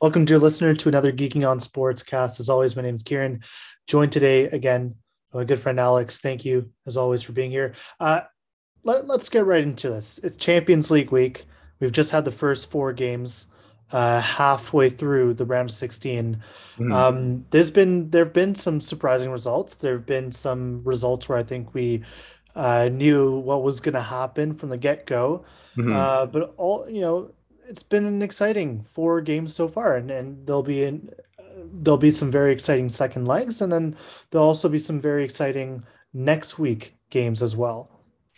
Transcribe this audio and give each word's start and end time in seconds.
Welcome, 0.00 0.24
dear 0.24 0.38
listener, 0.38 0.74
to 0.74 0.88
another 0.88 1.12
Geeking 1.12 1.48
on 1.48 1.58
Sportscast. 1.58 2.40
As 2.40 2.48
always, 2.48 2.76
my 2.76 2.82
name 2.82 2.94
is 2.94 3.02
Kieran, 3.02 3.42
joined 3.86 4.12
today 4.12 4.44
again 4.44 4.94
by 5.32 5.40
my 5.40 5.44
good 5.44 5.58
friend 5.58 5.78
Alex. 5.78 6.20
Thank 6.20 6.44
you, 6.44 6.70
as 6.86 6.96
always, 6.96 7.22
for 7.22 7.32
being 7.32 7.50
here. 7.50 7.74
Uh, 7.98 8.22
let, 8.82 9.08
us 9.10 9.28
get 9.28 9.46
right 9.46 9.62
into 9.62 9.90
this. 9.90 10.18
It's 10.18 10.36
Champions 10.36 10.90
League 10.90 11.12
week. 11.12 11.44
We've 11.80 11.92
just 11.92 12.10
had 12.10 12.24
the 12.24 12.30
first 12.30 12.70
four 12.70 12.92
games 12.92 13.46
uh, 13.92 14.20
halfway 14.20 14.88
through 14.88 15.34
the 15.34 15.44
round 15.44 15.70
of 15.70 15.74
16. 15.74 16.42
Mm-hmm. 16.78 16.92
Um, 16.92 17.46
there's 17.50 17.70
been 17.70 18.10
there 18.10 18.24
have 18.24 18.32
been 18.32 18.54
some 18.54 18.80
surprising 18.80 19.30
results. 19.30 19.74
There 19.74 19.94
have 19.94 20.06
been 20.06 20.32
some 20.32 20.82
results 20.84 21.28
where 21.28 21.38
I 21.38 21.42
think 21.42 21.74
we 21.74 22.04
uh, 22.54 22.88
knew 22.92 23.38
what 23.38 23.62
was 23.62 23.80
going 23.80 23.94
to 23.94 24.00
happen 24.00 24.54
from 24.54 24.68
the 24.68 24.76
get 24.76 25.06
go. 25.06 25.44
Mm-hmm. 25.76 25.92
Uh, 25.92 26.26
but 26.26 26.54
all 26.56 26.88
you 26.88 27.00
know, 27.00 27.32
it's 27.70 27.84
been 27.84 28.04
an 28.04 28.20
exciting 28.20 28.82
four 28.82 29.20
games 29.20 29.54
so 29.54 29.68
far, 29.68 29.96
and, 29.96 30.10
and 30.10 30.46
there'll 30.46 30.62
be 30.62 30.82
in, 30.82 31.08
there'll 31.72 31.96
be 31.96 32.10
some 32.10 32.30
very 32.30 32.52
exciting 32.52 32.88
second 32.88 33.26
legs, 33.26 33.62
and 33.62 33.72
then 33.72 33.96
there'll 34.30 34.48
also 34.48 34.68
be 34.68 34.78
some 34.78 34.98
very 34.98 35.22
exciting 35.22 35.84
next 36.12 36.58
week 36.58 36.96
games 37.10 37.42
as 37.42 37.54
well. 37.54 37.88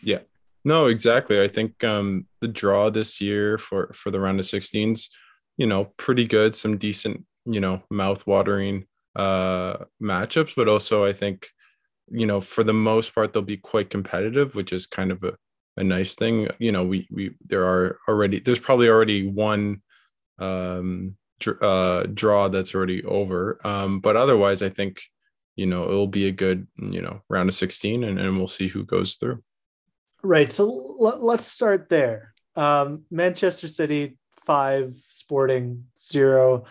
Yeah, 0.03 0.19
no, 0.65 0.87
exactly. 0.87 1.43
I 1.43 1.49
think 1.49 1.83
um, 1.83 2.27
the 2.41 2.49
draw 2.49 2.91
this 2.91 3.21
year 3.21 3.57
for 3.57 3.91
for 3.95 4.11
the 4.11 4.21
round 4.21 4.39
of 4.39 4.47
16s, 4.47 5.09
you 5.57 5.67
know, 5.67 5.87
pretty 5.97 6.27
good. 6.27 6.55
Some 6.55 6.77
decent, 6.77 7.25
you 7.47 7.61
know, 7.61 7.83
mouth 7.91 8.27
watering 8.27 8.85
uh, 9.17 9.77
matchups, 10.03 10.55
but 10.55 10.69
also 10.69 11.07
I 11.07 11.15
think, 11.15 11.49
you 12.11 12.27
know, 12.27 12.43
for 12.43 12.65
the 12.65 12.75
most 12.75 13.15
part, 13.15 13.33
they'll 13.33 13.43
be 13.43 13.57
quite 13.57 13.89
competitive, 13.89 14.55
which 14.55 14.75
is 14.75 14.87
kind 14.87 15.11
of 15.11 15.25
a 15.25 15.35
a 15.77 15.85
nice 15.85 16.15
thing. 16.15 16.49
You 16.59 16.73
know, 16.73 16.85
we 16.85 17.09
we 17.11 17.35
there 17.47 17.65
are 17.65 17.99
already 18.09 18.41
there's 18.41 18.59
probably 18.59 18.89
already 18.89 19.27
one 19.27 19.83
um 20.39 21.17
dr- 21.41 21.63
uh 21.63 22.03
draw 22.13 22.49
that's 22.49 22.75
already 22.75 23.03
over. 23.05 23.59
Um 23.65 24.01
but 24.01 24.17
otherwise 24.17 24.63
I 24.63 24.69
think 24.69 25.03
you 25.57 25.67
know 25.67 25.85
it'll 25.85 26.07
be 26.07 26.27
a 26.29 26.33
good 26.33 26.67
you 26.77 27.03
know 27.03 27.23
round 27.29 27.49
of 27.49 27.55
16 27.55 28.05
and, 28.05 28.19
and 28.19 28.37
we'll 28.37 28.49
see 28.49 28.69
who 28.69 28.85
goes 28.85 29.15
through. 29.17 29.43
Right. 30.23 30.51
So 30.51 30.65
l- 31.01 31.25
let's 31.25 31.47
start 31.47 31.89
there. 31.89 32.33
Um 32.57 33.05
manchester 33.11 33.69
city 33.69 34.17
five 34.47 34.97
sporting 35.09 35.85
zero. 35.99 36.65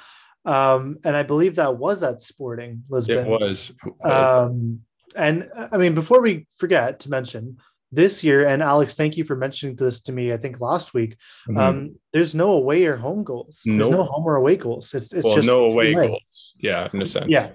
Um 0.46 0.98
and 1.04 1.16
i 1.16 1.24
believe 1.24 1.56
that 1.56 1.78
was 1.78 2.04
at 2.04 2.22
sporting 2.22 2.84
lisbon. 2.90 3.26
it 3.26 3.28
was. 3.28 3.72
Um 4.04 4.82
and 5.16 5.50
i 5.72 5.78
mean 5.78 5.94
before 5.94 6.22
we 6.22 6.48
forget 6.58 7.02
to 7.02 7.10
mention 7.10 7.58
this 7.92 8.24
year, 8.24 8.48
and 8.48 8.64
Alex, 8.64 8.96
thank 8.96 9.18
you 9.18 9.26
for 9.26 9.36
mentioning 9.36 9.76
this 9.76 10.02
to 10.02 10.12
me. 10.12 10.32
I 10.32 10.38
think 10.38 10.62
last 10.62 10.94
week. 10.94 11.18
Mm-hmm. 11.48 11.58
Um, 11.58 11.96
there's 12.14 12.34
no 12.34 12.52
away 12.52 12.86
or 12.86 12.96
home 12.96 13.24
goals. 13.24 13.64
Nope. 13.66 13.78
There's 13.78 13.90
no 13.90 14.04
home 14.04 14.26
or 14.26 14.36
away 14.36 14.56
goals. 14.56 14.94
It's 14.94 15.14
it's 15.14 15.26
well, 15.26 15.36
just 15.36 15.48
no 15.48 15.66
away 15.66 15.94
goals. 15.94 16.54
Yeah, 16.58 16.88
in 16.94 17.02
a 17.02 17.06
sense. 17.06 17.28
Yeah. 17.28 17.50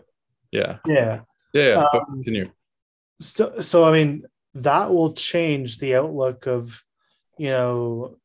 Yeah. 0.50 0.78
Yeah. 0.86 1.20
Yeah. 1.52 1.86
Um, 1.92 2.00
continue. 2.06 2.50
So 3.20 3.60
so 3.60 3.84
I 3.84 3.92
mean 3.92 4.24
that 4.54 4.92
will 4.92 5.12
change 5.12 5.78
the 5.78 5.96
outlook 5.96 6.46
of 6.46 6.82
you 7.38 7.50
know 7.50 8.16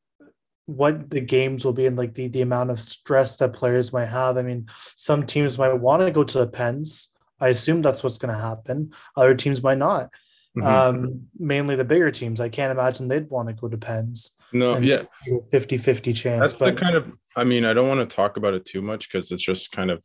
what 0.65 1.09
the 1.09 1.21
games 1.21 1.65
will 1.65 1.73
be 1.73 1.85
and 1.85 1.97
like 1.97 2.13
the 2.13 2.27
the 2.27 2.41
amount 2.41 2.69
of 2.69 2.81
stress 2.81 3.37
that 3.37 3.53
players 3.53 3.93
might 3.93 4.05
have. 4.05 4.37
I 4.37 4.41
mean, 4.41 4.67
some 4.95 5.25
teams 5.25 5.57
might 5.57 5.73
want 5.73 6.01
to 6.01 6.11
go 6.11 6.23
to 6.23 6.37
the 6.39 6.47
pens. 6.47 7.09
I 7.39 7.49
assume 7.49 7.81
that's 7.81 8.03
what's 8.03 8.17
going 8.17 8.33
to 8.33 8.39
happen. 8.39 8.91
Other 9.15 9.33
teams 9.33 9.63
might 9.63 9.79
not. 9.79 10.09
Mm-hmm. 10.57 10.67
Um, 10.67 11.27
mainly 11.39 11.75
the 11.75 11.85
bigger 11.85 12.11
teams. 12.11 12.41
I 12.41 12.49
can't 12.49 12.77
imagine 12.77 13.07
they'd 13.07 13.29
want 13.29 13.47
to 13.47 13.53
go 13.53 13.69
to 13.69 13.77
Pens. 13.77 14.31
No, 14.51 14.77
yeah. 14.77 15.03
50 15.51 15.77
50 15.77 16.13
chance. 16.13 16.39
That's 16.39 16.59
but... 16.59 16.75
the 16.75 16.81
kind 16.81 16.95
of, 16.95 17.15
I 17.35 17.43
mean, 17.45 17.63
I 17.63 17.73
don't 17.73 17.87
want 17.87 18.07
to 18.07 18.15
talk 18.15 18.37
about 18.37 18.53
it 18.53 18.65
too 18.65 18.81
much 18.81 19.09
because 19.09 19.31
it's 19.31 19.43
just 19.43 19.71
kind 19.71 19.89
of, 19.89 20.03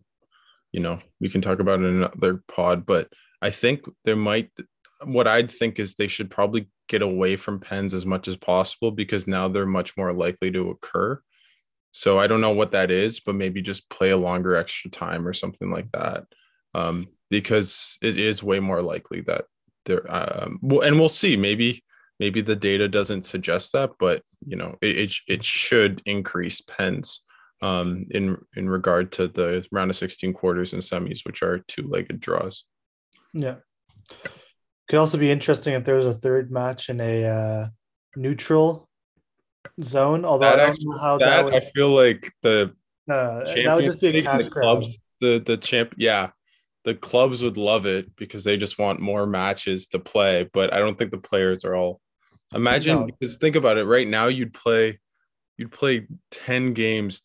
you 0.70 0.80
know, 0.80 1.00
we 1.20 1.28
can 1.28 1.40
talk 1.40 1.58
about 1.58 1.80
it 1.80 1.86
in 1.86 2.02
another 2.02 2.42
pod, 2.46 2.86
but 2.86 3.08
I 3.42 3.50
think 3.50 3.84
there 4.04 4.16
might, 4.16 4.50
what 5.04 5.26
I'd 5.26 5.50
think 5.50 5.78
is 5.78 5.94
they 5.94 6.08
should 6.08 6.30
probably 6.30 6.68
get 6.88 7.02
away 7.02 7.36
from 7.36 7.58
pens 7.58 7.92
as 7.92 8.06
much 8.06 8.28
as 8.28 8.36
possible 8.36 8.92
because 8.92 9.26
now 9.26 9.48
they're 9.48 9.66
much 9.66 9.96
more 9.96 10.12
likely 10.12 10.52
to 10.52 10.70
occur. 10.70 11.20
So 11.90 12.20
I 12.20 12.26
don't 12.28 12.40
know 12.40 12.52
what 12.52 12.72
that 12.72 12.90
is, 12.90 13.20
but 13.20 13.34
maybe 13.34 13.62
just 13.62 13.90
play 13.90 14.10
a 14.10 14.16
longer 14.16 14.54
extra 14.54 14.90
time 14.90 15.26
or 15.26 15.32
something 15.32 15.70
like 15.70 15.90
that. 15.92 16.24
Um, 16.74 17.08
because 17.30 17.98
it 18.02 18.18
is 18.18 18.42
way 18.42 18.60
more 18.60 18.82
likely 18.82 19.22
that 19.22 19.46
there 19.86 20.04
um, 20.12 20.58
well, 20.62 20.82
and 20.82 20.98
we'll 20.98 21.08
see. 21.08 21.36
Maybe 21.36 21.82
maybe 22.18 22.40
the 22.40 22.56
data 22.56 22.88
doesn't 22.88 23.26
suggest 23.26 23.72
that 23.72 23.90
but 23.98 24.22
you 24.46 24.56
know 24.56 24.76
it, 24.80 24.98
it, 24.98 25.14
it 25.28 25.44
should 25.44 26.00
increase 26.06 26.60
pens 26.62 27.22
um, 27.62 28.06
in 28.10 28.36
in 28.54 28.68
regard 28.68 29.12
to 29.12 29.28
the 29.28 29.66
round 29.72 29.90
of 29.90 29.96
16 29.96 30.32
quarters 30.34 30.72
and 30.72 30.82
semis 30.82 31.24
which 31.24 31.42
are 31.42 31.60
two-legged 31.68 32.20
draws. 32.20 32.64
Yeah. 33.32 33.56
Could 34.88 34.98
also 34.98 35.18
be 35.18 35.30
interesting 35.30 35.74
if 35.74 35.84
there 35.84 35.96
was 35.96 36.06
a 36.06 36.14
third 36.14 36.50
match 36.50 36.90
in 36.90 37.00
a 37.00 37.24
uh, 37.24 37.68
neutral 38.14 38.88
zone 39.82 40.24
although 40.24 40.46
that 40.46 40.54
i 40.54 40.62
don't 40.62 40.70
actually, 40.70 40.86
know 40.86 40.98
how 40.98 41.18
that, 41.18 41.26
that 41.26 41.44
would... 41.44 41.54
i 41.54 41.60
feel 41.60 41.90
like 41.90 42.32
the 42.42 42.72
no, 43.06 43.44
that 43.44 43.74
would 43.74 43.84
just 43.84 44.00
be 44.00 44.18
a 44.18 44.22
cash 44.22 44.48
grab. 44.48 44.84
the 45.20 45.42
the 45.44 45.56
champ 45.56 45.94
yeah 45.96 46.30
the 46.86 46.94
clubs 46.94 47.42
would 47.42 47.56
love 47.56 47.84
it 47.84 48.14
because 48.14 48.44
they 48.44 48.56
just 48.56 48.78
want 48.78 49.00
more 49.00 49.26
matches 49.26 49.88
to 49.88 49.98
play. 49.98 50.48
But 50.52 50.72
I 50.72 50.78
don't 50.78 50.96
think 50.96 51.10
the 51.10 51.18
players 51.18 51.64
are 51.64 51.74
all. 51.74 52.00
Imagine 52.54 53.00
no. 53.00 53.06
because 53.06 53.36
think 53.36 53.56
about 53.56 53.76
it. 53.76 53.84
Right 53.84 54.06
now, 54.06 54.28
you'd 54.28 54.54
play, 54.54 55.00
you'd 55.58 55.72
play 55.72 56.06
ten 56.30 56.72
games. 56.74 57.22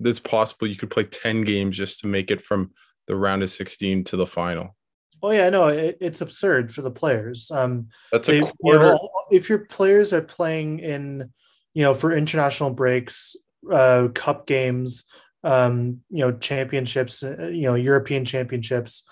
It's 0.00 0.18
possible 0.18 0.66
you 0.66 0.76
could 0.76 0.90
play 0.90 1.04
ten 1.04 1.42
games 1.42 1.76
just 1.76 2.00
to 2.00 2.06
make 2.06 2.30
it 2.30 2.40
from 2.40 2.72
the 3.06 3.14
round 3.14 3.42
of 3.42 3.50
sixteen 3.50 4.02
to 4.04 4.16
the 4.16 4.26
final. 4.26 4.74
Oh 5.22 5.30
yeah, 5.30 5.50
no, 5.50 5.68
it, 5.68 5.98
it's 6.00 6.22
absurd 6.22 6.74
for 6.74 6.80
the 6.80 6.90
players. 6.90 7.50
Um, 7.50 7.88
That's 8.10 8.30
a 8.30 8.32
they, 8.32 8.40
quarter. 8.40 8.86
You 8.86 8.92
know, 8.92 9.10
if 9.30 9.50
your 9.50 9.66
players 9.66 10.14
are 10.14 10.22
playing 10.22 10.78
in, 10.78 11.30
you 11.74 11.82
know, 11.82 11.92
for 11.92 12.12
international 12.12 12.70
breaks, 12.70 13.36
uh, 13.70 14.08
cup 14.14 14.46
games, 14.46 15.04
um, 15.42 16.00
you 16.10 16.20
know, 16.20 16.32
championships, 16.32 17.22
uh, 17.22 17.48
you 17.52 17.62
know, 17.62 17.74
European 17.74 18.24
championships, 18.24 19.08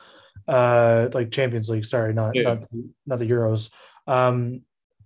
uh, 0.47 1.09
like 1.13 1.31
Champions 1.31 1.69
League. 1.71 1.85
Sorry, 1.85 2.13
not 2.13 2.35
yeah. 2.35 2.43
not 2.43 2.59
not 3.07 3.19
the 3.19 3.27
Euros. 3.27 3.71
Um, 4.07 4.63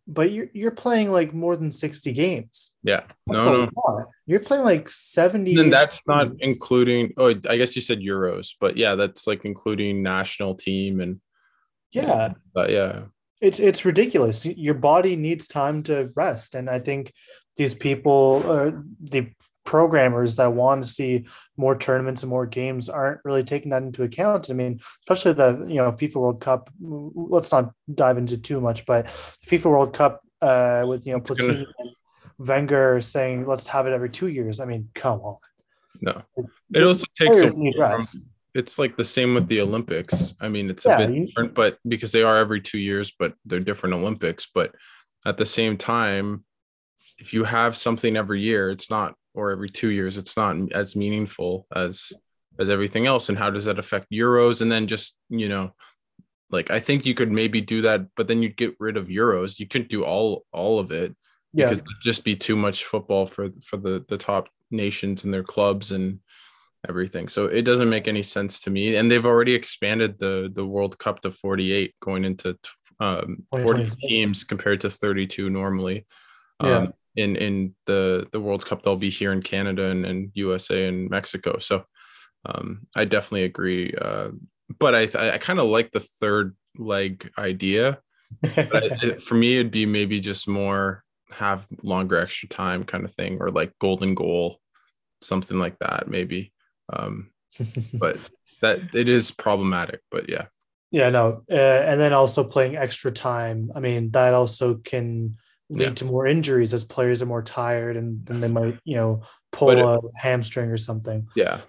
but 0.06 0.32
you're 0.32 0.48
you're 0.52 0.72
playing 0.72 1.12
like 1.12 1.32
more 1.32 1.56
than 1.56 1.70
sixty 1.70 2.12
games. 2.12 2.74
Yeah, 2.82 3.02
that's 3.26 3.44
no, 3.44 3.64
no. 3.64 3.70
Lot. 3.76 4.08
You're 4.26 4.40
playing 4.40 4.64
like 4.64 4.88
seventy. 4.88 5.58
And 5.58 5.72
that's 5.72 6.06
not 6.08 6.32
including. 6.40 7.12
Oh, 7.16 7.28
I 7.48 7.56
guess 7.56 7.76
you 7.76 7.82
said 7.82 8.00
Euros, 8.00 8.54
but 8.60 8.76
yeah, 8.76 8.94
that's 8.96 9.26
like 9.26 9.44
including 9.44 10.02
national 10.02 10.54
team 10.54 11.00
and. 11.00 11.20
Yeah. 11.92 12.32
But 12.54 12.70
yeah. 12.70 13.02
It's 13.42 13.58
it's 13.58 13.84
ridiculous. 13.84 14.46
Your 14.46 14.74
body 14.74 15.16
needs 15.16 15.48
time 15.48 15.82
to 15.84 16.10
rest, 16.14 16.54
and 16.54 16.70
I 16.70 16.78
think 16.78 17.12
these 17.56 17.74
people, 17.74 18.42
uh, 18.46 18.70
the 19.00 19.30
programmers 19.64 20.36
that 20.36 20.52
want 20.52 20.84
to 20.84 20.90
see 20.90 21.24
more 21.56 21.76
tournaments 21.76 22.22
and 22.22 22.30
more 22.30 22.46
games 22.46 22.88
aren't 22.88 23.20
really 23.24 23.44
taking 23.44 23.70
that 23.70 23.82
into 23.82 24.02
account. 24.02 24.50
I 24.50 24.54
mean, 24.54 24.80
especially 25.02 25.32
the 25.34 25.66
you 25.68 25.76
know 25.76 25.92
FIFA 25.92 26.16
World 26.16 26.40
Cup. 26.40 26.70
Let's 26.80 27.52
not 27.52 27.72
dive 27.94 28.18
into 28.18 28.36
too 28.36 28.60
much, 28.60 28.86
but 28.86 29.06
FIFA 29.46 29.64
World 29.66 29.94
Cup 29.94 30.20
uh, 30.40 30.84
with 30.86 31.06
you 31.06 31.12
know 31.12 31.20
Platini 31.20 31.64
and 31.78 31.90
Wenger 32.38 33.00
saying 33.00 33.46
let's 33.46 33.66
have 33.68 33.86
it 33.86 33.92
every 33.92 34.10
two 34.10 34.28
years. 34.28 34.60
I 34.60 34.64
mean, 34.64 34.90
come 34.94 35.20
on. 35.20 35.36
No, 36.00 36.22
it 36.74 36.82
also 36.82 37.04
takes 37.14 37.40
a 37.40 37.50
from, 37.50 38.02
it's 38.54 38.78
like 38.78 38.96
the 38.96 39.04
same 39.04 39.34
with 39.34 39.48
the 39.48 39.60
Olympics. 39.60 40.34
I 40.40 40.48
mean, 40.48 40.68
it's 40.68 40.84
a 40.84 40.96
bit 40.96 41.12
you, 41.12 41.26
different, 41.26 41.54
but 41.54 41.78
because 41.86 42.12
they 42.12 42.22
are 42.22 42.36
every 42.36 42.60
two 42.60 42.78
years, 42.78 43.12
but 43.18 43.34
they're 43.46 43.60
different 43.60 43.94
Olympics. 43.94 44.46
But 44.52 44.74
at 45.24 45.38
the 45.38 45.46
same 45.46 45.78
time, 45.78 46.44
if 47.18 47.32
you 47.32 47.44
have 47.44 47.76
something 47.76 48.16
every 48.16 48.42
year, 48.42 48.70
it's 48.70 48.90
not 48.90 49.14
or 49.34 49.50
every 49.50 49.68
two 49.68 49.88
years, 49.88 50.18
it's 50.18 50.36
not 50.36 50.56
as 50.72 50.96
meaningful 50.96 51.66
as 51.74 52.12
as 52.58 52.68
everything 52.68 53.06
else. 53.06 53.28
And 53.28 53.38
how 53.38 53.50
does 53.50 53.64
that 53.64 53.78
affect 53.78 54.10
Euros? 54.12 54.60
And 54.60 54.70
then 54.70 54.86
just 54.86 55.16
you 55.28 55.48
know, 55.48 55.74
like 56.50 56.70
I 56.70 56.80
think 56.80 57.06
you 57.06 57.14
could 57.14 57.32
maybe 57.32 57.60
do 57.60 57.82
that, 57.82 58.06
but 58.16 58.28
then 58.28 58.42
you'd 58.42 58.56
get 58.56 58.76
rid 58.78 58.96
of 58.96 59.08
Euros. 59.08 59.58
You 59.58 59.66
couldn't 59.66 59.90
do 59.90 60.04
all 60.04 60.44
all 60.52 60.78
of 60.78 60.92
it 60.92 61.14
yeah. 61.52 61.66
because 61.66 61.78
it'd 61.78 61.90
just 62.02 62.24
be 62.24 62.36
too 62.36 62.56
much 62.56 62.84
football 62.84 63.26
for 63.26 63.50
for 63.64 63.76
the 63.76 64.04
the 64.08 64.18
top 64.18 64.48
nations 64.70 65.24
and 65.24 65.32
their 65.32 65.44
clubs 65.44 65.92
and 65.92 66.20
everything. 66.88 67.28
So 67.28 67.46
it 67.46 67.62
doesn't 67.62 67.90
make 67.90 68.08
any 68.08 68.22
sense 68.22 68.60
to 68.60 68.70
me. 68.70 68.96
And 68.96 69.10
they've 69.10 69.26
already 69.26 69.54
expanded 69.54 70.18
the 70.18 70.50
the 70.52 70.66
World 70.66 70.98
Cup 70.98 71.20
to 71.20 71.30
48, 71.30 71.94
going 72.00 72.24
into 72.24 72.58
um, 73.00 73.44
40 73.50 73.90
teams 74.00 74.44
compared 74.44 74.80
to 74.82 74.90
32 74.90 75.50
normally. 75.50 76.06
Yeah. 76.62 76.76
Um, 76.76 76.94
in 77.16 77.36
in 77.36 77.74
the 77.86 78.26
the 78.32 78.40
World 78.40 78.64
Cup 78.64 78.82
they'll 78.82 78.96
be 78.96 79.10
here 79.10 79.32
in 79.32 79.42
Canada 79.42 79.86
and, 79.86 80.04
and 80.04 80.30
USA 80.34 80.88
and 80.88 81.10
Mexico. 81.10 81.58
So 81.58 81.84
um, 82.44 82.86
I 82.96 83.04
definitely 83.04 83.44
agree. 83.44 83.94
Uh, 84.00 84.28
but 84.78 84.94
I 84.94 85.34
I 85.34 85.38
kind 85.38 85.58
of 85.58 85.66
like 85.66 85.90
the 85.90 86.00
third 86.00 86.56
leg 86.76 87.30
idea. 87.38 87.98
I, 88.44 89.18
for 89.22 89.34
me, 89.34 89.58
it'd 89.58 89.70
be 89.70 89.84
maybe 89.84 90.18
just 90.18 90.48
more 90.48 91.04
have 91.32 91.66
longer 91.82 92.18
extra 92.18 92.48
time 92.48 92.84
kind 92.84 93.04
of 93.04 93.12
thing, 93.12 93.38
or 93.40 93.50
like 93.50 93.72
golden 93.78 94.14
goal 94.14 94.58
something 95.22 95.58
like 95.58 95.78
that 95.78 96.08
maybe. 96.08 96.52
Um, 96.92 97.30
but 97.94 98.18
that 98.60 98.94
it 98.94 99.08
is 99.08 99.30
problematic. 99.30 100.00
But 100.10 100.28
yeah, 100.28 100.46
yeah, 100.90 101.10
no, 101.10 101.42
uh, 101.50 101.54
and 101.54 102.00
then 102.00 102.12
also 102.12 102.44
playing 102.44 102.76
extra 102.76 103.10
time. 103.10 103.70
I 103.74 103.80
mean, 103.80 104.10
that 104.12 104.34
also 104.34 104.74
can 104.74 105.36
lead 105.72 105.84
yeah. 105.84 105.94
to 105.94 106.04
more 106.04 106.26
injuries 106.26 106.72
as 106.74 106.84
players 106.84 107.22
are 107.22 107.26
more 107.26 107.42
tired 107.42 107.96
and 107.96 108.24
then 108.26 108.40
they 108.40 108.48
might, 108.48 108.78
you 108.84 108.96
know, 108.96 109.22
pull 109.50 109.70
it, 109.70 109.78
a 109.78 110.00
hamstring 110.18 110.70
or 110.70 110.76
something. 110.76 111.28
Yeah. 111.34 111.60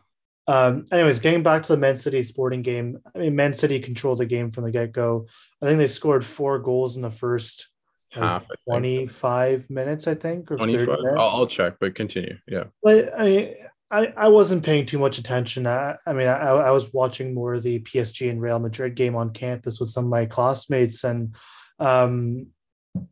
Um, 0.47 0.85
anyways, 0.91 1.19
getting 1.19 1.43
back 1.43 1.63
to 1.63 1.73
the 1.73 1.77
Man 1.77 1.95
City 1.95 2.21
sporting 2.23 2.61
game, 2.61 2.99
I 3.15 3.19
mean, 3.19 3.35
Man 3.35 3.53
City 3.53 3.79
controlled 3.79 4.19
the 4.19 4.25
game 4.25 4.51
from 4.51 4.65
the 4.65 4.71
get 4.71 4.91
go. 4.91 5.27
I 5.61 5.65
think 5.65 5.77
they 5.77 5.87
scored 5.87 6.25
four 6.25 6.59
goals 6.59 6.97
in 6.97 7.01
the 7.01 7.11
first 7.11 7.69
half, 8.11 8.47
like 8.49 8.59
25 8.67 9.69
minutes, 9.69 10.07
I 10.07 10.15
think, 10.15 10.51
or 10.51 10.57
25. 10.57 10.79
30 10.79 10.91
minutes. 10.91 11.17
I'll, 11.17 11.39
I'll, 11.39 11.47
check, 11.47 11.75
but 11.79 11.95
continue. 11.95 12.37
Yeah. 12.45 12.65
But 12.81 13.17
I 13.17 13.25
mean, 13.25 13.53
I, 13.89 14.13
I 14.17 14.27
wasn't 14.29 14.65
paying 14.65 14.85
too 14.85 14.99
much 14.99 15.17
attention. 15.17 15.65
I, 15.65 15.95
I 16.05 16.13
mean, 16.13 16.27
I, 16.27 16.39
I 16.39 16.71
was 16.71 16.91
watching 16.93 17.33
more 17.33 17.53
of 17.53 17.63
the 17.63 17.79
PSG 17.79 18.29
and 18.29 18.41
Real 18.41 18.59
Madrid 18.59 18.95
game 18.95 19.15
on 19.15 19.31
campus 19.31 19.79
with 19.79 19.89
some 19.89 20.05
of 20.05 20.09
my 20.09 20.25
classmates, 20.25 21.03
and 21.03 21.35
um, 21.79 22.47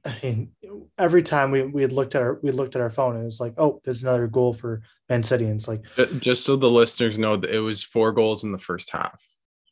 I 0.06 0.16
mean, 0.22 0.52
every 0.98 1.24
time 1.24 1.52
we 1.52 1.64
we 1.64 1.86
looked 1.88 2.16
at 2.16 2.22
our 2.22 2.40
we 2.42 2.52
looked 2.52 2.76
at 2.76 2.82
our 2.82 2.90
phone, 2.90 3.16
and 3.16 3.26
it's 3.26 3.40
like, 3.40 3.54
oh, 3.58 3.82
there's 3.84 4.04
another 4.04 4.28
goal 4.28 4.54
for 4.54 4.82
Man 5.10 5.24
City, 5.24 5.46
and 5.46 5.56
it's 5.56 5.68
like, 5.68 5.84
just 6.20 6.46
so 6.46 6.56
the 6.56 6.70
listeners 6.70 7.18
know, 7.18 7.38
that 7.38 7.50
it 7.50 7.60
was 7.60 7.84
four 7.84 8.12
goals 8.12 8.44
in 8.44 8.52
the 8.52 8.58
first 8.58 8.92
half. 8.92 9.24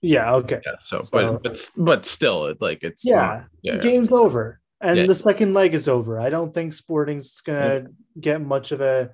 Yeah. 0.02 0.34
Okay. 0.36 0.62
Yeah. 0.66 0.76
So, 0.80 1.00
so 1.00 1.10
but 1.12 1.44
but 1.44 1.70
but 1.78 2.06
still, 2.06 2.46
it 2.46 2.62
like 2.62 2.84
it's 2.84 3.06
yeah, 3.06 3.16
not, 3.16 3.46
yeah 3.62 3.78
game's 3.78 4.12
yeah. 4.12 4.18
over, 4.18 4.62
and 4.82 4.98
yeah. 4.98 5.06
the 5.06 5.16
second 5.16 5.54
leg 5.54 5.74
is 5.74 5.88
over. 5.88 6.20
I 6.20 6.30
don't 6.30 6.54
think 6.54 6.74
Sporting's 6.74 7.42
gonna 7.42 7.88
get 8.20 8.42
much 8.42 8.72
of 8.72 8.82
a 8.82 9.12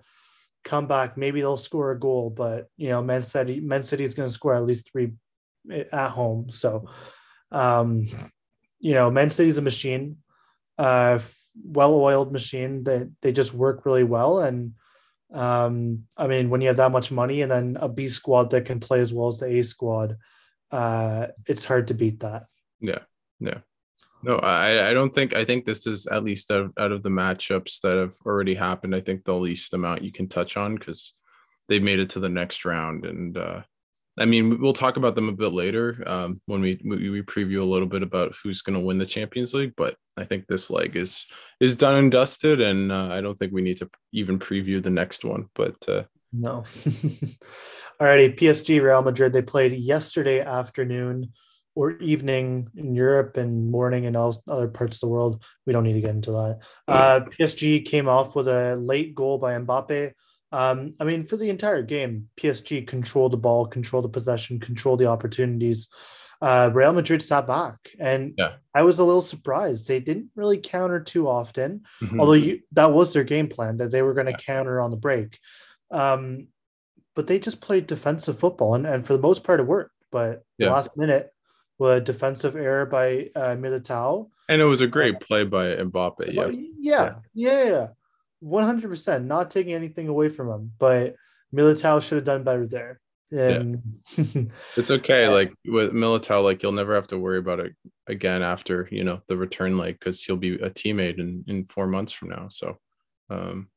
comeback. 0.65 1.15
Maybe 1.15 1.39
they'll 1.39 1.55
score 1.55 1.91
a 1.91 1.99
goal, 1.99 2.29
but 2.29 2.67
you 2.75 2.89
know, 2.89 3.01
Man 3.01 3.23
City, 3.23 3.61
Man 3.61 3.83
City 3.83 4.03
is 4.03 4.13
going 4.13 4.27
to 4.27 4.33
score 4.33 4.53
at 4.53 4.65
least 4.65 4.91
three 4.91 5.13
at 5.71 6.11
home. 6.11 6.49
So, 6.49 6.89
um, 7.51 8.07
you 8.79 8.93
know, 8.93 9.09
Man 9.09 9.29
City's 9.29 9.57
a 9.57 9.61
machine, 9.61 10.17
uh, 10.77 11.19
well-oiled 11.63 12.31
machine 12.31 12.83
that 12.83 13.11
they 13.21 13.31
just 13.31 13.53
work 13.53 13.85
really 13.85 14.03
well. 14.03 14.39
And 14.39 14.73
um, 15.33 16.03
I 16.17 16.27
mean, 16.27 16.49
when 16.49 16.61
you 16.61 16.67
have 16.67 16.77
that 16.77 16.91
much 16.91 17.11
money 17.11 17.41
and 17.41 17.51
then 17.51 17.77
a 17.79 17.89
B 17.89 18.09
squad 18.09 18.51
that 18.51 18.65
can 18.65 18.79
play 18.79 18.99
as 18.99 19.13
well 19.13 19.27
as 19.27 19.39
the 19.39 19.47
A 19.47 19.63
squad, 19.63 20.17
uh, 20.71 21.27
it's 21.47 21.65
hard 21.65 21.87
to 21.87 21.93
beat 21.93 22.19
that. 22.21 22.45
Yeah, 22.79 22.99
yeah. 23.39 23.59
No, 24.23 24.37
I, 24.37 24.89
I 24.89 24.93
don't 24.93 25.13
think 25.13 25.35
I 25.35 25.45
think 25.45 25.65
this 25.65 25.85
is 25.85 26.07
at 26.07 26.23
least 26.23 26.49
out, 26.49 26.73
out 26.79 26.91
of 26.91 27.03
the 27.03 27.09
matchups 27.09 27.81
that 27.81 27.97
have 27.97 28.15
already 28.25 28.55
happened. 28.55 28.95
I 28.95 28.99
think 28.99 29.23
the 29.23 29.35
least 29.35 29.73
amount 29.73 30.01
you 30.01 30.11
can 30.11 30.27
touch 30.27 30.57
on 30.57 30.75
because 30.75 31.13
they've 31.67 31.83
made 31.83 31.99
it 31.99 32.09
to 32.11 32.19
the 32.19 32.29
next 32.29 32.65
round, 32.65 33.05
and 33.05 33.37
uh, 33.37 33.61
I 34.17 34.25
mean 34.25 34.61
we'll 34.61 34.73
talk 34.73 34.97
about 34.97 35.15
them 35.15 35.29
a 35.29 35.33
bit 35.33 35.51
later 35.51 36.01
um, 36.05 36.41
when 36.45 36.61
we 36.61 36.79
we 36.83 37.21
preview 37.21 37.61
a 37.61 37.65
little 37.65 37.87
bit 37.87 38.03
about 38.03 38.35
who's 38.41 38.61
going 38.61 38.79
to 38.79 38.85
win 38.85 38.97
the 38.97 39.05
Champions 39.05 39.53
League. 39.53 39.73
But 39.75 39.95
I 40.17 40.23
think 40.23 40.47
this 40.47 40.69
leg 40.69 40.95
is 40.95 41.25
is 41.59 41.75
done 41.75 41.95
and 41.95 42.11
dusted, 42.11 42.61
and 42.61 42.91
uh, 42.91 43.09
I 43.11 43.21
don't 43.21 43.37
think 43.37 43.53
we 43.53 43.61
need 43.61 43.77
to 43.77 43.89
even 44.13 44.39
preview 44.39 44.81
the 44.81 44.89
next 44.89 45.25
one. 45.25 45.49
But 45.53 45.75
uh, 45.87 46.03
no. 46.31 46.63
Alrighty, 48.01 48.37
PSG 48.37 48.81
Real 48.81 49.01
Madrid. 49.01 49.31
They 49.31 49.41
played 49.41 49.71
yesterday 49.71 50.41
afternoon 50.41 51.31
or 51.75 51.91
evening 51.97 52.69
in 52.75 52.95
Europe 52.95 53.37
and 53.37 53.69
morning 53.69 54.05
in 54.05 54.15
all 54.15 54.41
other 54.47 54.67
parts 54.67 54.97
of 54.97 55.01
the 55.01 55.07
world. 55.07 55.43
We 55.65 55.73
don't 55.73 55.83
need 55.83 55.93
to 55.93 56.01
get 56.01 56.11
into 56.11 56.31
that. 56.31 56.59
Uh, 56.87 57.21
PSG 57.37 57.85
came 57.85 58.07
off 58.07 58.35
with 58.35 58.47
a 58.47 58.75
late 58.75 59.15
goal 59.15 59.37
by 59.37 59.53
Mbappe. 59.53 60.13
Um, 60.51 60.93
I 60.99 61.03
mean, 61.03 61.25
for 61.25 61.37
the 61.37 61.49
entire 61.49 61.81
game, 61.81 62.29
PSG 62.37 62.87
controlled 62.87 63.33
the 63.33 63.37
ball, 63.37 63.65
controlled 63.65 64.05
the 64.05 64.09
possession, 64.09 64.59
controlled 64.59 64.99
the 64.99 65.07
opportunities. 65.07 65.89
Uh, 66.41 66.69
Real 66.73 66.93
Madrid 66.93 67.21
sat 67.21 67.47
back, 67.47 67.75
and 67.99 68.33
yeah. 68.37 68.53
I 68.73 68.83
was 68.83 68.99
a 68.99 69.03
little 69.03 69.21
surprised. 69.21 69.87
They 69.87 69.99
didn't 69.99 70.29
really 70.35 70.57
counter 70.57 70.99
too 70.99 71.27
often, 71.27 71.83
mm-hmm. 72.01 72.19
although 72.19 72.33
you, 72.33 72.59
that 72.73 72.91
was 72.91 73.13
their 73.13 73.23
game 73.23 73.47
plan 73.47 73.77
that 73.77 73.91
they 73.91 74.01
were 74.01 74.13
going 74.13 74.27
to 74.27 74.33
yeah. 74.33 74.37
counter 74.37 74.79
on 74.79 74.91
the 74.91 74.97
break. 74.97 75.39
Um, 75.91 76.47
but 77.15 77.27
they 77.27 77.39
just 77.39 77.61
played 77.61 77.87
defensive 77.87 78.37
football, 78.37 78.75
and, 78.75 78.85
and 78.85 79.05
for 79.05 79.13
the 79.13 79.21
most 79.21 79.43
part, 79.43 79.59
it 79.59 79.63
worked. 79.63 79.91
But 80.11 80.43
yeah. 80.57 80.71
last 80.71 80.97
minute, 80.97 81.31
with 81.77 81.97
a 81.97 82.01
defensive 82.01 82.55
error 82.55 82.85
by 82.85 83.29
uh, 83.35 83.55
Militao. 83.55 84.29
And 84.47 84.61
it 84.61 84.65
was 84.65 84.81
a 84.81 84.87
great 84.87 85.19
play 85.19 85.43
by 85.43 85.75
Mbappe. 85.75 86.33
Yeah. 86.33 86.51
Yeah. 86.79 87.15
Yeah. 87.33 87.87
100%. 88.43 89.25
Not 89.25 89.51
taking 89.51 89.73
anything 89.73 90.07
away 90.07 90.29
from 90.29 90.49
him, 90.49 90.71
but 90.77 91.15
Militao 91.53 92.01
should 92.01 92.17
have 92.17 92.25
done 92.25 92.43
better 92.43 92.67
there. 92.67 92.99
And 93.31 93.81
yeah. 94.15 94.43
it's 94.77 94.91
okay. 94.91 95.27
like 95.27 95.53
with 95.65 95.91
Militao, 95.91 96.43
like 96.43 96.61
you'll 96.61 96.71
never 96.71 96.95
have 96.95 97.07
to 97.07 97.17
worry 97.17 97.39
about 97.39 97.59
it 97.59 97.73
again 98.07 98.43
after, 98.43 98.87
you 98.91 99.03
know, 99.03 99.21
the 99.27 99.35
return 99.35 99.77
leg 99.77 99.97
because 99.99 100.23
he'll 100.23 100.37
be 100.37 100.55
a 100.55 100.69
teammate 100.69 101.19
in, 101.19 101.43
in 101.47 101.65
four 101.65 101.87
months 101.87 102.11
from 102.11 102.29
now. 102.29 102.47
So, 102.49 102.77
um, 103.29 103.69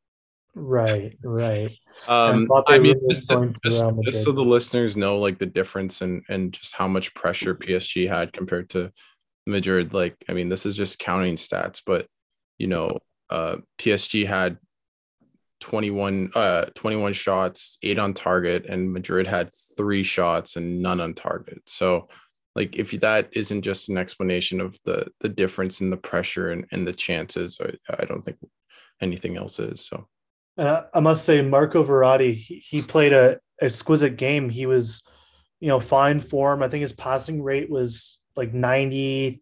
Right, 0.54 1.16
right. 1.22 1.70
Um, 2.08 2.48
I 2.66 2.78
mean, 2.78 2.96
just, 3.08 3.30
to, 3.30 3.54
just, 3.64 3.84
just 4.02 4.24
so 4.24 4.32
the 4.32 4.42
listeners 4.42 4.96
know, 4.96 5.18
like 5.18 5.38
the 5.38 5.46
difference 5.46 6.00
and 6.00 6.22
and 6.28 6.52
just 6.52 6.74
how 6.74 6.88
much 6.88 7.14
pressure 7.14 7.54
PSG 7.54 8.08
had 8.08 8.32
compared 8.32 8.70
to 8.70 8.90
Madrid. 9.46 9.94
Like, 9.94 10.16
I 10.28 10.32
mean, 10.32 10.48
this 10.48 10.66
is 10.66 10.76
just 10.76 10.98
counting 10.98 11.36
stats, 11.36 11.80
but 11.84 12.06
you 12.58 12.66
know, 12.66 12.98
uh, 13.30 13.56
PSG 13.78 14.26
had 14.26 14.58
21 15.60 16.30
uh 16.36 16.66
21 16.76 17.12
shots, 17.12 17.78
eight 17.82 17.98
on 17.98 18.14
target, 18.14 18.66
and 18.66 18.92
Madrid 18.92 19.26
had 19.26 19.50
three 19.76 20.04
shots 20.04 20.56
and 20.56 20.80
none 20.80 21.00
on 21.00 21.14
target. 21.14 21.60
So 21.66 22.08
like 22.54 22.76
if 22.76 22.92
that 23.00 23.28
isn't 23.32 23.62
just 23.62 23.88
an 23.88 23.98
explanation 23.98 24.60
of 24.60 24.78
the 24.84 25.08
the 25.20 25.28
difference 25.28 25.80
in 25.80 25.90
the 25.90 25.96
pressure 25.96 26.52
and, 26.52 26.64
and 26.70 26.86
the 26.86 26.92
chances, 26.92 27.60
I, 27.60 28.02
I 28.02 28.04
don't 28.04 28.22
think 28.22 28.38
anything 29.00 29.36
else 29.36 29.58
is. 29.58 29.84
So 29.84 30.06
uh, 30.58 30.82
I 30.92 31.00
must 31.00 31.24
say, 31.24 31.40
Marco 31.40 31.84
Verratti, 31.84 32.34
he, 32.34 32.56
he 32.56 32.82
played 32.82 33.12
a 33.12 33.38
exquisite 33.62 34.16
game. 34.16 34.48
He 34.48 34.66
was, 34.66 35.04
you 35.60 35.68
know, 35.68 35.78
fine 35.78 36.18
form. 36.18 36.62
I 36.62 36.68
think 36.68 36.82
his 36.82 36.92
passing 36.92 37.42
rate 37.42 37.70
was 37.70 38.18
like 38.36 38.52
93%. 38.52 39.38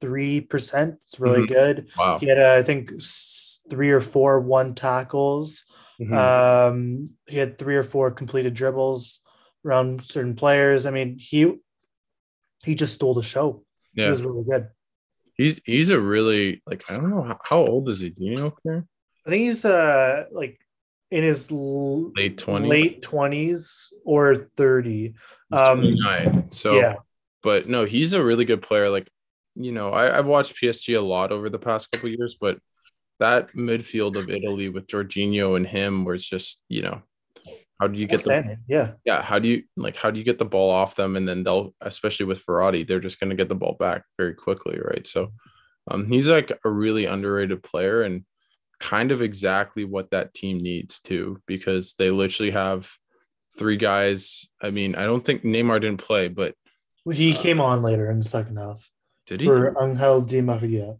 It's 1.02 1.18
really 1.18 1.40
mm-hmm. 1.40 1.52
good. 1.52 1.88
Wow. 1.98 2.18
He 2.18 2.26
had, 2.26 2.38
uh, 2.38 2.56
I 2.58 2.62
think, 2.62 2.92
three 3.70 3.90
or 3.90 4.00
four 4.00 4.40
one 4.40 4.74
tackles. 4.74 5.64
Mm-hmm. 6.00 6.14
Um, 6.14 7.10
he 7.26 7.38
had 7.38 7.58
three 7.58 7.76
or 7.76 7.82
four 7.82 8.10
completed 8.10 8.54
dribbles 8.54 9.20
around 9.64 10.02
certain 10.02 10.34
players. 10.34 10.86
I 10.86 10.90
mean, 10.90 11.16
he 11.18 11.54
he 12.64 12.74
just 12.74 12.94
stole 12.94 13.14
the 13.14 13.22
show. 13.22 13.64
Yeah. 13.94 14.04
He 14.04 14.10
was 14.10 14.22
really 14.22 14.44
good. 14.44 14.68
He's 15.34 15.60
he's 15.64 15.90
a 15.90 16.00
really 16.00 16.62
like 16.66 16.84
I 16.88 16.94
don't 16.94 17.10
know 17.10 17.22
how, 17.22 17.38
how 17.42 17.58
old 17.58 17.88
is 17.88 18.00
he? 18.00 18.10
Do 18.10 18.24
you 18.24 18.36
know? 18.36 18.50
Claire? 18.50 18.86
I 19.26 19.30
think 19.30 19.42
he's 19.42 19.64
uh 19.64 20.26
like 20.30 20.58
in 21.10 21.22
his 21.22 21.50
late 21.52 22.36
20s 22.36 22.66
late 22.66 23.02
20s 23.02 23.92
or 24.04 24.34
30 24.34 25.14
um 25.52 25.80
29 25.80 26.50
so 26.50 26.74
yeah 26.74 26.94
but 27.42 27.68
no 27.68 27.84
he's 27.84 28.12
a 28.12 28.22
really 28.22 28.44
good 28.44 28.60
player 28.60 28.90
like 28.90 29.08
you 29.54 29.70
know 29.70 29.90
I, 29.90 30.18
i've 30.18 30.26
watched 30.26 30.60
psg 30.60 30.98
a 30.98 31.00
lot 31.00 31.30
over 31.30 31.48
the 31.48 31.60
past 31.60 31.90
couple 31.92 32.08
years 32.08 32.36
but 32.40 32.58
that 33.18 33.52
midfield 33.54 34.16
of 34.16 34.30
italy 34.30 34.68
with 34.68 34.86
Jorginho 34.86 35.56
and 35.56 35.66
him 35.66 36.04
was 36.04 36.26
just 36.26 36.62
you 36.68 36.82
know 36.82 37.02
how 37.80 37.86
do 37.86 37.98
you 37.98 38.06
get 38.06 38.22
the 38.22 38.58
yeah 38.68 38.92
yeah 39.04 39.22
how 39.22 39.38
do 39.38 39.48
you 39.48 39.62
like 39.76 39.96
how 39.96 40.10
do 40.10 40.18
you 40.18 40.24
get 40.24 40.38
the 40.38 40.44
ball 40.44 40.70
off 40.70 40.96
them 40.96 41.16
and 41.16 41.28
then 41.28 41.42
they'll 41.42 41.74
especially 41.80 42.26
with 42.26 42.44
Verratti 42.46 42.86
they're 42.86 43.00
just 43.00 43.20
going 43.20 43.30
to 43.30 43.36
get 43.36 43.48
the 43.48 43.54
ball 43.54 43.76
back 43.78 44.02
very 44.16 44.34
quickly 44.34 44.78
right 44.82 45.06
so 45.06 45.32
um, 45.90 46.06
he's 46.06 46.28
like 46.28 46.52
a 46.64 46.70
really 46.70 47.06
underrated 47.06 47.62
player 47.62 48.02
and 48.02 48.24
kind 48.80 49.12
of 49.12 49.22
exactly 49.22 49.84
what 49.84 50.10
that 50.10 50.34
team 50.34 50.62
needs 50.62 51.00
too, 51.00 51.40
because 51.46 51.94
they 51.94 52.10
literally 52.10 52.52
have 52.52 52.90
three 53.56 53.76
guys. 53.76 54.48
I 54.60 54.70
mean, 54.70 54.94
I 54.94 55.04
don't 55.04 55.24
think 55.24 55.42
Neymar 55.42 55.80
didn't 55.80 55.98
play, 55.98 56.28
but 56.28 56.54
he 57.10 57.32
uh, 57.32 57.40
came 57.40 57.60
on 57.60 57.82
later 57.82 58.10
in 58.10 58.18
the 58.18 58.28
second 58.28 58.56
half. 58.56 58.90
Did 59.26 59.40
he? 59.40 59.46
For 59.46 59.74
Angel 59.82 60.20
Di 60.22 60.40
Maria. 60.40 60.96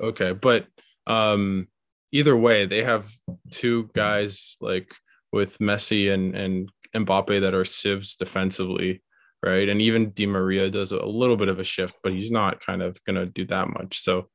Okay, 0.00 0.32
but 0.32 0.66
um, 1.06 1.68
either 2.12 2.36
way, 2.36 2.66
they 2.66 2.82
have 2.82 3.10
two 3.50 3.90
guys 3.94 4.56
like 4.60 4.92
with 5.32 5.58
Messi 5.58 6.12
and 6.12 6.34
and 6.34 6.70
Mbappe 6.94 7.40
that 7.40 7.54
are 7.54 7.64
sieves 7.64 8.16
defensively, 8.16 9.02
right? 9.42 9.68
And 9.68 9.82
even 9.82 10.10
Di 10.10 10.26
Maria 10.26 10.70
does 10.70 10.92
a 10.92 11.04
little 11.04 11.36
bit 11.36 11.48
of 11.48 11.58
a 11.58 11.64
shift, 11.64 11.96
but 12.02 12.12
he's 12.12 12.30
not 12.30 12.64
kind 12.64 12.82
of 12.82 13.02
gonna 13.04 13.26
do 13.26 13.44
that 13.46 13.68
much. 13.68 14.00
So 14.00 14.28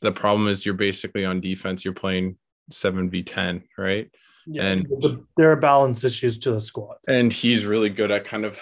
the 0.00 0.12
problem 0.12 0.48
is 0.48 0.64
you're 0.64 0.74
basically 0.74 1.24
on 1.24 1.40
defense 1.40 1.84
you're 1.84 1.94
playing 1.94 2.36
7v10 2.70 3.62
right 3.76 4.08
yeah, 4.46 4.62
and 4.62 4.86
the, 5.00 5.24
there 5.36 5.50
are 5.50 5.56
balance 5.56 6.04
issues 6.04 6.38
to 6.38 6.52
the 6.52 6.60
squad 6.60 6.96
and 7.08 7.32
he's 7.32 7.64
really 7.64 7.88
good 7.88 8.12
at 8.12 8.24
kind 8.24 8.44
of 8.44 8.60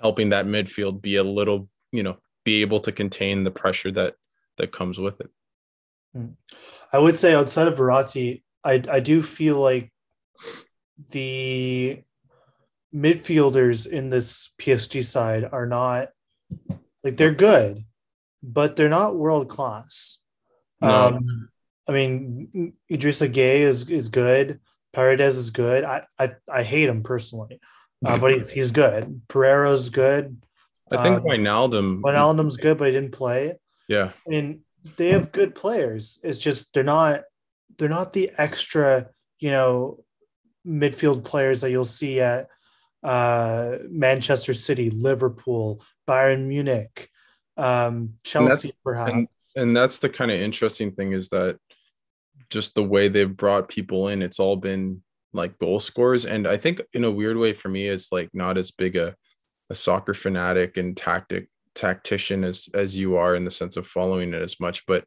helping 0.00 0.30
that 0.30 0.46
midfield 0.46 1.02
be 1.02 1.16
a 1.16 1.24
little 1.24 1.68
you 1.92 2.02
know 2.02 2.16
be 2.44 2.60
able 2.60 2.80
to 2.80 2.92
contain 2.92 3.42
the 3.42 3.50
pressure 3.50 3.90
that 3.90 4.14
that 4.58 4.70
comes 4.70 4.98
with 4.98 5.20
it. 5.20 5.30
I 6.92 6.98
would 6.98 7.16
say 7.16 7.34
outside 7.34 7.68
of 7.68 7.78
Verratti, 7.78 8.42
i 8.64 8.82
i 8.90 9.00
do 9.00 9.22
feel 9.22 9.58
like 9.58 9.92
the 11.10 12.02
midfielders 12.94 13.86
in 13.86 14.10
this 14.10 14.50
PSG 14.58 15.04
side 15.04 15.48
are 15.50 15.66
not 15.66 16.08
like 17.02 17.16
they're 17.16 17.34
good, 17.34 17.84
but 18.42 18.76
they're 18.76 18.88
not 18.88 19.16
world 19.16 19.48
class. 19.48 20.20
No. 20.80 21.06
Um, 21.06 21.48
I 21.88 21.92
mean, 21.92 22.74
Idrissa 22.90 23.32
Gueye 23.32 23.60
is 23.60 23.90
is 23.90 24.08
good. 24.08 24.60
Paredes 24.92 25.36
is 25.36 25.50
good. 25.50 25.84
I 25.84 26.04
I, 26.18 26.32
I 26.50 26.62
hate 26.62 26.88
him 26.88 27.02
personally, 27.02 27.60
uh, 28.06 28.18
but 28.18 28.32
he's 28.32 28.50
he's 28.50 28.70
good. 28.70 29.22
Pereira's 29.28 29.90
good. 29.90 30.40
I 30.90 31.02
think 31.02 31.18
um, 31.18 31.24
Wijnaldum. 31.24 32.00
Wijnaldum's 32.02 32.56
good, 32.56 32.78
but 32.78 32.86
he 32.86 32.92
didn't 32.92 33.12
play. 33.12 33.54
Yeah. 33.88 34.10
I 34.26 34.30
mean, 34.30 34.60
they 34.96 35.10
have 35.10 35.32
good 35.32 35.54
players. 35.54 36.18
It's 36.22 36.38
just 36.38 36.74
they're 36.74 36.84
not 36.84 37.22
they're 37.78 37.88
not 37.88 38.12
the 38.12 38.30
extra, 38.36 39.08
you 39.38 39.50
know, 39.50 40.04
midfield 40.66 41.24
players 41.24 41.60
that 41.62 41.70
you'll 41.70 41.84
see 41.84 42.20
at 42.20 42.48
uh, 43.02 43.78
Manchester 43.88 44.54
City, 44.54 44.90
Liverpool, 44.90 45.82
Bayern 46.08 46.46
Munich, 46.46 47.10
um, 47.56 48.14
Chelsea, 48.22 48.68
and 48.68 48.78
perhaps. 48.84 49.12
And, 49.12 49.28
and 49.56 49.76
that's 49.76 49.98
the 49.98 50.08
kind 50.08 50.30
of 50.30 50.40
interesting 50.40 50.92
thing 50.92 51.12
is 51.12 51.28
that 51.30 51.58
just 52.50 52.74
the 52.74 52.84
way 52.84 53.08
they've 53.08 53.36
brought 53.36 53.68
people 53.68 54.08
in, 54.08 54.22
it's 54.22 54.38
all 54.38 54.56
been 54.56 55.02
like 55.32 55.58
goal 55.58 55.80
scorers. 55.80 56.24
And 56.24 56.46
I 56.46 56.56
think 56.56 56.80
in 56.92 57.04
a 57.04 57.10
weird 57.10 57.36
way 57.36 57.52
for 57.52 57.68
me 57.68 57.88
is 57.88 58.08
like 58.12 58.30
not 58.32 58.56
as 58.56 58.70
big 58.70 58.96
a, 58.96 59.16
a 59.70 59.74
soccer 59.74 60.14
fanatic 60.14 60.76
and 60.76 60.96
tactic 60.96 61.48
tactician 61.74 62.44
as 62.44 62.68
as 62.74 62.96
you 62.98 63.16
are 63.16 63.34
in 63.34 63.44
the 63.44 63.50
sense 63.50 63.76
of 63.76 63.86
following 63.86 64.34
it 64.34 64.42
as 64.42 64.60
much. 64.60 64.86
But 64.86 65.04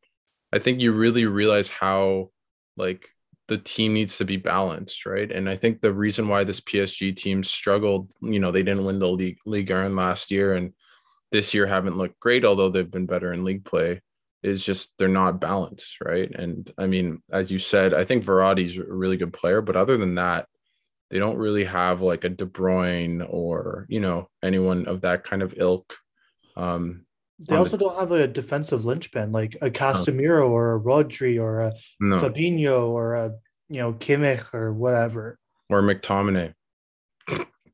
I 0.53 0.59
think 0.59 0.81
you 0.81 0.91
really 0.91 1.25
realize 1.25 1.69
how 1.69 2.31
like 2.75 3.09
the 3.47 3.57
team 3.57 3.93
needs 3.93 4.17
to 4.17 4.25
be 4.25 4.37
balanced, 4.37 5.05
right? 5.05 5.31
And 5.31 5.49
I 5.49 5.55
think 5.55 5.81
the 5.81 5.93
reason 5.93 6.27
why 6.27 6.43
this 6.43 6.59
PSG 6.59 7.15
team 7.15 7.43
struggled, 7.43 8.11
you 8.21 8.39
know, 8.39 8.51
they 8.51 8.63
didn't 8.63 8.85
win 8.85 8.99
the 8.99 9.09
league 9.09 9.37
league 9.45 9.69
last 9.69 10.31
year 10.31 10.53
and 10.53 10.73
this 11.31 11.53
year 11.53 11.67
haven't 11.67 11.97
looked 11.97 12.19
great, 12.19 12.45
although 12.45 12.69
they've 12.69 12.89
been 12.89 13.05
better 13.05 13.33
in 13.33 13.43
league 13.43 13.65
play, 13.65 14.01
is 14.43 14.63
just 14.63 14.97
they're 14.97 15.07
not 15.07 15.41
balanced, 15.41 15.99
right? 16.01 16.29
And 16.33 16.71
I 16.77 16.87
mean, 16.87 17.21
as 17.31 17.51
you 17.51 17.59
said, 17.59 17.93
I 17.93 18.05
think 18.05 18.23
Verratti's 18.23 18.77
a 18.77 18.83
really 18.83 19.17
good 19.17 19.33
player, 19.33 19.61
but 19.61 19.75
other 19.75 19.97
than 19.97 20.15
that, 20.15 20.47
they 21.09 21.19
don't 21.19 21.37
really 21.37 21.65
have 21.65 22.01
like 22.01 22.23
a 22.23 22.29
De 22.29 22.45
Bruyne 22.45 23.25
or 23.27 23.85
you 23.89 23.99
know 23.99 24.29
anyone 24.43 24.87
of 24.87 25.01
that 25.01 25.23
kind 25.23 25.41
of 25.41 25.53
ilk. 25.57 25.95
Um, 26.57 27.05
they 27.39 27.55
also 27.55 27.77
the... 27.77 27.85
don't 27.85 27.99
have 27.99 28.11
a 28.11 28.27
defensive 28.27 28.83
linchpin 28.83 29.31
like 29.31 29.55
a 29.61 29.69
Casemiro 29.69 30.39
no. 30.39 30.47
or 30.47 30.75
a 30.75 30.79
Rodri 30.79 31.39
or 31.39 31.61
a 31.61 31.73
no. 31.99 32.19
Fabinho 32.19 32.89
or 32.89 33.15
a 33.15 33.31
you 33.69 33.79
know 33.79 33.93
Kimmich 33.93 34.53
or 34.53 34.73
whatever 34.73 35.37
or 35.69 35.81
McTominay. 35.81 36.53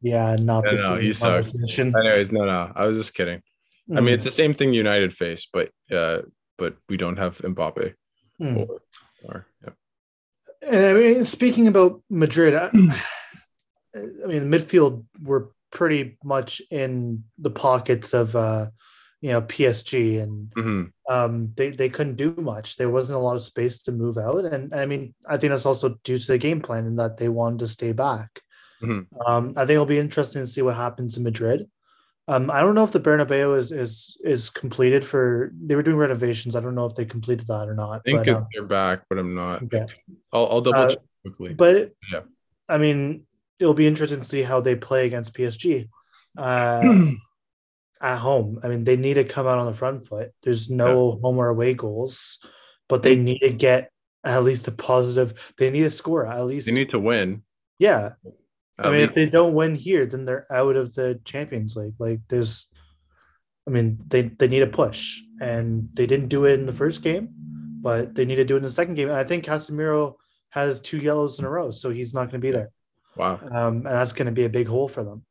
Yeah, 0.01 0.35
not 0.37 0.65
the 0.65 0.73
no, 0.73 0.97
he 0.97 1.13
sucks. 1.13 1.55
Anyways, 1.79 2.31
no, 2.31 2.43
no, 2.45 2.71
I 2.75 2.85
was 2.85 2.97
just 2.97 3.13
kidding. 3.13 3.41
Mm. 3.89 3.97
I 3.97 4.01
mean, 4.01 4.13
it's 4.13 4.25
the 4.25 4.31
same 4.31 4.53
thing 4.53 4.73
United 4.73 5.13
face, 5.15 5.47
but 5.51 5.69
uh, 5.91 6.23
but 6.57 6.75
we 6.89 6.97
don't 6.97 7.17
have 7.17 7.37
Mbappe. 7.37 7.93
Mm. 8.41 8.67
Or, 8.67 8.81
or 9.23 9.47
yeah. 9.63 10.89
I 10.89 10.93
mean, 10.93 11.23
speaking 11.23 11.67
about 11.69 12.01
Madrid, 12.09 12.53
I, 12.53 12.67
I 13.95 14.27
mean, 14.27 14.49
midfield 14.49 15.05
were 15.21 15.51
pretty 15.73 16.17
much 16.23 16.61
in 16.71 17.23
the 17.39 17.49
pockets 17.49 18.13
of 18.13 18.35
uh, 18.35 18.67
you 19.19 19.31
know 19.31 19.41
PSG, 19.41 20.21
and 20.21 20.51
mm-hmm. 20.51 21.13
um, 21.13 21.51
they 21.55 21.71
they 21.71 21.89
couldn't 21.89 22.15
do 22.15 22.33
much. 22.37 22.77
There 22.77 22.89
wasn't 22.89 23.17
a 23.17 23.21
lot 23.21 23.35
of 23.35 23.43
space 23.43 23.81
to 23.83 23.91
move 23.91 24.17
out, 24.17 24.45
and 24.45 24.73
I 24.73 24.85
mean, 24.85 25.13
I 25.27 25.37
think 25.37 25.51
that's 25.51 25.65
also 25.65 25.97
due 26.03 26.17
to 26.17 26.27
the 26.27 26.37
game 26.37 26.61
plan 26.61 26.85
in 26.85 26.95
that 26.97 27.17
they 27.17 27.27
wanted 27.27 27.59
to 27.59 27.67
stay 27.67 27.91
back. 27.91 28.39
Mm-hmm. 28.81 29.21
Um, 29.25 29.53
I 29.57 29.61
think 29.61 29.71
it'll 29.71 29.85
be 29.85 29.99
interesting 29.99 30.41
to 30.41 30.47
see 30.47 30.61
what 30.61 30.75
happens 30.75 31.17
in 31.17 31.23
Madrid. 31.23 31.69
Um, 32.27 32.49
I 32.49 32.61
don't 32.61 32.75
know 32.75 32.85
if 32.85 32.91
the 32.91 33.01
Bernabeu 33.01 33.57
is 33.57 33.71
is 33.71 34.17
is 34.23 34.49
completed 34.49 35.03
for. 35.03 35.51
They 35.59 35.75
were 35.75 35.83
doing 35.83 35.97
renovations. 35.97 36.55
I 36.55 36.61
don't 36.61 36.75
know 36.75 36.85
if 36.85 36.95
they 36.95 37.05
completed 37.05 37.47
that 37.47 37.67
or 37.67 37.73
not. 37.73 37.91
I 37.91 37.99
think 37.99 38.25
but, 38.25 38.29
um, 38.29 38.47
they're 38.53 38.63
back, 38.63 39.03
but 39.09 39.17
I'm 39.17 39.33
not. 39.35 39.63
Okay. 39.63 39.85
I'll, 40.31 40.47
I'll 40.47 40.61
double 40.61 40.79
uh, 40.79 40.89
check 40.89 40.99
quickly. 41.23 41.53
But 41.53 41.91
yeah, 42.11 42.21
I 42.69 42.77
mean, 42.77 43.25
it'll 43.59 43.73
be 43.73 43.87
interesting 43.87 44.19
to 44.19 44.25
see 44.25 44.43
how 44.43 44.61
they 44.61 44.75
play 44.75 45.05
against 45.05 45.33
PSG 45.33 45.89
uh, 46.37 47.11
at 48.01 48.17
home. 48.17 48.59
I 48.63 48.67
mean, 48.67 48.83
they 48.83 48.97
need 48.97 49.15
to 49.15 49.23
come 49.23 49.47
out 49.47 49.59
on 49.59 49.65
the 49.65 49.75
front 49.75 50.07
foot. 50.07 50.31
There's 50.43 50.69
no 50.69 51.13
yeah. 51.13 51.21
home 51.21 51.37
or 51.37 51.49
away 51.49 51.73
goals, 51.73 52.39
but 52.89 53.03
they 53.03 53.15
need 53.15 53.39
to 53.39 53.51
get 53.51 53.91
at 54.23 54.43
least 54.43 54.67
a 54.67 54.71
positive. 54.71 55.53
They 55.57 55.69
need 55.69 55.81
to 55.81 55.89
score 55.89 56.25
at 56.25 56.45
least. 56.45 56.67
They 56.67 56.73
need 56.73 56.91
to 56.91 56.99
win. 56.99 57.43
Yeah, 57.79 58.13
I 58.79 58.89
mean, 58.89 59.01
if 59.01 59.13
they 59.13 59.27
don't 59.27 59.53
win 59.53 59.75
here, 59.75 60.05
then 60.05 60.25
they're 60.25 60.51
out 60.51 60.75
of 60.75 60.93
the 60.95 61.19
Champions 61.25 61.75
League. 61.75 61.93
Like, 61.99 62.21
there's, 62.27 62.67
I 63.67 63.71
mean, 63.71 63.99
they 64.07 64.23
they 64.23 64.47
need 64.47 64.63
a 64.63 64.67
push, 64.67 65.21
and 65.39 65.89
they 65.93 66.07
didn't 66.07 66.29
do 66.29 66.45
it 66.45 66.59
in 66.59 66.65
the 66.65 66.73
first 66.73 67.03
game, 67.03 67.29
but 67.81 68.15
they 68.15 68.25
need 68.25 68.37
to 68.37 68.45
do 68.45 68.55
it 68.55 68.57
in 68.57 68.63
the 68.63 68.69
second 68.69 68.95
game. 68.95 69.09
And 69.09 69.17
I 69.17 69.23
think 69.23 69.45
Casemiro 69.45 70.15
has 70.49 70.81
two 70.81 70.97
yellows 70.97 71.39
in 71.39 71.45
a 71.45 71.49
row, 71.49 71.71
so 71.71 71.91
he's 71.91 72.13
not 72.13 72.31
going 72.31 72.41
to 72.41 72.47
be 72.47 72.51
there. 72.51 72.71
Wow, 73.15 73.39
um, 73.51 73.77
and 73.77 73.85
that's 73.85 74.13
going 74.13 74.25
to 74.25 74.31
be 74.31 74.45
a 74.45 74.49
big 74.49 74.67
hole 74.67 74.87
for 74.87 75.03
them. 75.03 75.23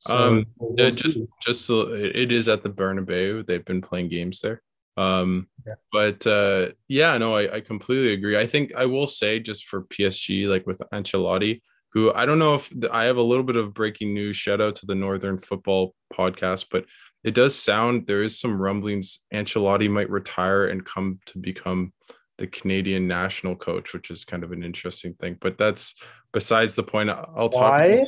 So 0.00 0.16
um, 0.16 0.46
we'll 0.58 0.76
just 0.76 1.18
just 1.42 1.64
so 1.64 1.92
it 1.92 2.30
is 2.30 2.48
at 2.48 2.62
the 2.62 2.70
Bernabeu. 2.70 3.46
They've 3.46 3.64
been 3.64 3.80
playing 3.80 4.08
games 4.08 4.40
there. 4.40 4.62
Um, 4.98 5.48
yeah. 5.66 5.74
but 5.92 6.26
uh, 6.26 6.68
yeah, 6.88 7.18
no, 7.18 7.36
I, 7.36 7.56
I 7.56 7.60
completely 7.60 8.12
agree. 8.12 8.38
I 8.38 8.46
think 8.46 8.74
I 8.74 8.86
will 8.86 9.06
say 9.06 9.40
just 9.40 9.66
for 9.66 9.82
PSG, 9.82 10.48
like 10.48 10.66
with 10.66 10.80
Ancelotti 10.92 11.60
who 11.96 12.12
I 12.12 12.26
don't 12.26 12.38
know 12.38 12.56
if 12.56 12.70
I 12.92 13.04
have 13.04 13.16
a 13.16 13.22
little 13.22 13.42
bit 13.42 13.56
of 13.56 13.72
breaking 13.72 14.12
news. 14.12 14.36
Shout 14.36 14.60
out 14.60 14.76
to 14.76 14.86
the 14.86 14.94
Northern 14.94 15.38
Football 15.38 15.94
Podcast, 16.12 16.66
but 16.70 16.84
it 17.24 17.32
does 17.32 17.56
sound 17.56 18.06
there 18.06 18.22
is 18.22 18.38
some 18.38 18.60
rumblings 18.60 19.20
Ancelotti 19.32 19.88
might 19.88 20.10
retire 20.10 20.66
and 20.66 20.84
come 20.84 21.20
to 21.24 21.38
become 21.38 21.94
the 22.36 22.48
Canadian 22.48 23.08
national 23.08 23.56
coach, 23.56 23.94
which 23.94 24.10
is 24.10 24.26
kind 24.26 24.44
of 24.44 24.52
an 24.52 24.62
interesting 24.62 25.14
thing. 25.14 25.38
But 25.40 25.56
that's 25.56 25.94
besides 26.36 26.74
the 26.74 26.82
point. 26.82 27.08
I'll 27.08 27.48
talk. 27.48 27.72
Why? 27.72 28.04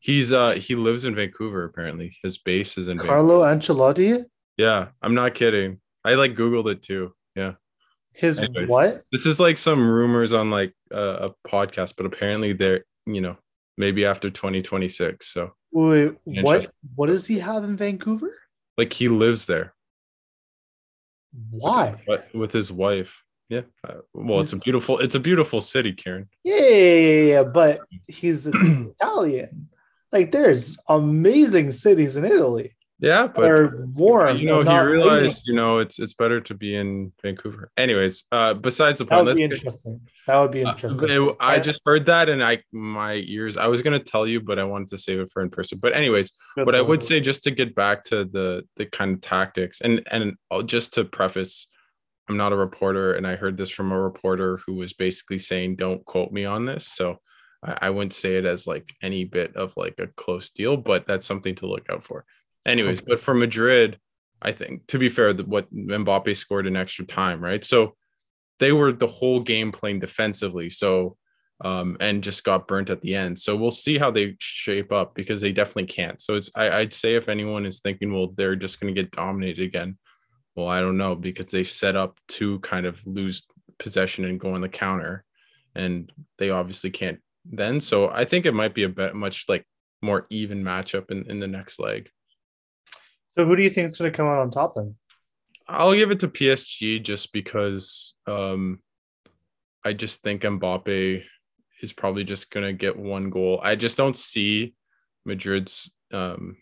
He's 0.00 0.32
uh 0.32 0.54
he 0.54 0.74
lives 0.74 1.04
in 1.04 1.14
Vancouver 1.14 1.62
apparently. 1.64 2.16
His 2.20 2.36
base 2.36 2.76
is 2.76 2.88
in 2.88 2.98
Carlo 2.98 3.44
Vancouver. 3.44 3.94
Ancelotti. 3.94 4.24
Yeah, 4.56 4.88
I'm 5.00 5.14
not 5.14 5.36
kidding. 5.36 5.80
I 6.04 6.14
like 6.14 6.34
googled 6.34 6.68
it 6.72 6.82
too. 6.82 7.14
Yeah. 7.36 7.52
His 8.14 8.40
Anyways, 8.40 8.68
what? 8.68 9.02
This 9.12 9.26
is 9.26 9.38
like 9.38 9.58
some 9.58 9.88
rumors 9.88 10.32
on 10.32 10.50
like 10.50 10.74
uh, 10.92 11.28
a 11.30 11.48
podcast, 11.48 11.94
but 11.96 12.04
apparently 12.04 12.52
there 12.52 12.84
you 13.06 13.20
know, 13.20 13.36
maybe 13.78 14.04
after 14.04 14.28
2026. 14.28 15.24
So 15.24 15.54
wait, 15.70 16.16
what 16.24 16.68
what 16.96 17.06
does 17.06 17.28
he 17.28 17.38
have 17.38 17.62
in 17.62 17.76
Vancouver? 17.76 18.30
Like 18.76 18.92
he 18.92 19.06
lives 19.06 19.46
there. 19.46 19.72
Why? 21.50 22.02
With 22.08 22.24
his, 22.24 22.34
with 22.34 22.52
his 22.52 22.72
wife. 22.72 23.22
Yeah. 23.52 23.60
Uh, 23.86 24.00
well, 24.14 24.40
it's 24.40 24.54
a 24.54 24.56
beautiful 24.56 24.98
it's 24.98 25.14
a 25.14 25.20
beautiful 25.20 25.60
city, 25.60 25.92
Kieran. 25.92 26.26
Yeah, 26.42 26.58
yeah, 26.58 26.96
yeah, 26.96 27.22
yeah. 27.32 27.42
but 27.42 27.80
he's 28.06 28.46
Italian. 29.00 29.68
Like 30.10 30.30
there's 30.30 30.78
amazing 30.88 31.72
cities 31.72 32.16
in 32.16 32.24
Italy. 32.24 32.74
Yeah, 32.98 33.26
but 33.26 33.44
are 33.50 33.88
warm. 33.94 34.38
You 34.38 34.46
know, 34.46 34.62
he 34.62 34.78
realized, 34.78 35.46
you 35.46 35.54
know, 35.54 35.80
it's 35.80 35.98
it's 35.98 36.14
better 36.14 36.40
to 36.40 36.54
be 36.54 36.76
in 36.76 37.12
Vancouver. 37.20 37.70
Anyways, 37.76 38.24
uh, 38.32 38.54
besides 38.54 39.00
the 39.00 39.04
point, 39.04 39.26
that 39.26 39.32
would 39.32 39.36
be 39.36 39.42
interesting. 39.42 40.00
That 40.26 40.38
would 40.38 40.52
be 40.52 40.64
uh, 40.64 40.70
interesting. 40.70 41.10
Uh, 41.10 41.26
it, 41.26 41.36
I 41.40 41.58
just 41.58 41.82
heard 41.84 42.06
that, 42.06 42.30
and 42.30 42.42
I 42.42 42.62
my 42.72 43.14
ears. 43.26 43.58
I 43.58 43.66
was 43.66 43.82
gonna 43.82 43.98
tell 43.98 44.26
you, 44.26 44.40
but 44.40 44.58
I 44.58 44.64
wanted 44.64 44.88
to 44.88 44.98
save 44.98 45.20
it 45.20 45.30
for 45.30 45.42
in 45.42 45.50
person. 45.50 45.78
But 45.78 45.94
anyways, 45.94 46.32
Good 46.54 46.64
what. 46.64 46.74
I 46.74 46.80
would 46.80 47.02
say, 47.02 47.20
just 47.20 47.42
to 47.44 47.50
get 47.50 47.74
back 47.74 48.02
to 48.04 48.24
the 48.24 48.62
the 48.76 48.86
kind 48.86 49.14
of 49.14 49.20
tactics, 49.20 49.82
and 49.82 50.00
and 50.10 50.36
just 50.64 50.94
to 50.94 51.04
preface, 51.04 51.66
I'm 52.32 52.38
not 52.38 52.52
a 52.52 52.56
reporter, 52.56 53.14
and 53.14 53.26
I 53.26 53.36
heard 53.36 53.56
this 53.56 53.70
from 53.70 53.92
a 53.92 54.00
reporter 54.00 54.58
who 54.66 54.74
was 54.74 54.92
basically 54.92 55.38
saying, 55.38 55.76
"Don't 55.76 56.04
quote 56.04 56.32
me 56.32 56.44
on 56.44 56.64
this." 56.64 56.86
So. 56.88 57.18
I, 57.64 57.78
I 57.82 57.90
wouldn't 57.90 58.12
say 58.12 58.36
it 58.38 58.44
as 58.44 58.66
like 58.66 58.92
any 59.02 59.24
bit 59.24 59.54
of 59.54 59.72
like 59.76 59.94
a 60.00 60.08
close 60.08 60.50
deal, 60.50 60.76
but 60.76 61.06
that's 61.06 61.24
something 61.24 61.54
to 61.56 61.66
look 61.66 61.86
out 61.88 62.02
for. 62.02 62.24
Anyways, 62.66 63.00
but 63.00 63.20
for 63.20 63.34
Madrid, 63.34 64.00
I 64.40 64.50
think 64.50 64.86
to 64.88 64.98
be 64.98 65.08
fair, 65.08 65.32
that 65.32 65.46
what 65.46 65.72
Mbappe 65.72 66.34
scored 66.34 66.66
in 66.66 66.74
extra 66.74 67.04
time, 67.04 67.40
right? 67.40 67.62
So 67.64 67.94
they 68.58 68.72
were 68.72 68.92
the 68.92 69.06
whole 69.06 69.40
game 69.40 69.70
playing 69.70 70.00
defensively. 70.00 70.70
So 70.70 71.16
um, 71.64 71.96
and 72.00 72.24
just 72.24 72.44
got 72.44 72.66
burnt 72.66 72.90
at 72.90 73.00
the 73.00 73.14
end. 73.14 73.38
So 73.38 73.56
we'll 73.56 73.70
see 73.70 73.96
how 73.96 74.10
they 74.10 74.36
shape 74.40 74.90
up 74.90 75.14
because 75.14 75.40
they 75.40 75.52
definitely 75.52 75.86
can't. 75.86 76.20
So 76.20 76.34
it's 76.34 76.50
I, 76.56 76.80
would 76.80 76.92
say 76.92 77.14
if 77.14 77.28
anyone 77.28 77.66
is 77.66 77.80
thinking, 77.80 78.12
well, 78.12 78.32
they're 78.34 78.56
just 78.56 78.80
going 78.80 78.92
to 78.92 79.00
get 79.00 79.12
dominated 79.12 79.64
again. 79.64 79.96
Well, 80.54 80.68
I 80.68 80.80
don't 80.80 80.98
know 80.98 81.14
because 81.14 81.46
they 81.46 81.64
set 81.64 81.96
up 81.96 82.18
to 82.28 82.58
kind 82.60 82.86
of 82.86 83.04
lose 83.06 83.46
possession 83.78 84.24
and 84.24 84.38
go 84.38 84.54
on 84.54 84.60
the 84.60 84.68
counter, 84.68 85.24
and 85.74 86.12
they 86.38 86.50
obviously 86.50 86.90
can't 86.90 87.20
then. 87.44 87.80
So 87.80 88.08
I 88.08 88.24
think 88.24 88.46
it 88.46 88.54
might 88.54 88.74
be 88.74 88.84
a 88.84 88.88
bit 88.88 89.14
much 89.14 89.46
like 89.48 89.66
more 90.02 90.26
even 90.30 90.62
matchup 90.62 91.10
in, 91.10 91.30
in 91.30 91.40
the 91.40 91.48
next 91.48 91.78
leg. 91.78 92.10
So 93.30 93.44
who 93.44 93.56
do 93.56 93.62
you 93.62 93.70
think 93.70 93.88
is 93.88 93.98
going 93.98 94.12
to 94.12 94.16
come 94.16 94.26
out 94.26 94.40
on 94.40 94.50
top 94.50 94.74
then? 94.74 94.94
I'll 95.68 95.94
give 95.94 96.10
it 96.10 96.20
to 96.20 96.28
PSG 96.28 97.02
just 97.02 97.32
because 97.32 98.14
um, 98.26 98.80
I 99.84 99.94
just 99.94 100.22
think 100.22 100.42
Mbappe 100.42 101.22
is 101.80 101.92
probably 101.92 102.24
just 102.24 102.50
going 102.50 102.66
to 102.66 102.72
get 102.72 102.98
one 102.98 103.30
goal. 103.30 103.60
I 103.62 103.76
just 103.76 103.96
don't 103.96 104.16
see 104.16 104.74
Madrid's 105.24 105.90
um, 106.12 106.58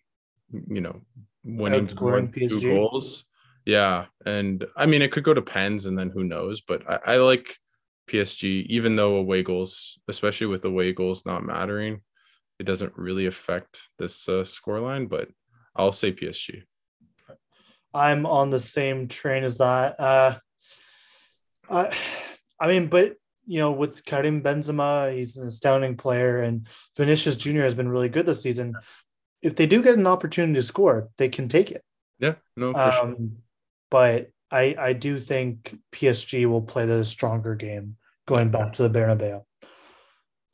you 0.69 0.81
know 0.81 1.01
winning 1.45 1.87
two 1.89 2.61
goals. 2.61 3.25
Yeah, 3.65 4.07
and 4.25 4.67
I 4.77 4.87
mean 4.87 5.03
it 5.03 5.13
could 5.13 5.25
go 5.25 5.35
to 5.35 5.43
pens, 5.43 5.87
and 5.87 5.99
then 5.99 6.11
who 6.11 6.25
knows? 6.25 6.61
But 6.61 6.89
I, 6.89 7.15
I 7.15 7.17
like 7.19 7.59
PSG, 8.09 8.67
even 8.69 8.97
though 8.97 9.17
away 9.17 9.43
goals, 9.43 9.99
especially 10.09 10.49
with 10.49 10.65
away 10.65 10.93
goals 10.93 11.27
not 11.27 11.45
mattering, 11.45 12.01
it 12.59 12.65
doesn't 12.65 12.97
really 12.97 13.27
affect 13.27 13.79
this 13.99 14.29
uh, 14.29 14.43
scoreline. 14.45 15.09
But 15.09 15.29
I'll 15.77 15.93
say 15.93 16.13
PSG. 16.13 16.63
I'm 17.93 18.25
on 18.27 18.51
the 18.51 18.61
same 18.61 19.09
train 19.09 19.45
as 19.45 19.59
that. 19.59 19.99
Uh, 19.99 20.39
I, 21.69 21.97
I 22.59 22.69
mean, 22.69 22.87
but 22.87 23.17
you 23.47 23.59
know, 23.59 23.73
with 23.73 24.05
Karim 24.05 24.43
Benzema, 24.43 25.15
he's 25.15 25.37
an 25.37 25.49
astounding 25.49 25.97
player, 25.97 26.41
and 26.41 26.69
Vinicius 26.97 27.37
Jr. 27.37 27.63
has 27.63 27.75
been 27.75 27.89
really 27.89 28.09
good 28.09 28.27
this 28.27 28.43
season. 28.43 28.77
If 29.43 29.57
they 29.57 29.67
do 29.67 29.83
get 29.83 29.97
an 29.97 30.07
opportunity 30.07 30.55
to 30.55 30.63
score, 30.63 31.09
they 31.17 31.29
can 31.29 31.49
take 31.49 31.71
it. 31.71 31.83
Yeah, 32.19 32.35
no, 32.57 32.75
um, 32.75 32.91
sure. 32.93 33.17
But 33.91 34.31
I, 34.51 34.75
I 34.79 34.93
do 34.93 35.19
think 35.19 35.77
PSG 35.93 36.47
will 36.47 36.63
play 36.63 36.87
the 36.87 37.05
stronger 37.05 37.55
game 37.55 37.97
going 38.27 38.51
back 38.51 38.73
to 38.73 38.83
the 38.83 38.91
Bernabeu. 38.91 39.43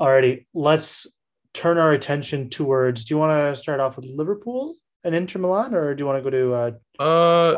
Alrighty, 0.01 0.47
let's 0.53 1.07
turn 1.55 1.79
our 1.79 1.93
attention 1.93 2.51
towards. 2.51 3.05
Do 3.05 3.15
you 3.15 3.19
want 3.19 3.33
to 3.33 3.61
start 3.61 3.81
off 3.81 3.97
with 3.97 4.07
Liverpool 4.07 4.77
and 5.05 5.15
Inter 5.15 5.39
Milan, 5.39 5.75
or 5.75 5.95
do 5.95 6.03
you 6.03 6.07
want 6.07 6.23
to 6.23 6.31
go 6.31 6.31
to 6.31 6.53
uh, 6.55 7.03
uh 7.03 7.57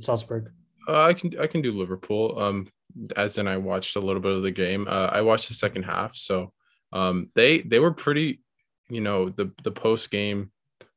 Salzburg? 0.00 0.50
Uh, 0.88 1.02
I 1.02 1.14
can 1.14 1.38
I 1.38 1.46
can 1.46 1.62
do 1.62 1.72
Liverpool. 1.72 2.38
Um, 2.38 2.68
as 3.16 3.38
in 3.38 3.46
I 3.46 3.56
watched 3.56 3.96
a 3.96 4.00
little 4.00 4.22
bit 4.22 4.32
of 4.32 4.42
the 4.42 4.50
game. 4.50 4.86
Uh, 4.88 5.08
I 5.12 5.20
watched 5.20 5.48
the 5.48 5.54
second 5.54 5.84
half, 5.84 6.16
so 6.16 6.52
um, 6.92 7.30
they 7.34 7.60
they 7.60 7.78
were 7.78 7.92
pretty. 7.92 8.40
You 8.88 9.00
know 9.00 9.30
the 9.30 9.50
the 9.64 9.72
post 9.72 10.12
game 10.12 10.52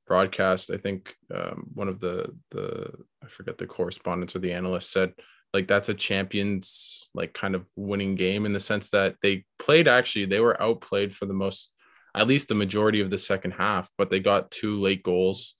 broadcast. 0.10 0.72
I 0.72 0.78
think 0.78 1.16
um, 1.34 1.68
one 1.74 1.88
of 1.88 2.00
the 2.02 2.36
the 2.52 2.92
I 3.24 3.28
forget 3.28 3.58
the 3.58 3.68
correspondents 3.68 4.36
or 4.36 4.40
the 4.40 4.52
analyst 4.52 4.92
said 4.92 5.14
like 5.54 5.68
that's 5.68 5.90
a 5.90 5.94
champions 5.94 7.10
like 7.14 7.34
kind 7.34 7.56
of 7.56 7.66
winning 7.76 8.16
game 8.16 8.46
in 8.46 8.54
the 8.54 8.60
sense 8.60 8.90
that 8.90 9.16
they 9.24 9.46
played 9.58 9.88
actually 9.88 10.26
they 10.26 10.42
were 10.42 10.62
outplayed 10.62 11.16
for 11.16 11.26
the 11.26 11.34
most 11.34 11.72
at 12.16 12.28
least 12.28 12.48
the 12.48 12.56
majority 12.56 13.02
of 13.02 13.10
the 13.10 13.18
second 13.18 13.52
half, 13.52 13.90
but 13.98 14.10
they 14.10 14.20
got 14.20 14.52
two 14.52 14.80
late 14.82 15.04
goals. 15.04 15.56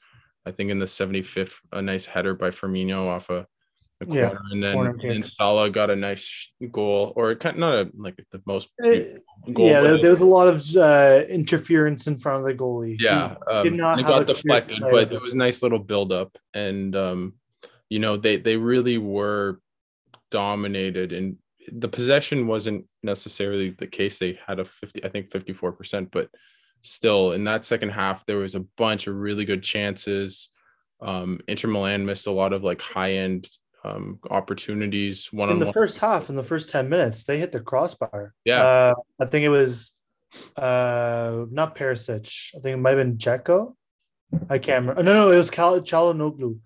I 0.46 0.52
think 0.52 0.72
in 0.72 0.80
the 0.80 0.86
75th, 0.86 1.56
a 1.72 1.82
nice 1.82 2.06
header 2.06 2.34
by 2.34 2.50
Firmino 2.50 3.08
off 3.08 3.30
a 3.30 3.46
the 4.00 4.06
corner, 4.06 4.22
yeah, 4.22 4.38
and 4.52 4.64
then 4.64 5.00
and 5.04 5.26
Salah 5.26 5.70
got 5.70 5.90
a 5.90 5.96
nice 5.96 6.52
goal, 6.72 7.12
or 7.16 7.36
kind 7.36 7.56
of 7.56 7.60
not 7.60 7.74
a, 7.74 7.90
like 7.98 8.16
the 8.32 8.42
most 8.46 8.70
uh, 8.84 9.20
goal. 9.52 9.68
Yeah, 9.68 9.82
there, 9.82 9.98
there, 9.98 10.10
was 10.10 10.22
a 10.22 10.26
lot 10.26 10.48
of 10.48 10.66
uh, 10.78 11.26
interference 11.28 12.08
in 12.08 12.18
front 12.18 12.40
of 12.40 12.46
the 12.46 12.54
goalie. 12.54 12.96
Yeah, 12.98 13.36
um, 13.52 13.64
did 13.64 13.74
not 13.74 14.00
it 14.00 14.04
got 14.04 14.26
deflected, 14.26 14.80
but 14.80 15.12
it 15.12 15.22
was 15.22 15.34
a 15.34 15.38
nice 15.38 15.62
little 15.62 15.80
build 15.80 16.14
up, 16.14 16.38
and 16.54 16.96
um, 16.96 17.34
you 17.90 18.00
know 18.00 18.16
they 18.16 18.38
they 18.38 18.56
really 18.56 18.98
were 18.98 19.60
dominated, 20.32 21.12
and 21.12 21.38
the 21.70 21.90
possession 21.90 22.48
wasn't 22.48 22.86
necessarily 23.04 23.72
the 23.72 23.88
case. 23.88 24.18
They 24.18 24.40
had 24.48 24.60
a 24.60 24.66
fifty, 24.66 25.04
I 25.04 25.10
think 25.10 25.30
fifty 25.30 25.52
four 25.52 25.74
percent, 25.74 26.10
but 26.12 26.30
still 26.82 27.34
in 27.34 27.44
that 27.44 27.66
second 27.66 27.90
half 27.90 28.26
there 28.26 28.38
was 28.38 28.56
a 28.56 28.66
bunch 28.78 29.08
of 29.08 29.16
really 29.16 29.44
good 29.44 29.62
chances. 29.62 30.50
Um, 31.02 31.40
Inter 31.48 31.68
Milan 31.68 32.06
missed 32.06 32.28
a 32.28 32.32
lot 32.32 32.54
of 32.54 32.64
like 32.64 32.82
high 32.82 33.14
end 33.16 33.48
um, 33.84 34.20
opportunities 34.30 35.32
one 35.32 35.50
in 35.50 35.60
the 35.60 35.72
first 35.72 36.00
half 36.00 36.30
in 36.30 36.36
the 36.36 36.44
first 36.44 36.70
10 36.70 36.90
minutes 36.90 37.24
they 37.24 37.40
hit 37.40 37.52
the 37.52 37.60
crossbar. 37.60 38.34
Yeah. 38.46 38.62
Uh, 38.64 38.94
i 39.22 39.26
think 39.26 39.46
it 39.46 39.50
was 39.50 39.96
uh 40.58 41.46
not 41.50 41.76
Perisic. 41.76 42.56
i 42.56 42.60
think 42.60 42.74
it 42.74 42.78
might 42.78 42.98
have 42.98 43.00
been 43.00 43.18
Dzeko. 43.18 43.76
i 44.50 44.58
can't 44.58 44.82
remember. 44.82 45.00
Oh, 45.00 45.04
no 45.04 45.14
no 45.14 45.32
it 45.32 45.38
was 45.38 45.52
Cal- 45.52 45.82
Calhanoglu 45.82 46.60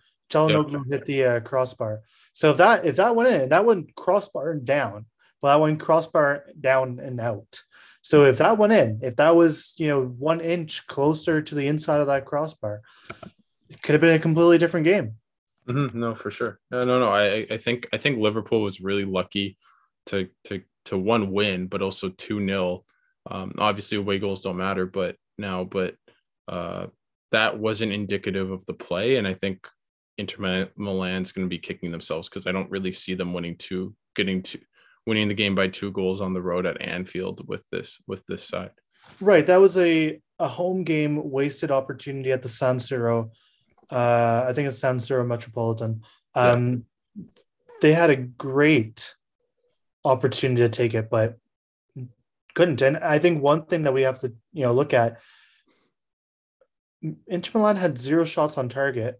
hit 0.89 1.05
the 1.05 1.23
uh, 1.23 1.39
crossbar. 1.41 2.01
So 2.33 2.51
if 2.51 2.57
that 2.57 2.85
if 2.85 2.95
that 2.95 3.15
went 3.15 3.29
in 3.29 3.49
that 3.49 3.65
went 3.65 3.95
crossbar 3.95 4.51
and 4.51 4.65
down. 4.65 5.05
Well 5.41 5.53
that 5.53 5.61
went 5.61 5.79
crossbar 5.79 6.45
down 6.59 6.99
and 6.99 7.19
out. 7.19 7.61
So 8.01 8.25
if 8.25 8.39
that 8.39 8.57
went 8.57 8.73
in 8.73 8.99
if 9.03 9.15
that 9.17 9.35
was 9.35 9.75
you 9.77 9.87
know 9.87 10.03
one 10.03 10.41
inch 10.41 10.87
closer 10.87 11.41
to 11.41 11.55
the 11.55 11.67
inside 11.67 12.01
of 12.01 12.07
that 12.07 12.25
crossbar 12.25 12.81
it 13.69 13.81
could 13.81 13.93
have 13.93 14.01
been 14.01 14.15
a 14.15 14.19
completely 14.19 14.57
different 14.57 14.85
game 14.85 15.15
Mm-hmm. 15.67 15.99
No, 15.99 16.15
for 16.15 16.31
sure. 16.31 16.59
No, 16.71 16.83
no, 16.83 16.99
no. 16.99 17.09
I, 17.09 17.47
I 17.49 17.57
think 17.57 17.87
I 17.93 17.97
think 17.97 18.19
Liverpool 18.19 18.61
was 18.61 18.81
really 18.81 19.05
lucky 19.05 19.57
to 20.07 20.29
to 20.45 20.61
to 20.85 20.97
one 20.97 21.31
win, 21.31 21.67
but 21.67 21.81
also 21.81 22.09
two 22.09 22.39
nil. 22.39 22.85
Um, 23.29 23.53
obviously, 23.57 23.97
away 23.97 24.19
goals 24.19 24.41
don't 24.41 24.57
matter, 24.57 24.85
but 24.85 25.15
now, 25.37 25.63
but 25.63 25.95
uh, 26.47 26.87
that 27.31 27.57
wasn't 27.57 27.93
indicative 27.93 28.51
of 28.51 28.65
the 28.65 28.73
play, 28.73 29.15
and 29.15 29.27
I 29.27 29.33
think 29.33 29.65
Inter 30.17 30.69
Milan's 30.77 31.31
going 31.31 31.45
to 31.45 31.49
be 31.49 31.59
kicking 31.59 31.91
themselves 31.91 32.29
because 32.29 32.45
I 32.45 32.51
don't 32.51 32.69
really 32.69 32.91
see 32.91 33.13
them 33.13 33.33
winning 33.33 33.55
two, 33.55 33.95
getting 34.15 34.43
two, 34.43 34.59
winning 35.07 35.27
the 35.27 35.33
game 35.33 35.55
by 35.55 35.69
two 35.69 35.91
goals 35.91 36.21
on 36.21 36.33
the 36.33 36.41
road 36.41 36.65
at 36.65 36.81
Anfield 36.81 37.47
with 37.47 37.63
this 37.71 37.99
with 38.07 38.25
this 38.27 38.43
side. 38.43 38.71
Right, 39.21 39.45
that 39.45 39.61
was 39.61 39.77
a 39.77 40.21
a 40.39 40.47
home 40.47 40.83
game 40.83 41.31
wasted 41.31 41.71
opportunity 41.71 42.31
at 42.31 42.41
the 42.41 42.49
San 42.49 42.77
Siro 42.77 43.31
uh, 43.93 44.45
I 44.49 44.53
think 44.53 44.67
it's 44.67 44.79
San 44.79 44.97
Siro 44.97 45.25
Metropolitan. 45.25 46.01
Um, 46.35 46.85
yeah. 47.15 47.23
They 47.81 47.93
had 47.93 48.09
a 48.09 48.15
great 48.15 49.15
opportunity 50.03 50.61
to 50.61 50.69
take 50.69 50.93
it, 50.93 51.09
but 51.09 51.37
couldn't. 52.55 52.81
And 52.81 52.97
I 52.97 53.19
think 53.19 53.41
one 53.41 53.65
thing 53.65 53.83
that 53.83 53.93
we 53.93 54.03
have 54.03 54.19
to, 54.19 54.33
you 54.51 54.63
know, 54.63 54.73
look 54.73 54.93
at 54.93 55.19
Inter 57.27 57.59
Milan 57.59 57.75
had 57.75 57.99
zero 57.99 58.23
shots 58.23 58.57
on 58.57 58.69
target. 58.69 59.19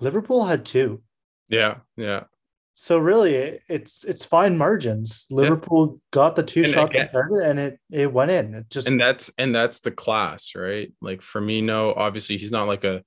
Liverpool 0.00 0.44
had 0.44 0.64
two. 0.64 1.02
Yeah, 1.48 1.78
yeah. 1.96 2.24
So 2.74 2.98
really, 2.98 3.60
it's 3.68 4.04
it's 4.04 4.24
fine 4.24 4.58
margins. 4.58 5.26
Liverpool 5.30 5.92
yeah. 5.92 5.98
got 6.10 6.36
the 6.36 6.42
two 6.42 6.64
and 6.64 6.72
shots 6.72 6.94
again, 6.94 7.06
on 7.06 7.12
target, 7.12 7.48
and 7.48 7.58
it 7.58 7.80
it 7.90 8.12
went 8.12 8.30
in. 8.30 8.54
It 8.54 8.68
just 8.68 8.86
and 8.86 9.00
that's 9.00 9.30
and 9.38 9.54
that's 9.54 9.80
the 9.80 9.90
class, 9.90 10.54
right? 10.54 10.92
Like 11.00 11.22
Firmino, 11.22 11.96
obviously, 11.96 12.36
he's 12.36 12.52
not 12.52 12.68
like 12.68 12.84
a 12.84 13.02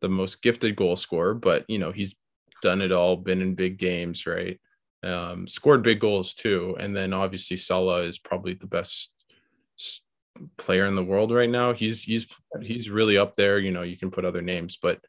the 0.00 0.08
most 0.08 0.42
gifted 0.42 0.76
goal 0.76 0.96
scorer, 0.96 1.34
but 1.34 1.64
you 1.68 1.78
know, 1.78 1.92
he's 1.92 2.14
done 2.62 2.82
it 2.82 2.92
all, 2.92 3.16
been 3.16 3.42
in 3.42 3.54
big 3.54 3.78
games, 3.78 4.26
right? 4.26 4.60
Um, 5.02 5.46
scored 5.46 5.82
big 5.82 6.00
goals 6.00 6.34
too. 6.34 6.76
And 6.78 6.96
then 6.96 7.12
obviously 7.12 7.56
Salah 7.56 8.04
is 8.04 8.18
probably 8.18 8.54
the 8.54 8.66
best 8.66 9.12
player 10.56 10.86
in 10.86 10.94
the 10.94 11.04
world 11.04 11.30
right 11.30 11.48
now. 11.48 11.72
He's 11.72 12.02
he's 12.02 12.26
he's 12.60 12.90
really 12.90 13.18
up 13.18 13.36
there. 13.36 13.58
You 13.58 13.70
know, 13.70 13.82
you 13.82 13.96
can 13.96 14.10
put 14.10 14.24
other 14.24 14.42
names, 14.42 14.76
but 14.80 15.00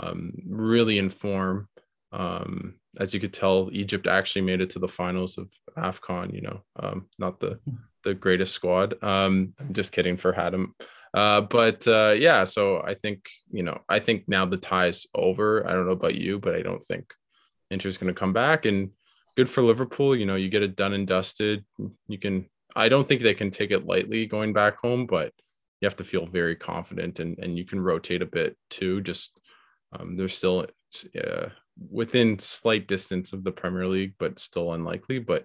um, 0.00 0.32
really 0.46 0.98
in 0.98 1.10
form. 1.10 1.68
Um, 2.12 2.74
as 2.98 3.12
you 3.14 3.20
could 3.20 3.34
tell, 3.34 3.68
Egypt 3.72 4.06
actually 4.06 4.42
made 4.42 4.60
it 4.60 4.70
to 4.70 4.78
the 4.78 4.88
finals 4.88 5.38
of 5.38 5.48
AFCON, 5.76 6.34
you 6.34 6.40
know, 6.42 6.62
um, 6.76 7.06
not 7.18 7.40
the 7.40 7.58
the 8.04 8.14
greatest 8.14 8.54
squad. 8.54 9.02
Um, 9.02 9.54
I'm 9.58 9.72
just 9.72 9.92
kidding 9.92 10.16
for 10.16 10.32
Hadam. 10.32 10.72
Uh, 11.14 11.40
but 11.40 11.86
uh, 11.88 12.14
yeah, 12.16 12.44
so 12.44 12.82
I 12.82 12.94
think 12.94 13.28
you 13.50 13.62
know, 13.62 13.80
I 13.88 14.00
think 14.00 14.24
now 14.28 14.46
the 14.46 14.56
tie's 14.56 15.06
over. 15.14 15.66
I 15.66 15.72
don't 15.72 15.86
know 15.86 15.92
about 15.92 16.14
you, 16.14 16.38
but 16.38 16.54
I 16.54 16.62
don't 16.62 16.82
think 16.82 17.12
Inter's 17.70 17.98
going 17.98 18.12
to 18.12 18.18
come 18.18 18.32
back. 18.32 18.66
And 18.66 18.90
good 19.36 19.48
for 19.48 19.62
Liverpool. 19.62 20.14
You 20.14 20.26
know, 20.26 20.36
you 20.36 20.48
get 20.48 20.62
it 20.62 20.76
done 20.76 20.92
and 20.92 21.06
dusted. 21.06 21.64
You 22.08 22.18
can. 22.18 22.46
I 22.76 22.88
don't 22.88 23.08
think 23.08 23.22
they 23.22 23.34
can 23.34 23.50
take 23.50 23.70
it 23.70 23.86
lightly 23.86 24.26
going 24.26 24.52
back 24.52 24.76
home, 24.78 25.06
but 25.06 25.32
you 25.80 25.86
have 25.86 25.96
to 25.96 26.04
feel 26.04 26.26
very 26.26 26.56
confident, 26.56 27.20
and 27.20 27.38
and 27.38 27.56
you 27.56 27.64
can 27.64 27.80
rotate 27.80 28.22
a 28.22 28.26
bit 28.26 28.56
too. 28.68 29.00
Just 29.00 29.40
um, 29.92 30.16
they're 30.16 30.28
still 30.28 30.66
uh, 31.16 31.48
within 31.90 32.38
slight 32.38 32.86
distance 32.86 33.32
of 33.32 33.44
the 33.44 33.52
Premier 33.52 33.86
League, 33.86 34.14
but 34.18 34.38
still 34.38 34.72
unlikely. 34.72 35.20
But 35.20 35.44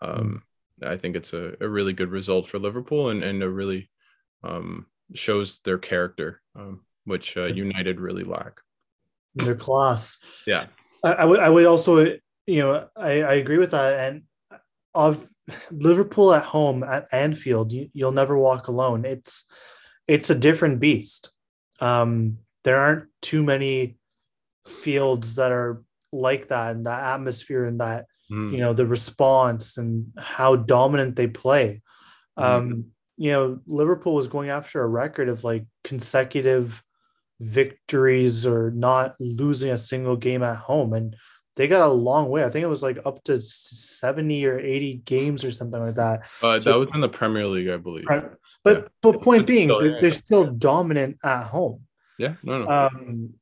um, 0.00 0.42
mm. 0.82 0.88
I 0.88 0.96
think 0.96 1.16
it's 1.16 1.32
a, 1.32 1.54
a 1.60 1.68
really 1.68 1.92
good 1.92 2.10
result 2.10 2.46
for 2.46 2.58
Liverpool 2.58 3.10
and, 3.10 3.22
and 3.22 3.42
a 3.42 3.48
really 3.48 3.90
um, 4.42 4.86
shows 5.14 5.60
their 5.60 5.78
character, 5.78 6.40
um, 6.54 6.80
which 7.04 7.36
uh, 7.36 7.44
United 7.44 8.00
really 8.00 8.24
lack. 8.24 8.60
Their 9.34 9.54
class. 9.54 10.18
Yeah. 10.46 10.66
I, 11.04 11.12
I 11.12 11.24
would 11.24 11.40
I 11.40 11.50
would 11.50 11.66
also 11.66 11.98
you 11.98 12.60
know 12.60 12.88
I, 12.96 13.22
I 13.22 13.34
agree 13.34 13.58
with 13.58 13.72
that 13.72 14.08
and 14.08 14.22
of 14.94 15.28
Liverpool 15.70 16.32
at 16.32 16.42
home 16.42 16.82
at 16.82 17.06
Anfield 17.12 17.70
you, 17.70 17.88
you'll 17.92 18.12
never 18.12 18.36
walk 18.36 18.68
alone. 18.68 19.04
It's 19.04 19.44
it's 20.08 20.30
a 20.30 20.34
different 20.34 20.80
beast. 20.80 21.30
Um, 21.80 22.38
there 22.64 22.78
aren't 22.78 23.08
too 23.20 23.42
many 23.42 23.98
fields 24.66 25.36
that 25.36 25.52
are 25.52 25.82
like 26.12 26.48
that 26.48 26.74
and 26.74 26.86
that 26.86 27.02
atmosphere 27.14 27.66
and 27.66 27.80
that 27.80 28.06
mm. 28.30 28.52
you 28.52 28.58
know 28.58 28.72
the 28.72 28.86
response 28.86 29.78
and 29.78 30.12
how 30.18 30.56
dominant 30.56 31.16
they 31.16 31.28
play. 31.28 31.82
Mm. 32.38 32.86
You 33.16 33.32
know, 33.32 33.58
Liverpool 33.66 34.14
was 34.14 34.28
going 34.28 34.50
after 34.50 34.82
a 34.82 34.86
record 34.86 35.28
of 35.28 35.44
like 35.44 35.64
consecutive 35.84 36.82
victories 37.40 38.46
or 38.46 38.70
not 38.70 39.14
losing 39.20 39.70
a 39.70 39.78
single 39.78 40.16
game 40.16 40.42
at 40.42 40.56
home. 40.56 40.92
And 40.92 41.16
they 41.56 41.68
got 41.68 41.86
a 41.86 41.92
long 41.92 42.28
way. 42.28 42.44
I 42.44 42.50
think 42.50 42.62
it 42.62 42.68
was 42.68 42.82
like 42.82 42.98
up 43.04 43.22
to 43.24 43.38
70 43.38 44.46
or 44.46 44.58
80 44.58 45.02
games 45.04 45.44
or 45.44 45.52
something 45.52 45.80
like 45.80 45.94
that. 45.94 46.20
Uh, 46.42 46.60
so, 46.60 46.72
that 46.72 46.78
was 46.78 46.94
in 46.94 47.00
the 47.00 47.08
Premier 47.08 47.46
League, 47.46 47.68
I 47.68 47.78
believe. 47.78 48.04
But 48.64 48.76
yeah. 48.76 48.88
but 49.00 49.22
point 49.22 49.42
it's 49.42 49.46
being, 49.46 49.68
they're, 49.68 50.00
they're, 50.00 50.10
still 50.10 50.50
dominant 50.50 51.18
at 51.24 51.44
home. 51.44 51.82
Yeah, 52.18 52.34
no, 52.42 52.64
no. 52.64 52.68
Um, 52.68 53.34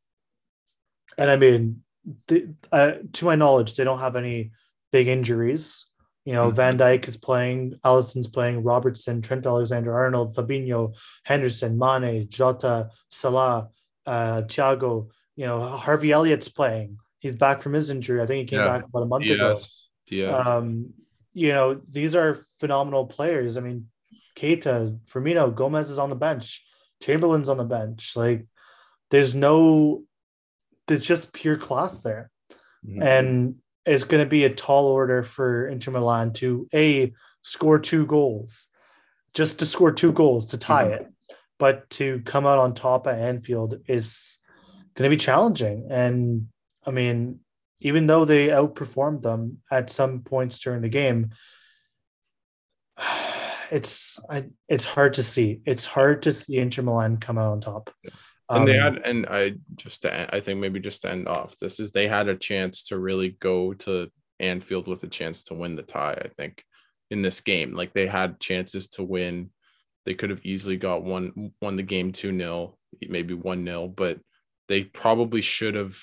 and 1.17 1.31
I 1.31 1.37
mean, 1.37 1.83
the, 2.29 2.55
uh, 2.71 2.93
to 3.13 3.25
my 3.25 3.35
knowledge, 3.35 3.77
they 3.77 3.85
don't 3.85 4.01
have 4.01 4.17
any 4.17 4.53
big 4.93 5.09
injuries. 5.09 5.87
You 6.25 6.33
know, 6.33 6.47
mm-hmm. 6.47 6.57
Van 6.57 6.79
Dijk 6.79 7.07
is 7.07 7.17
playing, 7.17 7.79
Alisson's 7.85 8.29
playing, 8.29 8.63
Robertson, 8.63 9.21
Trent 9.21 9.47
Alexander 9.47 9.95
Arnold, 9.95 10.35
Fabinho, 10.35 10.95
Henderson, 11.25 11.79
Mane, 11.79 12.27
Jota, 12.29 12.91
Salah, 13.11 13.69
uh, 14.07 14.43
Thiago. 14.43 15.09
You 15.37 15.47
know, 15.47 15.61
Harvey 15.77 16.13
Elliott's 16.13 16.49
playing. 16.49 16.99
He's 17.19 17.35
back 17.35 17.63
from 17.63 17.73
his 17.73 17.91
injury. 17.91 18.23
I 18.23 18.27
think 18.27 18.41
he 18.41 18.57
came 18.57 18.61
yeah. 18.61 18.79
back 18.79 18.85
about 18.85 19.03
a 19.03 19.07
month 19.07 19.29
ago. 19.29 19.57
Yeah. 20.09 20.37
Um, 20.37 20.95
you 21.33 21.49
know, 21.49 21.81
these 21.91 22.15
are 22.15 22.45
phenomenal 22.61 23.07
players. 23.07 23.57
I 23.57 23.61
mean, 23.61 23.89
Keita, 24.37 24.99
Firmino, 25.11 25.55
Gomez 25.55 25.91
is 25.91 25.99
on 25.99 26.11
the 26.11 26.17
bench, 26.17 26.65
Chamberlain's 27.03 27.49
on 27.49 27.57
the 27.57 27.65
bench. 27.65 28.17
Like, 28.17 28.47
there's 29.11 29.35
no, 29.35 30.05
there's 30.87 31.05
just 31.05 31.33
pure 31.33 31.57
class 31.57 32.01
there. 32.01 32.31
Mm-hmm. 32.87 33.03
And 33.03 33.55
it's 33.87 34.05
going 34.05 34.25
to 34.25 34.29
be 34.29 34.45
a 34.45 34.55
tall 34.55 34.87
order 34.87 35.23
for 35.23 35.69
Inter 35.69 35.93
Milan 35.93 36.33
to 36.35 36.69
a 36.75 37.13
score 37.43 37.79
two 37.79 38.07
goals, 38.07 38.69
just 39.35 39.59
to 39.59 39.67
score 39.67 39.93
two 39.93 40.13
goals 40.13 40.47
to 40.47 40.59
tie 40.59 40.87
mm-hmm. 40.87 41.05
it, 41.05 41.37
but 41.59 41.89
to 41.91 42.21
come 42.25 42.47
out 42.47 42.59
on 42.59 42.75
top 42.75 43.07
at 43.07 43.19
Anfield 43.19 43.81
is 43.87 44.39
going 44.95 45.09
to 45.09 45.15
be 45.15 45.21
challenging. 45.21 45.89
And 45.91 46.49
I 46.85 46.91
mean, 46.91 47.41
even 47.81 48.07
though 48.07 48.25
they 48.25 48.49
outperformed 48.49 49.23
them 49.23 49.59
at 49.71 49.91
some 49.91 50.21
points 50.21 50.61
during 50.61 50.83
the 50.83 50.89
game, 50.89 51.31
it's 53.71 54.19
I, 54.31 54.45
it's 54.69 54.85
hard 54.85 55.15
to 55.15 55.23
see. 55.23 55.61
It's 55.67 55.85
hard 55.85 56.23
to 56.23 56.33
see 56.33 56.57
Inter 56.57 56.83
Milan 56.83 57.19
come 57.19 57.39
out 57.39 57.53
on 57.53 57.61
top. 57.61 57.91
And 58.51 58.61
um, 58.61 58.65
they 58.67 58.77
had, 58.77 58.99
and 58.99 59.27
I 59.27 59.55
just, 59.77 60.03
to, 60.03 60.35
I 60.35 60.41
think 60.41 60.61
maybe 60.61 60.81
just 60.81 61.03
to 61.03 61.11
end 61.11 61.29
off, 61.29 61.57
this 61.61 61.81
is 61.81 61.91
they 61.91 62.09
had 62.09 62.29
a 62.29 62.37
chance 62.37 62.85
to 62.85 62.99
really 62.99 63.37
go 63.41 63.73
to 63.75 64.11
Anfield 64.39 64.87
with 64.87 65.03
a 65.03 65.09
chance 65.09 65.45
to 65.45 65.55
win 65.55 65.77
the 65.77 65.83
tie. 65.83 66.19
I 66.23 66.29
think 66.29 66.63
in 67.11 67.23
this 67.23 67.41
game, 67.41 67.75
like 67.75 67.95
they 67.95 68.07
had 68.07 68.41
chances 68.41 68.89
to 68.91 69.03
win. 69.03 69.51
They 70.05 70.15
could 70.15 70.31
have 70.31 70.45
easily 70.45 70.77
got 70.77 71.03
one, 71.03 71.53
won 71.63 71.77
the 71.77 71.83
game 71.83 72.13
two 72.13 72.37
0 72.37 72.77
maybe 73.09 73.35
one 73.35 73.65
0 73.65 73.89
but 73.89 74.21
they 74.69 74.85
probably 74.85 75.41
should 75.41 75.75
have 75.75 75.97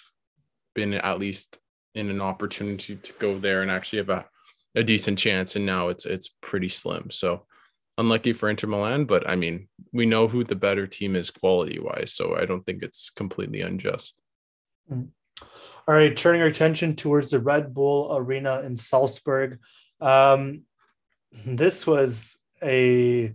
been 0.76 0.94
at 0.94 1.20
least 1.20 1.60
in 1.96 2.10
an 2.10 2.22
opportunity 2.22 2.96
to 2.96 3.14
go 3.14 3.40
there 3.40 3.62
and 3.62 3.72
actually 3.72 4.00
have 4.00 4.10
a, 4.10 4.26
a 4.76 4.84
decent 4.84 5.20
chance. 5.20 5.56
And 5.56 5.66
now 5.66 5.90
it's 5.90 6.06
it's 6.06 6.30
pretty 6.42 6.70
slim. 6.70 7.10
So 7.12 7.46
unlucky 7.98 8.34
for 8.34 8.50
Inter 8.50 8.68
Milan, 8.68 9.06
but 9.06 9.28
I 9.30 9.36
mean, 9.36 9.68
we 9.92 10.06
know 10.06 10.28
who 10.28 10.44
the 10.44 10.56
better 10.56 10.88
team 10.88 11.16
is 11.16 11.30
quality 11.30 11.80
wise, 11.80 12.14
so 12.14 12.36
I 12.36 12.46
don't 12.46 12.66
think 12.66 12.84
it's 12.84 13.10
completely 13.10 13.62
unjust. 13.62 14.22
Mm. 14.90 15.10
All 15.88 15.96
right, 15.96 16.16
turning 16.16 16.42
our 16.42 16.48
attention 16.48 16.96
towards 16.96 17.32
the 17.32 17.40
Red 17.40 17.74
Bull 17.74 18.16
Arena 18.16 18.62
in 18.62 18.76
Salzburg. 18.76 19.60
Um, 20.00 20.64
this 21.46 21.88
was 21.88 22.38
a, 22.64 23.34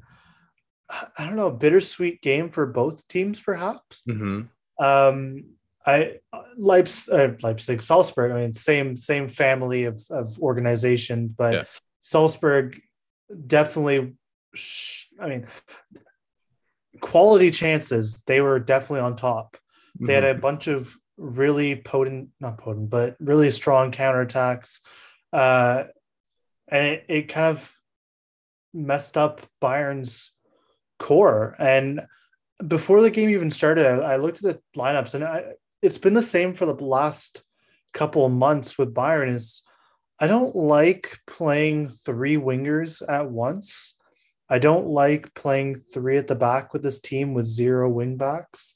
I 0.89 1.25
don't 1.25 1.37
know, 1.37 1.51
bittersweet 1.51 2.23
game 2.23 2.49
for 2.49 2.67
both 2.67 3.07
teams, 3.09 3.41
perhaps. 3.41 4.03
Mm-hmm. 4.09 4.85
Um, 4.85 5.45
I 5.85 6.19
Leipzig, 6.57 7.15
uh, 7.15 7.29
Leipzig, 7.43 7.81
Salzburg. 7.81 8.33
I 8.33 8.41
mean, 8.41 8.53
same 8.53 8.97
same 8.97 9.29
family 9.29 9.85
of 9.85 10.05
of 10.11 10.39
organization, 10.41 11.35
but 11.37 11.55
yeah. 11.55 11.65
Salzburg 12.01 12.81
definitely 13.47 14.15
I 15.21 15.29
mean, 15.29 15.47
quality 17.01 17.51
chances, 17.51 18.23
they 18.27 18.41
were 18.41 18.59
definitely 18.59 19.01
on 19.01 19.17
top. 19.17 19.57
They 19.99 20.13
mm-hmm. 20.13 20.25
had 20.25 20.37
a 20.37 20.39
bunch 20.39 20.67
of 20.67 20.95
really 21.17 21.77
potent, 21.77 22.31
not 22.41 22.59
potent, 22.59 22.91
but 22.91 23.17
really 23.21 23.51
strong 23.51 23.93
counterattacks. 23.93 24.81
Uh, 25.33 25.85
and 26.69 26.87
it, 26.87 27.05
it 27.09 27.29
kind 27.29 27.57
of 27.57 27.73
messed 28.75 29.17
up 29.17 29.43
Bayern's 29.63 30.33
core. 30.99 31.55
And 31.59 32.07
before 32.67 33.01
the 33.01 33.11
game 33.11 33.31
even 33.31 33.51
started, 33.51 33.87
I, 33.87 34.15
I 34.15 34.17
looked 34.17 34.45
at 34.45 34.61
the 34.75 34.81
lineups 34.81 35.15
and 35.15 35.25
I, 35.25 35.45
it's 35.83 35.99
been 35.99 36.15
the 36.15 36.23
same 36.23 36.55
for 36.55 36.67
the 36.67 36.85
last 36.85 37.45
couple 37.93 38.27
of 38.27 38.33
months 38.33 38.77
with 38.77 38.95
Bayern 38.95 39.29
is 39.29 39.63
I 40.19 40.27
don't 40.27 40.57
like 40.57 41.19
playing 41.27 41.91
three 41.91 42.37
wingers 42.37 43.03
at 43.07 43.31
once. 43.31 43.96
I 44.49 44.59
don't 44.59 44.87
like 44.87 45.35
playing 45.35 45.75
three 45.75 46.17
at 46.19 46.29
the 46.29 46.35
back 46.35 46.73
with 46.73 46.83
this 46.83 47.01
team 47.01 47.35
with 47.35 47.47
zero 47.47 47.89
wing 47.89 48.17
backs 48.17 48.75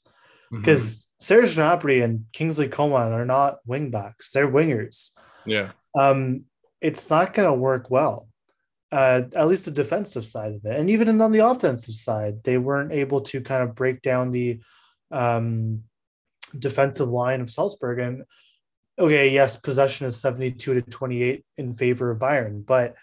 because 0.51 0.81
mm-hmm. 0.81 1.23
Serge 1.23 1.55
Gnabry 1.55 2.03
and 2.03 2.25
Kingsley 2.33 2.67
Coman 2.67 3.13
are 3.13 3.25
not 3.25 3.59
wing 3.65 3.89
backs; 3.89 4.31
they're 4.31 4.51
wingers. 4.51 5.11
Yeah. 5.45 5.71
Um, 5.97 6.45
it's 6.81 7.09
not 7.09 7.33
going 7.33 7.47
to 7.47 7.53
work 7.53 7.89
well. 7.89 8.27
Uh, 8.91 9.23
at 9.35 9.47
least 9.47 9.63
the 9.63 9.71
defensive 9.71 10.25
side 10.25 10.53
of 10.53 10.65
it, 10.65 10.77
and 10.77 10.89
even 10.89 11.21
on 11.21 11.31
the 11.31 11.45
offensive 11.45 11.95
side, 11.95 12.43
they 12.43 12.57
weren't 12.57 12.91
able 12.91 13.21
to 13.21 13.39
kind 13.39 13.63
of 13.63 13.73
break 13.73 14.01
down 14.01 14.31
the 14.31 14.59
um, 15.11 15.83
defensive 16.59 17.07
line 17.07 17.39
of 17.39 17.49
Salzburg. 17.49 17.99
And 17.99 18.23
okay, 18.99 19.29
yes, 19.29 19.55
possession 19.55 20.07
is 20.07 20.19
seventy-two 20.19 20.73
to 20.73 20.81
twenty-eight 20.81 21.45
in 21.57 21.73
favor 21.73 22.11
of 22.11 22.19
Bayern, 22.19 22.65
but 22.65 22.95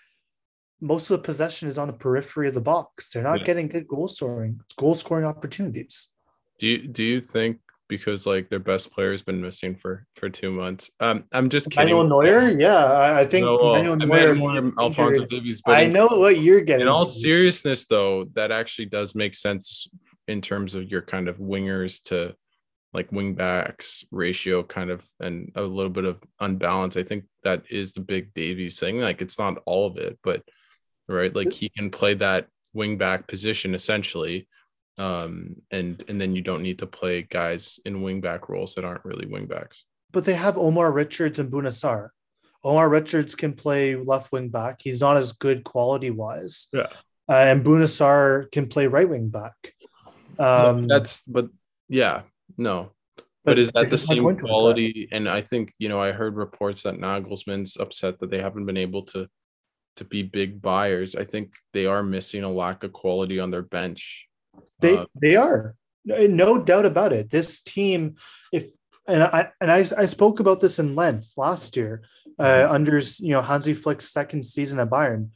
most 0.81 1.11
of 1.11 1.19
the 1.19 1.25
possession 1.25 1.69
is 1.69 1.79
on 1.79 1.88
the 1.88 1.93
periphery 1.93 2.49
of 2.49 2.55
the 2.55 2.61
box. 2.61 3.11
They're 3.11 3.23
not 3.23 3.41
yeah. 3.41 3.45
getting 3.45 3.69
good 3.69 3.88
goal 3.88 4.09
scoring, 4.09 4.61
goal 4.77 4.95
scoring 4.95 5.25
opportunities. 5.25 6.11
Do 6.59 6.67
you 6.67 6.88
do 6.88 7.03
you 7.03 7.21
think 7.21 7.59
because 7.88 8.27
like 8.27 8.51
their 8.51 8.59
best 8.59 8.93
player 8.93 9.11
has 9.11 9.23
been 9.23 9.41
missing 9.41 9.75
for 9.75 10.07
for 10.17 10.29
two 10.29 10.51
months? 10.51 10.91
Um, 11.01 11.25
I'm 11.33 11.49
just 11.49 11.71
kidding. 11.71 11.97
Manuel 11.97 12.05
Neuer, 12.05 12.51
yeah, 12.51 13.14
I 13.17 13.25
think 13.25 13.45
no, 13.45 13.57
well, 13.57 13.97
Neuer, 13.97 14.35
more 14.35 14.73
Alphonso 14.79 15.25
Davies. 15.25 15.62
I 15.67 15.87
know 15.87 16.07
what 16.07 16.41
you're 16.41 16.61
getting. 16.61 16.83
In 16.83 16.88
all 16.88 17.07
seriousness, 17.07 17.87
though, 17.87 18.27
that 18.35 18.53
actually 18.53 18.87
does 18.87 19.14
make 19.14 19.35
sense 19.35 19.88
in 20.27 20.41
terms 20.41 20.75
of 20.75 20.91
your 20.91 21.03
kind 21.03 21.29
of 21.29 21.38
wingers 21.38 22.03
to 22.05 22.35
like 22.93 23.11
wing 23.12 23.35
backs 23.35 24.05
ratio 24.11 24.62
kind 24.62 24.91
of 24.91 25.07
and 25.21 25.53
a 25.55 25.62
little 25.62 25.91
bit 25.91 26.05
of 26.05 26.23
unbalance. 26.41 26.97
I 26.97 27.03
think 27.03 27.25
that 27.45 27.64
is 27.71 27.93
the 27.93 28.01
big 28.01 28.33
Davies 28.35 28.79
thing. 28.79 28.99
Like 28.99 29.21
it's 29.23 29.38
not 29.38 29.59
all 29.67 29.87
of 29.87 29.97
it, 29.97 30.19
but 30.23 30.43
right? 31.09 31.35
Like 31.35 31.53
he 31.53 31.68
can 31.71 31.90
play 31.90 32.14
that 32.14 32.47
wing 32.75 32.99
back 32.99 33.27
position 33.27 33.75
essentially. 33.75 34.49
Um, 34.99 35.57
and 35.71 36.03
and 36.09 36.21
then 36.21 36.35
you 36.35 36.42
don't 36.42 36.62
need 36.62 36.81
to 36.81 36.87
play 36.87 37.23
guys 37.23 37.79
in 37.85 38.03
wing 38.03 38.21
back 38.21 38.49
roles 38.49 38.75
that 38.75 38.85
aren't 38.85 39.05
really 39.05 39.27
wing 39.27 39.47
backs. 39.47 39.85
But 40.11 40.25
they 40.25 40.35
have 40.35 40.59
Omar 40.59 40.90
Richards 40.92 41.38
and 41.38 41.51
Bouna 41.51 41.68
Sarr. 41.68 42.09
Omar 42.64 42.88
Richards 42.88 43.35
can 43.35 43.53
play 43.53 43.94
left 43.94 44.33
wing 44.33 44.49
back. 44.49 44.81
He's 44.83 45.01
not 45.01 45.16
as 45.16 45.33
good 45.33 45.62
quality 45.62 46.11
wise. 46.11 46.66
Yeah. 46.73 46.88
Uh, 47.29 47.35
and 47.35 47.64
Bouna 47.64 47.85
Sarr 47.85 48.51
can 48.51 48.66
play 48.68 48.87
right 48.87 49.09
wing 49.09 49.29
back. 49.29 49.55
Um, 50.38 50.87
no, 50.87 50.99
that's 50.99 51.23
but 51.23 51.49
yeah, 51.88 52.23
no. 52.57 52.92
But, 53.44 53.53
but 53.53 53.59
is 53.59 53.71
that 53.73 53.90
the 53.90 53.99
same 53.99 54.37
quality? 54.37 55.09
And 55.12 55.29
I 55.29 55.42
think 55.42 55.73
you 55.79 55.88
know 55.88 56.01
I 56.01 56.12
heard 56.12 56.37
reports 56.37 56.83
that 56.83 56.94
Nagelsmann's 56.94 57.77
upset 57.77 58.18
that 58.18 58.31
they 58.31 58.40
haven't 58.40 58.66
been 58.66 58.77
able 58.77 59.03
to 59.05 59.29
to 59.99 60.05
be 60.05 60.23
big 60.23 60.61
buyers. 60.61 61.15
I 61.15 61.25
think 61.25 61.55
they 61.73 61.87
are 61.87 62.03
missing 62.03 62.45
a 62.45 62.51
lack 62.51 62.83
of 62.83 62.93
quality 62.93 63.39
on 63.39 63.51
their 63.51 63.63
bench. 63.63 64.27
They 64.81 64.97
uh, 64.97 65.05
they 65.21 65.37
are 65.37 65.75
no 66.05 66.59
doubt 66.59 66.87
about 66.87 67.13
it. 67.13 67.31
This 67.31 67.61
team, 67.61 68.17
if 68.53 68.65
and 69.07 69.23
I 69.23 69.51
and 69.61 69.71
I, 69.71 69.79
I 69.97 70.07
spoke 70.07 70.41
about 70.41 70.61
this 70.61 70.79
in 70.79 70.95
length 70.95 71.35
last 71.37 71.77
year, 71.77 72.03
uh, 72.39 72.45
mm-hmm. 72.45 72.73
under 72.73 72.99
you 72.99 73.33
know 73.33 73.43
Hansi 73.43 73.75
Flick's 73.75 74.11
second 74.11 74.45
season 74.45 74.79
at 74.79 74.91
Bayern. 74.91 75.31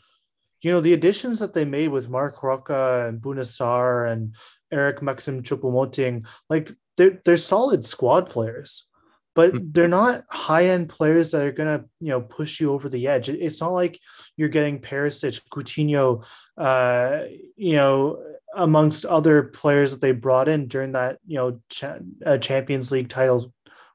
You 0.61 0.72
know 0.72 0.81
the 0.81 0.94
additions 0.94 1.40
that 1.40 1.55
they 1.55 1.64
made 1.64 1.88
with 1.88 2.09
Marc 2.09 2.42
Roca 2.42 3.07
and 3.09 3.20
Bouna 3.20 3.44
Sarr 3.44 4.11
and 4.11 4.35
Eric 4.72 5.03
Maxim 5.03 5.42
Choupo-Moting, 5.42 6.27
like 6.48 6.70
they're 6.96 7.20
they're 7.25 7.37
solid 7.37 7.85
squad 7.85 8.31
players 8.31 8.88
but 9.35 9.53
hmm. 9.53 9.59
they're 9.71 9.88
not 9.88 10.23
high 10.29 10.66
end 10.66 10.88
players 10.88 11.31
that 11.31 11.45
are 11.45 11.53
gonna 11.53 11.85
you 12.01 12.09
know 12.09 12.21
push 12.21 12.61
you 12.61 12.73
over 12.73 12.88
the 12.88 13.09
edge. 13.09 13.29
It's 13.29 13.61
not 13.61 13.73
like 13.73 13.99
you're 14.37 14.49
getting 14.49 14.81
Perisic, 14.81 15.40
Coutinho, 15.51 16.25
uh, 16.57 17.25
you 17.57 17.77
know, 17.77 18.23
amongst 18.55 19.05
other 19.07 19.45
players 19.45 19.92
that 19.92 20.01
they 20.01 20.12
brought 20.12 20.49
in 20.49 20.68
during 20.68 20.92
that 20.92 21.18
you 21.27 21.37
know 21.37 21.61
cha- 21.68 21.99
uh, 22.25 22.38
Champions 22.38 22.92
League 22.92 23.09
titles 23.09 23.47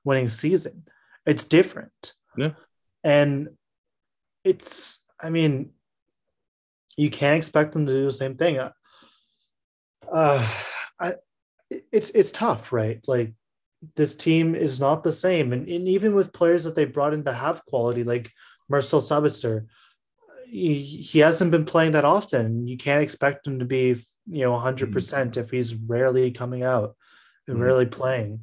winning 0.04 0.30
season. 0.30 0.86
It's 1.26 1.46
different. 1.46 2.14
Yeah, 2.38 2.52
and 3.04 3.50
it's 4.44 5.00
I 5.20 5.30
mean, 5.30 5.72
you 6.96 7.10
can't 7.10 7.38
expect 7.38 7.74
them 7.74 7.86
to 7.86 7.92
do 7.94 8.06
the 8.06 8.12
same 8.12 8.36
thing. 8.36 8.60
Uh, 10.12 10.48
I, 11.00 11.14
it's 11.70 12.10
it's 12.12 12.32
tough, 12.32 12.72
right? 12.72 13.02
Like 13.08 13.34
this 13.96 14.16
team 14.16 14.56
is 14.56 14.80
not 14.80 15.04
the 15.04 15.12
same. 15.12 15.54
And, 15.54 15.68
and 15.68 15.88
even 15.88 16.16
with 16.16 16.34
players 16.34 16.64
that 16.64 16.76
they 16.76 16.86
brought 16.86 17.14
in 17.14 17.24
to 17.24 17.34
have 17.34 17.66
quality, 17.66 18.04
like 18.04 18.32
Marcel 18.70 19.02
Sabitzer, 19.02 19.68
he, 20.50 20.82
he 20.82 21.20
hasn't 21.20 21.52
been 21.52 21.66
playing 21.66 21.92
that 21.92 22.06
often. 22.06 22.68
You 22.68 22.78
can't 22.78 23.04
expect 23.04 23.46
him 23.46 23.60
to 23.60 23.66
be 23.66 23.98
you 24.30 24.44
know 24.44 24.52
100% 24.52 24.92
mm-hmm. 24.92 25.40
if 25.40 25.50
he's 25.50 25.76
rarely 25.76 26.32
coming 26.32 26.64
out 26.64 26.96
and 27.48 27.56
mm-hmm. 27.56 27.64
rarely 27.64 27.86
playing. 27.86 28.42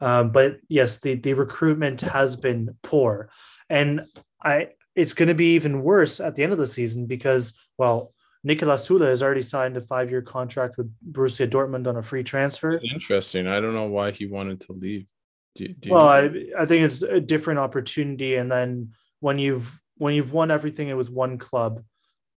Um, 0.00 0.30
but 0.30 0.58
yes, 0.68 1.00
the 1.00 1.14
the 1.14 1.34
recruitment 1.34 2.00
has 2.02 2.36
been 2.36 2.76
poor, 2.82 3.30
and 3.68 4.04
I 4.42 4.70
it's 4.94 5.12
going 5.12 5.28
to 5.28 5.34
be 5.34 5.54
even 5.54 5.82
worse 5.82 6.20
at 6.20 6.34
the 6.34 6.42
end 6.42 6.52
of 6.52 6.58
the 6.58 6.66
season 6.66 7.06
because 7.06 7.54
well, 7.78 8.12
Niklas 8.46 8.86
Süle 8.86 9.06
has 9.06 9.22
already 9.22 9.42
signed 9.42 9.76
a 9.76 9.80
five 9.80 10.10
year 10.10 10.22
contract 10.22 10.76
with 10.76 10.92
Borussia 11.12 11.48
Dortmund 11.48 11.86
on 11.86 11.96
a 11.96 12.02
free 12.02 12.22
transfer. 12.22 12.78
Interesting. 12.92 13.46
I 13.46 13.60
don't 13.60 13.74
know 13.74 13.86
why 13.86 14.10
he 14.10 14.26
wanted 14.26 14.60
to 14.62 14.72
leave. 14.72 15.06
Do, 15.54 15.68
do 15.68 15.90
well, 15.90 16.08
I, 16.08 16.24
I 16.58 16.66
think 16.66 16.84
it's 16.84 17.02
a 17.02 17.20
different 17.20 17.60
opportunity, 17.60 18.34
and 18.34 18.50
then 18.50 18.92
when 19.20 19.38
you've 19.38 19.80
when 19.96 20.14
you've 20.14 20.32
won 20.32 20.50
everything 20.50 20.94
with 20.96 21.10
one 21.10 21.38
club, 21.38 21.82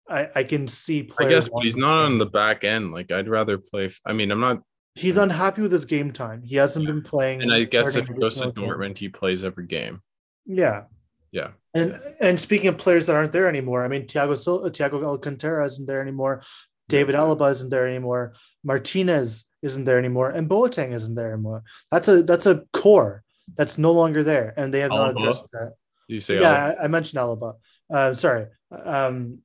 I, 0.07 0.29
I 0.35 0.43
can 0.43 0.67
see 0.67 1.03
players. 1.03 1.31
I 1.31 1.35
guess, 1.35 1.49
but 1.49 1.63
he's 1.63 1.75
not 1.75 2.05
on 2.05 2.19
the 2.19 2.27
back 2.27 2.63
end. 2.63 2.91
Like 2.91 3.11
I'd 3.11 3.27
rather 3.27 3.57
play. 3.57 3.89
I 4.05 4.13
mean, 4.13 4.31
I'm 4.31 4.39
not. 4.39 4.61
He's 4.95 5.17
unhappy 5.17 5.61
with 5.61 5.71
his 5.71 5.85
game 5.85 6.11
time. 6.11 6.43
He 6.43 6.55
hasn't 6.55 6.85
yeah. 6.85 6.91
been 6.91 7.01
playing. 7.03 7.41
And 7.41 7.51
I 7.51 7.63
guess 7.65 7.95
if 7.95 8.07
he 8.07 8.13
goes 8.13 8.35
to 8.35 8.51
Dortmund, 8.51 8.95
game. 8.95 8.95
he 8.95 9.09
plays 9.09 9.43
every 9.43 9.67
game. 9.67 10.01
Yeah. 10.45 10.83
Yeah. 11.31 11.49
And 11.73 11.99
and 12.19 12.39
speaking 12.39 12.67
of 12.67 12.77
players 12.77 13.07
that 13.07 13.15
aren't 13.15 13.31
there 13.31 13.47
anymore, 13.47 13.83
I 13.83 13.87
mean, 13.87 14.07
Thiago 14.07 14.35
Thiago 14.71 15.03
Alcantara 15.03 15.65
isn't 15.65 15.85
there 15.85 16.01
anymore. 16.01 16.41
David 16.89 17.13
yeah. 17.13 17.21
Alaba 17.21 17.51
isn't 17.51 17.69
there 17.69 17.87
anymore. 17.87 18.33
Martinez 18.63 19.45
isn't 19.61 19.85
there 19.85 19.99
anymore, 19.99 20.29
and 20.29 20.49
Boateng 20.49 20.93
isn't 20.93 21.15
there 21.15 21.33
anymore. 21.33 21.63
That's 21.91 22.07
a 22.07 22.23
that's 22.23 22.45
a 22.45 22.63
core 22.73 23.23
that's 23.55 23.77
no 23.77 23.91
longer 23.91 24.23
there, 24.23 24.53
and 24.57 24.73
they 24.73 24.79
have 24.79 24.91
Alaba? 24.91 25.13
not 25.13 25.21
addressed 25.21 25.51
that. 25.51 25.73
You 26.07 26.19
say 26.19 26.39
yeah, 26.39 26.75
I, 26.79 26.85
I, 26.85 26.87
mentioned 26.87 27.19
Alaba. 27.19 27.55
Uh, 27.89 28.13
sorry, 28.13 28.45
um, 28.71 29.39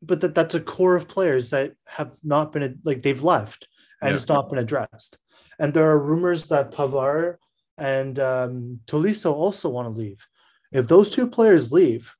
but 0.00 0.20
that 0.20 0.34
that's 0.34 0.54
a 0.54 0.60
core 0.60 0.94
of 0.94 1.08
players 1.08 1.50
that 1.50 1.72
have 1.86 2.12
not 2.22 2.52
been 2.52 2.80
like 2.84 3.02
they've 3.02 3.22
left 3.22 3.66
and 4.00 4.10
yeah. 4.10 4.14
it's 4.14 4.28
not 4.28 4.48
been 4.48 4.58
addressed. 4.58 5.18
And 5.58 5.74
there 5.74 5.90
are 5.90 5.98
rumors 5.98 6.48
that 6.48 6.70
Pavard 6.70 7.36
and 7.76 8.18
um, 8.18 8.80
Tolisso 8.86 9.32
also 9.32 9.68
want 9.68 9.86
to 9.86 10.00
leave. 10.00 10.26
If 10.70 10.86
those 10.86 11.10
two 11.10 11.28
players 11.28 11.72
leave, 11.72 12.14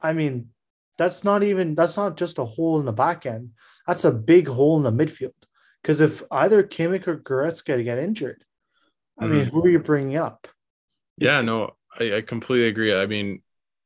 I 0.00 0.12
mean, 0.12 0.50
that's 0.98 1.24
not 1.24 1.42
even 1.42 1.74
that's 1.74 1.96
not 1.96 2.16
just 2.16 2.38
a 2.38 2.44
hole 2.44 2.78
in 2.78 2.86
the 2.86 2.92
back 2.92 3.26
end. 3.26 3.50
That's 3.86 4.04
a 4.04 4.12
big 4.12 4.48
hole 4.48 4.76
in 4.76 4.82
the 4.82 5.04
midfield. 5.04 5.32
Because 5.82 6.00
if 6.00 6.22
either 6.30 6.62
Kimmich 6.62 7.06
or 7.06 7.18
Goretzka 7.18 7.82
get 7.84 7.98
injured, 7.98 8.44
I 9.18 9.26
mean, 9.26 9.46
who 9.46 9.64
are 9.64 9.68
you 9.68 9.78
bringing 9.78 10.16
up? 10.16 10.48
It's, 11.16 11.24
yeah, 11.24 11.40
no, 11.40 11.76
I, 11.98 12.16
I 12.16 12.20
completely 12.22 12.68
agree. 12.68 12.94
I 12.94 13.06
mean, 13.06 13.42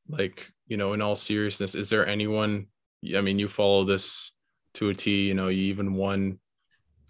like 0.08 0.50
you 0.66 0.76
know, 0.76 0.92
in 0.92 1.02
all 1.02 1.16
seriousness, 1.16 1.74
is 1.74 1.90
there 1.90 2.06
anyone? 2.06 2.66
I 3.14 3.20
mean, 3.20 3.38
you 3.38 3.48
follow 3.48 3.84
this 3.84 4.32
to 4.74 4.88
a 4.88 4.94
T. 4.94 5.26
You 5.26 5.34
know, 5.34 5.48
you 5.48 5.64
even 5.64 5.94
won 5.94 6.38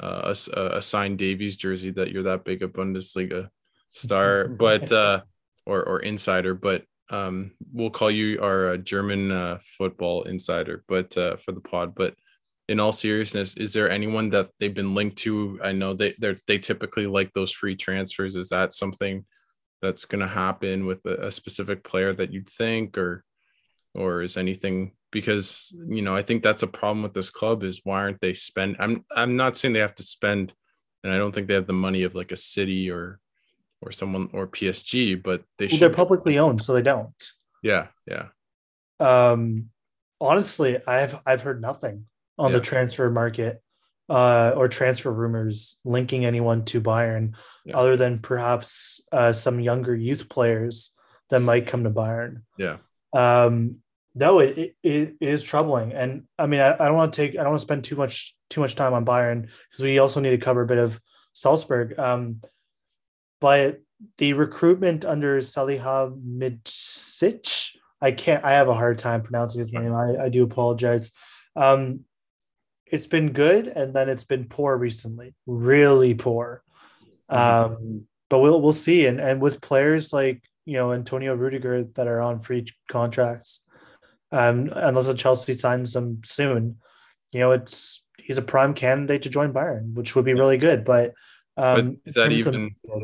uh, 0.02 0.34
a, 0.54 0.60
a 0.76 0.82
signed 0.82 1.18
Davies 1.18 1.56
jersey 1.56 1.90
that 1.92 2.10
you're 2.10 2.24
that 2.24 2.44
big 2.44 2.62
a 2.62 2.68
Bundesliga 2.68 3.48
star, 3.92 4.48
but 4.58 4.90
uh, 4.90 5.20
or 5.66 5.82
or 5.82 6.00
insider. 6.00 6.54
But 6.54 6.84
um, 7.10 7.52
we'll 7.72 7.90
call 7.90 8.10
you 8.10 8.40
our 8.40 8.72
uh, 8.72 8.76
German 8.76 9.32
uh, 9.32 9.58
football 9.60 10.22
insider, 10.22 10.84
but 10.88 11.16
uh, 11.16 11.36
for 11.36 11.52
the 11.52 11.60
pod. 11.60 11.94
But 11.94 12.14
in 12.68 12.78
all 12.78 12.92
seriousness, 12.92 13.56
is 13.56 13.72
there 13.72 13.90
anyone 13.90 14.30
that 14.30 14.50
they've 14.60 14.74
been 14.74 14.94
linked 14.94 15.16
to? 15.18 15.58
I 15.62 15.72
know 15.72 15.92
they 15.92 16.14
they 16.18 16.36
they 16.46 16.58
typically 16.58 17.06
like 17.06 17.32
those 17.32 17.52
free 17.52 17.74
transfers. 17.74 18.36
Is 18.36 18.50
that 18.50 18.72
something 18.72 19.24
that's 19.82 20.04
going 20.04 20.20
to 20.20 20.28
happen 20.28 20.86
with 20.86 21.04
a, 21.04 21.26
a 21.26 21.30
specific 21.30 21.82
player 21.82 22.12
that 22.14 22.32
you'd 22.32 22.48
think, 22.48 22.96
or 22.96 23.24
or 23.94 24.22
is 24.22 24.36
anything 24.36 24.92
because 25.10 25.74
you 25.88 26.02
know 26.02 26.14
I 26.14 26.22
think 26.22 26.44
that's 26.44 26.62
a 26.62 26.68
problem 26.68 27.02
with 27.02 27.14
this 27.14 27.30
club 27.30 27.64
is 27.64 27.80
why 27.82 28.02
aren't 28.02 28.20
they 28.20 28.34
spend? 28.34 28.76
I'm 28.78 29.04
I'm 29.14 29.36
not 29.36 29.56
saying 29.56 29.74
they 29.74 29.80
have 29.80 29.96
to 29.96 30.04
spend, 30.04 30.52
and 31.02 31.12
I 31.12 31.18
don't 31.18 31.34
think 31.34 31.48
they 31.48 31.54
have 31.54 31.66
the 31.66 31.72
money 31.72 32.04
of 32.04 32.14
like 32.14 32.30
a 32.30 32.36
city 32.36 32.88
or 32.88 33.18
or 33.82 33.92
someone 33.92 34.28
or 34.32 34.46
PSG, 34.46 35.22
but 35.22 35.42
they 35.58 35.66
well, 35.66 35.70
should. 35.70 35.80
They're 35.80 35.90
publicly 35.90 36.38
owned, 36.38 36.62
so 36.62 36.74
they 36.74 36.82
don't. 36.82 37.14
Yeah, 37.62 37.88
yeah. 38.06 38.26
Um, 38.98 39.70
honestly, 40.20 40.78
I've 40.86 41.16
I've 41.26 41.42
heard 41.42 41.60
nothing 41.60 42.06
on 42.38 42.50
yeah. 42.50 42.58
the 42.58 42.64
transfer 42.64 43.10
market 43.10 43.62
uh, 44.08 44.52
or 44.56 44.68
transfer 44.68 45.12
rumors 45.12 45.78
linking 45.84 46.24
anyone 46.24 46.64
to 46.66 46.80
Bayern, 46.80 47.34
yeah. 47.64 47.76
other 47.76 47.96
than 47.96 48.18
perhaps 48.18 49.00
uh, 49.12 49.32
some 49.32 49.60
younger 49.60 49.94
youth 49.94 50.28
players 50.28 50.92
that 51.30 51.40
might 51.40 51.68
come 51.68 51.84
to 51.84 51.90
Bayern. 51.90 52.42
Yeah. 52.58 52.78
Um, 53.12 53.76
no, 54.14 54.40
it, 54.40 54.58
it, 54.58 54.76
it 54.82 55.16
is 55.20 55.44
troubling, 55.44 55.92
and 55.92 56.24
I 56.38 56.46
mean, 56.46 56.60
I, 56.60 56.74
I 56.74 56.88
don't 56.88 56.96
want 56.96 57.12
to 57.12 57.22
take, 57.22 57.38
I 57.38 57.42
don't 57.42 57.52
want 57.52 57.60
to 57.60 57.66
spend 57.66 57.84
too 57.84 57.96
much 57.96 58.34
too 58.50 58.60
much 58.60 58.74
time 58.74 58.92
on 58.92 59.04
Bayern 59.04 59.42
because 59.42 59.82
we 59.82 60.00
also 60.00 60.20
need 60.20 60.30
to 60.30 60.38
cover 60.38 60.62
a 60.62 60.66
bit 60.66 60.78
of 60.78 61.00
Salzburg. 61.32 61.96
Um, 61.98 62.40
but 63.40 63.80
the 64.18 64.34
recruitment 64.34 65.04
under 65.04 65.38
Salihamidzic, 65.38 67.70
I 68.00 68.12
can't, 68.12 68.44
I 68.44 68.52
have 68.52 68.68
a 68.68 68.74
hard 68.74 68.98
time 68.98 69.22
pronouncing 69.22 69.58
his 69.60 69.72
name. 69.72 69.92
I, 69.94 70.24
I 70.24 70.28
do 70.28 70.44
apologize. 70.44 71.12
Um, 71.56 72.04
it's 72.86 73.06
been 73.06 73.32
good, 73.32 73.68
and 73.68 73.94
then 73.94 74.08
it's 74.08 74.24
been 74.24 74.46
poor 74.46 74.76
recently, 74.76 75.34
really 75.46 76.14
poor. 76.14 76.64
Um, 77.28 78.06
but 78.28 78.40
we'll 78.40 78.60
we'll 78.60 78.72
see. 78.72 79.06
And 79.06 79.20
and 79.20 79.40
with 79.40 79.60
players 79.60 80.12
like 80.12 80.42
you 80.64 80.74
know 80.74 80.92
Antonio 80.92 81.34
Rudiger 81.34 81.84
that 81.94 82.08
are 82.08 82.20
on 82.20 82.40
free 82.40 82.66
contracts, 82.88 83.60
um, 84.32 84.70
unless 84.74 85.12
Chelsea 85.14 85.52
signs 85.52 85.92
them 85.92 86.22
soon, 86.24 86.78
you 87.32 87.40
know 87.40 87.52
it's 87.52 88.04
he's 88.18 88.38
a 88.38 88.42
prime 88.42 88.74
candidate 88.74 89.22
to 89.22 89.28
join 89.28 89.52
Bayern, 89.52 89.94
which 89.94 90.16
would 90.16 90.24
be 90.24 90.34
really 90.34 90.58
good. 90.58 90.84
But 90.84 91.14
um, 91.56 91.98
but 92.02 92.08
is 92.08 92.14
that 92.14 92.32
even? 92.32 92.74
Of, 92.88 93.02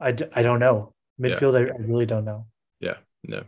I, 0.00 0.12
d- 0.12 0.26
I 0.34 0.42
don't 0.42 0.60
know 0.60 0.94
midfield. 1.20 1.52
Yeah. 1.52 1.72
I, 1.72 1.76
I, 1.76 1.86
really 1.86 2.06
don't 2.06 2.24
know. 2.24 2.46
Yeah, 2.80 2.96
no. 3.24 3.44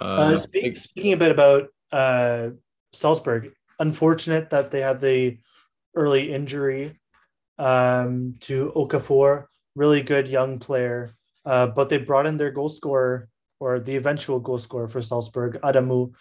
Uh, 0.00 0.04
uh, 0.04 0.36
speak, 0.36 0.76
speaking 0.76 1.12
a 1.12 1.16
bit 1.16 1.30
about 1.30 1.68
uh, 1.92 2.50
Salzburg, 2.92 3.52
unfortunate 3.78 4.50
that 4.50 4.70
they 4.70 4.80
had 4.80 5.00
the 5.00 5.38
early 5.94 6.32
injury 6.32 6.98
um, 7.58 8.34
to 8.40 8.72
Okafor, 8.76 9.46
really 9.74 10.02
good 10.02 10.28
young 10.28 10.58
player. 10.58 11.10
Uh, 11.46 11.66
but 11.68 11.88
they 11.88 11.98
brought 11.98 12.26
in 12.26 12.36
their 12.36 12.50
goal 12.50 12.68
scorer 12.68 13.28
or 13.60 13.78
the 13.78 13.96
eventual 13.96 14.40
goal 14.40 14.58
scorer 14.58 14.88
for 14.88 15.02
Salzburg, 15.02 15.58
Adamu, 15.62 16.12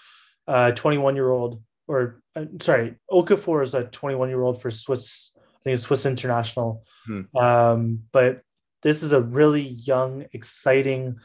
uh, 0.48 0.72
21 0.72 1.16
year 1.16 1.30
old, 1.30 1.62
or 1.88 2.22
uh, 2.36 2.46
sorry, 2.62 2.96
Okafor 3.12 3.64
is 3.64 3.74
a 3.74 3.86
21 3.86 4.30
year 4.30 4.42
old 4.42 4.62
for 4.62 4.70
Swiss, 4.70 5.32
I 5.38 5.40
think 5.64 5.74
it's 5.76 5.84
Swiss 5.84 6.06
international. 6.06 6.84
Hmm. 7.06 7.22
Um, 7.36 8.00
but 8.12 8.42
this 8.84 9.02
is 9.02 9.14
a 9.14 9.22
really 9.22 9.62
young, 9.62 10.26
exciting 10.34 11.18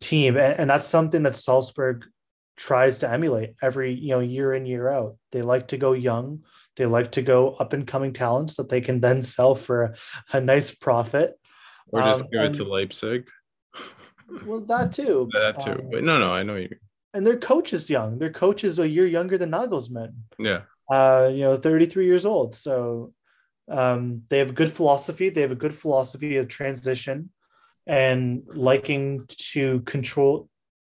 team. 0.00 0.36
And, 0.36 0.60
and 0.60 0.70
that's 0.70 0.86
something 0.86 1.22
that 1.22 1.36
Salzburg 1.36 2.04
tries 2.56 2.98
to 2.98 3.10
emulate 3.10 3.54
every 3.62 3.94
you 3.94 4.08
know 4.10 4.20
year 4.20 4.52
in 4.52 4.66
year 4.66 4.88
out. 4.88 5.16
They 5.32 5.42
like 5.42 5.68
to 5.68 5.78
go 5.78 5.92
young. 5.92 6.44
They 6.76 6.86
like 6.86 7.12
to 7.12 7.22
go 7.22 7.54
up 7.54 7.72
and 7.72 7.86
coming 7.86 8.12
talents 8.12 8.56
that 8.56 8.68
they 8.68 8.80
can 8.80 9.00
then 9.00 9.22
sell 9.22 9.54
for 9.54 9.82
a, 9.84 9.94
a 10.32 10.40
nice 10.40 10.72
profit. 10.74 11.34
Or 11.90 12.02
just 12.02 12.22
um, 12.22 12.26
give 12.30 12.42
it 12.42 12.54
to 12.54 12.64
leipzig. 12.64 13.28
Well 14.44 14.60
that 14.60 14.92
too. 14.92 15.30
That 15.32 15.58
too. 15.58 15.70
Um, 15.70 15.88
but 15.90 16.04
no 16.04 16.18
no 16.18 16.30
i 16.30 16.42
know 16.42 16.56
you. 16.56 16.68
and 17.14 17.24
their 17.24 17.38
coach 17.38 17.72
is 17.72 17.88
young. 17.88 18.18
Their 18.18 18.30
coach 18.30 18.62
is 18.62 18.78
a 18.78 18.86
year 18.86 19.06
younger 19.06 19.38
than 19.38 19.52
nagelsmann. 19.52 20.12
Yeah. 20.38 20.64
Uh 20.90 21.30
you 21.32 21.40
know 21.40 21.56
33 21.56 22.04
years 22.04 22.26
old. 22.26 22.54
So 22.54 23.14
um 23.68 24.22
they 24.30 24.38
have 24.38 24.50
a 24.50 24.54
good 24.54 24.72
philosophy 24.72 25.28
they 25.28 25.42
have 25.42 25.52
a 25.52 25.56
good 25.56 25.74
philosophy 25.74 26.36
of 26.36 26.48
transition 26.48 27.30
and 27.88 28.42
liking 28.46 29.24
to 29.28 29.80
control 29.80 30.48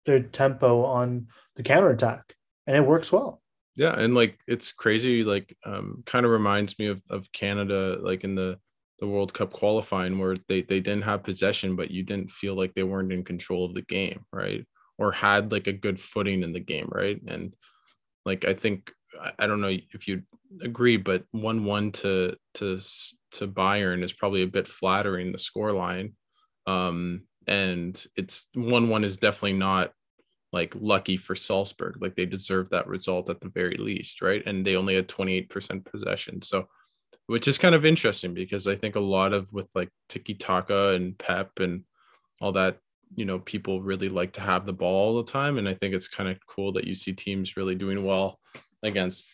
their 0.07 0.21
tempo 0.21 0.85
on 0.85 1.27
the 1.57 1.63
counterattack, 1.63 2.35
and 2.67 2.77
it 2.77 2.87
works 2.87 3.13
well. 3.13 3.43
Yeah, 3.77 3.93
and 3.93 4.15
like 4.15 4.39
it's 4.49 4.73
crazy. 4.73 5.23
Like, 5.23 5.55
um, 5.65 6.03
kind 6.07 6.25
of 6.25 6.33
reminds 6.33 6.79
me 6.79 6.87
of 6.87 7.03
of 7.11 7.31
Canada, 7.33 7.99
like 8.01 8.25
in 8.25 8.35
the 8.35 8.59
the 8.99 9.07
World 9.07 9.35
Cup 9.35 9.53
qualifying, 9.53 10.19
where 10.19 10.37
they 10.49 10.63
they 10.63 10.81
didn't 10.81 11.05
have 11.05 11.23
possession, 11.23 11.77
but 11.77 11.91
you 11.91 12.03
didn't 12.03 12.31
feel 12.31 12.55
like 12.55 12.73
they 12.73 12.83
weren't 12.83 13.13
in 13.13 13.23
control 13.23 13.67
of 13.67 13.75
the 13.75 13.83
game, 13.83 14.25
right? 14.33 14.67
Or 14.97 15.13
had 15.13 15.53
like 15.53 15.67
a 15.67 15.73
good 15.73 16.01
footing 16.01 16.43
in 16.43 16.55
the 16.55 16.61
game, 16.61 16.89
right? 16.91 17.21
And 17.29 17.55
like 18.25 18.47
I 18.47 18.55
think 18.55 18.91
I 19.39 19.47
don't 19.47 19.61
know 19.61 19.77
if 19.93 20.09
you 20.09 20.23
agree, 20.63 20.97
but 20.97 21.25
one 21.33 21.65
one 21.65 21.93
to 21.93 22.37
to 22.55 22.79
to 23.33 23.49
Bayern 23.49 24.03
is 24.03 24.13
probably 24.13 24.43
a 24.43 24.47
bit 24.47 24.69
flattering 24.69 25.33
the 25.33 25.39
score 25.39 25.73
line. 25.73 26.15
Um, 26.67 27.25
and 27.47 28.05
it's 28.17 28.49
one 28.55 28.89
one 28.89 29.05
is 29.05 29.19
definitely 29.19 29.55
not 29.55 29.93
like 30.53 30.75
lucky 30.79 31.17
for 31.17 31.35
Salzburg. 31.35 31.99
Like 32.01 32.17
they 32.17 32.27
deserve 32.27 32.71
that 32.71 32.87
result 32.87 33.29
at 33.31 33.41
the 33.41 33.49
very 33.49 33.77
least, 33.77 34.23
right? 34.23 34.43
And 34.47 34.65
they 34.65 34.77
only 34.77 34.95
had 34.95 35.09
28% 35.09 35.85
possession. 35.85 36.43
So 36.43 36.69
which 37.27 37.49
is 37.49 37.59
kind 37.59 37.75
of 37.75 37.85
interesting 37.85 38.35
because 38.35 38.67
I 38.67 38.77
think 38.77 38.95
a 38.95 39.01
lot 39.01 39.33
of 39.33 39.53
with 39.53 39.67
like 39.75 39.91
tiki 40.09 40.35
taka 40.35 40.95
and 40.95 41.19
pep 41.19 41.59
and 41.59 41.83
all 42.41 42.53
that, 42.53 42.79
you 43.15 43.25
know, 43.25 43.41
people 43.41 43.83
really 43.83 44.09
like 44.09 44.33
to 44.35 44.41
have 44.41 44.65
the 44.65 44.73
ball 44.73 45.17
all 45.17 45.23
the 45.23 45.31
time. 45.31 45.59
And 45.59 45.69
I 45.69 45.75
think 45.75 45.95
it's 45.95 46.09
kind 46.09 46.29
of 46.29 46.39
cool 46.47 46.73
that 46.73 46.87
you 46.87 46.95
see 46.95 47.13
teams 47.13 47.57
really 47.57 47.75
doing 47.75 48.05
well 48.05 48.39
against 48.83 49.29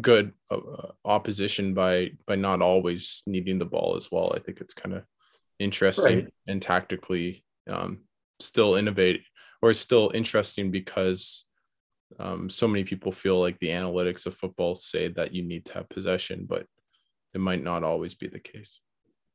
good 0.00 0.32
uh, 0.50 0.88
opposition 1.04 1.74
by 1.74 2.10
by 2.26 2.36
not 2.36 2.62
always 2.62 3.22
needing 3.26 3.58
the 3.58 3.64
ball 3.64 3.94
as 3.96 4.10
well. 4.10 4.32
I 4.34 4.38
think 4.38 4.60
it's 4.60 4.74
kind 4.74 4.94
of 4.94 5.04
interesting 5.58 6.24
right. 6.24 6.34
and 6.46 6.60
tactically 6.60 7.44
um, 7.68 8.00
still 8.40 8.74
innovate 8.74 9.22
or 9.60 9.72
still 9.72 10.10
interesting 10.14 10.70
because 10.70 11.44
um, 12.18 12.50
so 12.50 12.68
many 12.68 12.84
people 12.84 13.12
feel 13.12 13.40
like 13.40 13.58
the 13.58 13.68
analytics 13.68 14.26
of 14.26 14.34
football 14.34 14.74
say 14.74 15.08
that 15.08 15.32
you 15.32 15.42
need 15.42 15.64
to 15.66 15.74
have 15.74 15.88
possession, 15.88 16.46
but 16.48 16.66
it 17.34 17.40
might 17.40 17.62
not 17.62 17.84
always 17.84 18.14
be 18.14 18.28
the 18.28 18.38
case. 18.38 18.80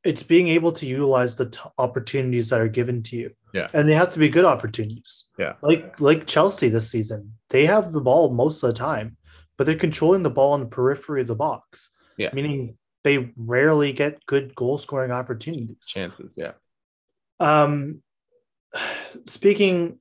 It's 0.04 0.22
being 0.22 0.48
able 0.48 0.72
to 0.72 0.86
utilize 0.86 1.34
the 1.34 1.50
t- 1.50 1.58
opportunities 1.76 2.50
that 2.50 2.60
are 2.60 2.68
given 2.68 3.02
to 3.04 3.16
you. 3.16 3.30
Yeah. 3.52 3.68
And 3.74 3.88
they 3.88 3.94
have 3.94 4.12
to 4.12 4.18
be 4.18 4.28
good 4.28 4.44
opportunities. 4.44 5.24
Yeah. 5.38 5.54
Like 5.60 6.00
like 6.00 6.26
Chelsea 6.26 6.68
this 6.68 6.88
season. 6.88 7.34
They 7.50 7.66
have 7.66 7.92
the 7.92 8.00
ball 8.00 8.32
most 8.32 8.62
of 8.62 8.68
the 8.68 8.78
time, 8.78 9.16
but 9.58 9.66
they're 9.66 9.76
controlling 9.76 10.22
the 10.22 10.30
ball 10.30 10.54
on 10.54 10.60
the 10.60 10.66
periphery 10.66 11.20
of 11.20 11.26
the 11.26 11.34
box. 11.34 11.90
Yeah. 12.16 12.30
Meaning 12.32 12.78
they 13.04 13.32
rarely 13.36 13.92
get 13.92 14.24
good 14.24 14.54
goal 14.54 14.78
scoring 14.78 15.10
opportunities. 15.10 15.86
Chances, 15.86 16.34
yeah. 16.36 16.52
Um 17.38 18.02
speaking 19.26 19.98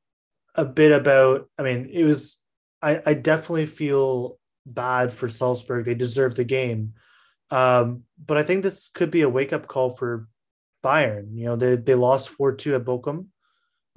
a 0.55 0.63
bit 0.63 0.91
about 0.91 1.49
I 1.57 1.63
mean, 1.63 1.89
it 1.91 2.05
was 2.05 2.41
I, 2.81 3.01
I 3.05 3.13
definitely 3.15 3.65
feel 3.65 4.37
bad 4.65 5.11
for 5.11 5.29
Salzburg. 5.29 5.85
They 5.85 5.95
deserve 5.95 6.35
the 6.35 6.43
game. 6.43 6.93
Um, 7.49 8.03
but 8.23 8.37
I 8.37 8.43
think 8.43 8.63
this 8.63 8.89
could 8.89 9.09
be 9.09 9.21
a 9.21 9.29
wake 9.29 9.53
up 9.53 9.67
call 9.67 9.91
for 9.95 10.27
Bayern. 10.83 11.29
You 11.33 11.45
know, 11.45 11.55
they, 11.55 11.75
they 11.75 11.95
lost 11.95 12.29
4 12.29 12.53
2 12.53 12.75
at 12.75 12.83
Bochum. 12.83 13.27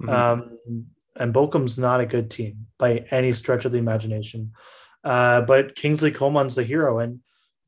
Mm-hmm. 0.01 0.09
Um, 0.09 0.57
and 1.15 1.33
Bochum's 1.33 1.77
not 1.77 1.99
a 1.99 2.05
good 2.05 2.31
team 2.31 2.67
by 2.79 3.05
any 3.11 3.33
stretch 3.33 3.65
of 3.65 3.71
the 3.71 3.77
imagination. 3.77 4.53
Uh, 5.03 5.41
but 5.41 5.75
Kingsley 5.75 6.11
Coman's 6.11 6.55
the 6.55 6.63
hero, 6.63 6.99
and 6.99 7.19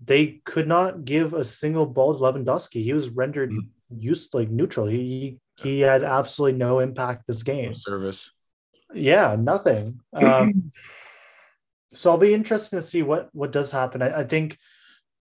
they 0.04 0.41
could 0.46 0.67
not 0.67 1.06
give 1.06 1.34
a 1.34 1.43
single 1.43 1.86
ball 1.86 2.13
to 2.13 2.19
Lewandowski. 2.19 2.84
He 2.84 2.93
was 2.93 3.10
rendered 3.10 3.52
mm-hmm. 3.52 4.00
used 4.00 4.34
like 4.34 4.50
neutral. 4.50 4.88
He 4.88 5.39
he 5.62 5.82
had 5.82 6.04
absolutely 6.04 6.58
no 6.58 6.80
impact 6.80 7.28
this 7.28 7.43
game. 7.43 7.76
Service. 7.76 8.32
Yeah, 8.93 9.36
nothing. 9.39 10.00
Um, 10.13 10.72
so 11.93 12.10
I'll 12.10 12.17
be 12.17 12.34
interested 12.34 12.76
to 12.76 12.82
see 12.82 13.04
what 13.04 13.30
what 13.34 13.52
does 13.52 13.72
happen. 13.72 14.02
I, 14.02 14.22
I, 14.22 14.24
think 14.24 14.58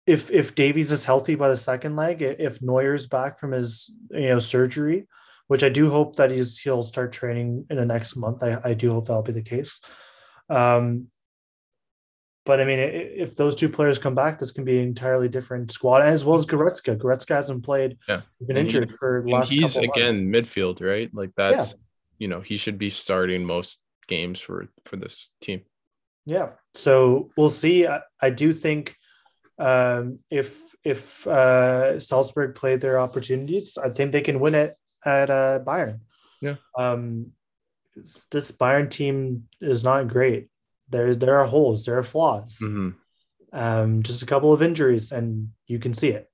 if 0.06 0.30
if 0.30 0.56
Davies 0.56 0.92
is 0.92 1.06
healthy 1.06 1.36
by 1.36 1.48
the 1.48 1.56
second 1.56 1.96
leg, 1.96 2.22
if 2.22 2.62
Neuer's 2.62 3.08
back 3.08 3.40
from 3.40 3.52
his 3.52 3.90
you 4.12 4.28
know 4.28 4.40
surgery, 4.40 5.08
which 5.48 5.64
I 5.64 5.70
do 5.70 5.90
hope 5.90 6.18
that 6.18 6.32
he's 6.32 6.60
he'll 6.60 6.84
start 6.84 7.14
training 7.14 7.66
in 7.70 7.78
the 7.78 7.86
next 7.86 8.16
month. 8.16 8.44
I, 8.44 8.60
I 8.64 8.74
do 8.74 8.92
hope 8.92 9.08
that'll 9.08 9.24
be 9.24 9.32
the 9.32 9.42
case. 9.42 9.80
Um, 10.50 11.08
but 12.50 12.60
I 12.60 12.66
mean, 12.66 12.80
if 12.80 13.36
those 13.36 13.56
two 13.56 13.70
players 13.70 14.00
come 14.00 14.16
back, 14.16 14.40
this 14.40 14.50
can 14.50 14.66
be 14.66 14.80
an 14.80 14.86
entirely 14.86 15.30
different 15.30 15.70
squad, 15.70 16.02
as 16.02 16.26
well 16.26 16.36
as 16.36 16.48
Goretzka. 16.48 16.98
Goretzka 16.98 17.36
hasn't 17.36 17.64
played, 17.64 18.00
yeah, 18.08 18.22
been 18.42 18.58
injured 18.58 18.90
he, 18.90 18.98
for 18.98 19.22
the 19.24 19.32
last. 19.32 19.52
He's 19.52 19.76
again 19.76 20.32
months. 20.32 20.50
midfield, 20.50 20.82
right? 20.82 21.12
Like 21.14 21.30
that's 21.38 21.76
yeah. 21.76 21.80
you 22.18 22.28
know 22.28 22.42
he 22.42 22.58
should 22.58 22.80
be 22.80 22.90
starting 22.90 23.46
most 23.46 23.84
games 24.08 24.40
for 24.40 24.68
for 24.86 24.96
this 24.96 25.30
team. 25.42 25.62
Yeah. 26.26 26.54
So 26.74 27.30
we'll 27.38 27.50
see. 27.50 27.86
I, 27.86 28.02
I 28.20 28.32
do 28.32 28.52
think 28.52 28.96
um, 29.60 30.18
if 30.32 30.60
if 30.84 31.28
uh, 31.28 32.00
Salzburg 32.00 32.56
played 32.56 32.82
their 32.82 32.98
opportunities, 32.98 33.78
I 33.78 33.90
think 33.90 34.12
they 34.12 34.22
can 34.22 34.40
win 34.40 34.56
it 34.56 34.76
at 35.06 35.30
uh, 35.30 35.60
Bayern. 35.64 36.00
Yeah. 36.42 36.56
Um, 36.76 37.34
this 37.96 38.52
Bayern 38.52 38.90
team 38.90 39.48
is 39.62 39.84
not 39.84 40.08
great. 40.08 40.49
There 40.90 41.16
there 41.16 41.40
are 41.40 41.46
holes, 41.46 41.86
there 41.86 41.98
are 41.98 42.04
flaws. 42.04 42.60
Mm-hmm. 42.62 42.90
Um, 43.52 44.04
just 44.04 44.22
a 44.22 44.26
couple 44.26 44.54
of 44.54 44.62
injuries, 44.62 45.12
and 45.12 45.50
you 45.68 45.80
can 45.80 45.94
see 45.94 46.10
it. 46.10 46.30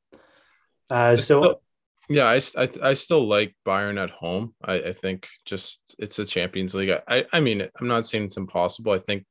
Uh, 0.90 1.16
so. 1.16 1.62
Yeah, 2.08 2.26
I, 2.26 2.40
I, 2.56 2.70
I 2.84 2.94
still 2.94 3.28
like 3.28 3.56
Bayern 3.66 4.00
at 4.00 4.12
home. 4.12 4.54
I, 4.64 4.74
I 4.76 4.94
think 4.94 5.28
just 5.44 5.96
it's 5.98 6.20
a 6.20 6.26
Champions 6.26 6.76
League. 6.76 6.96
I, 7.08 7.26
I 7.34 7.40
mean, 7.40 7.68
I'm 7.80 7.88
not 7.88 8.06
saying 8.06 8.26
it's 8.26 8.38
impossible. 8.38 8.92
I 8.92 9.00
think 9.00 9.26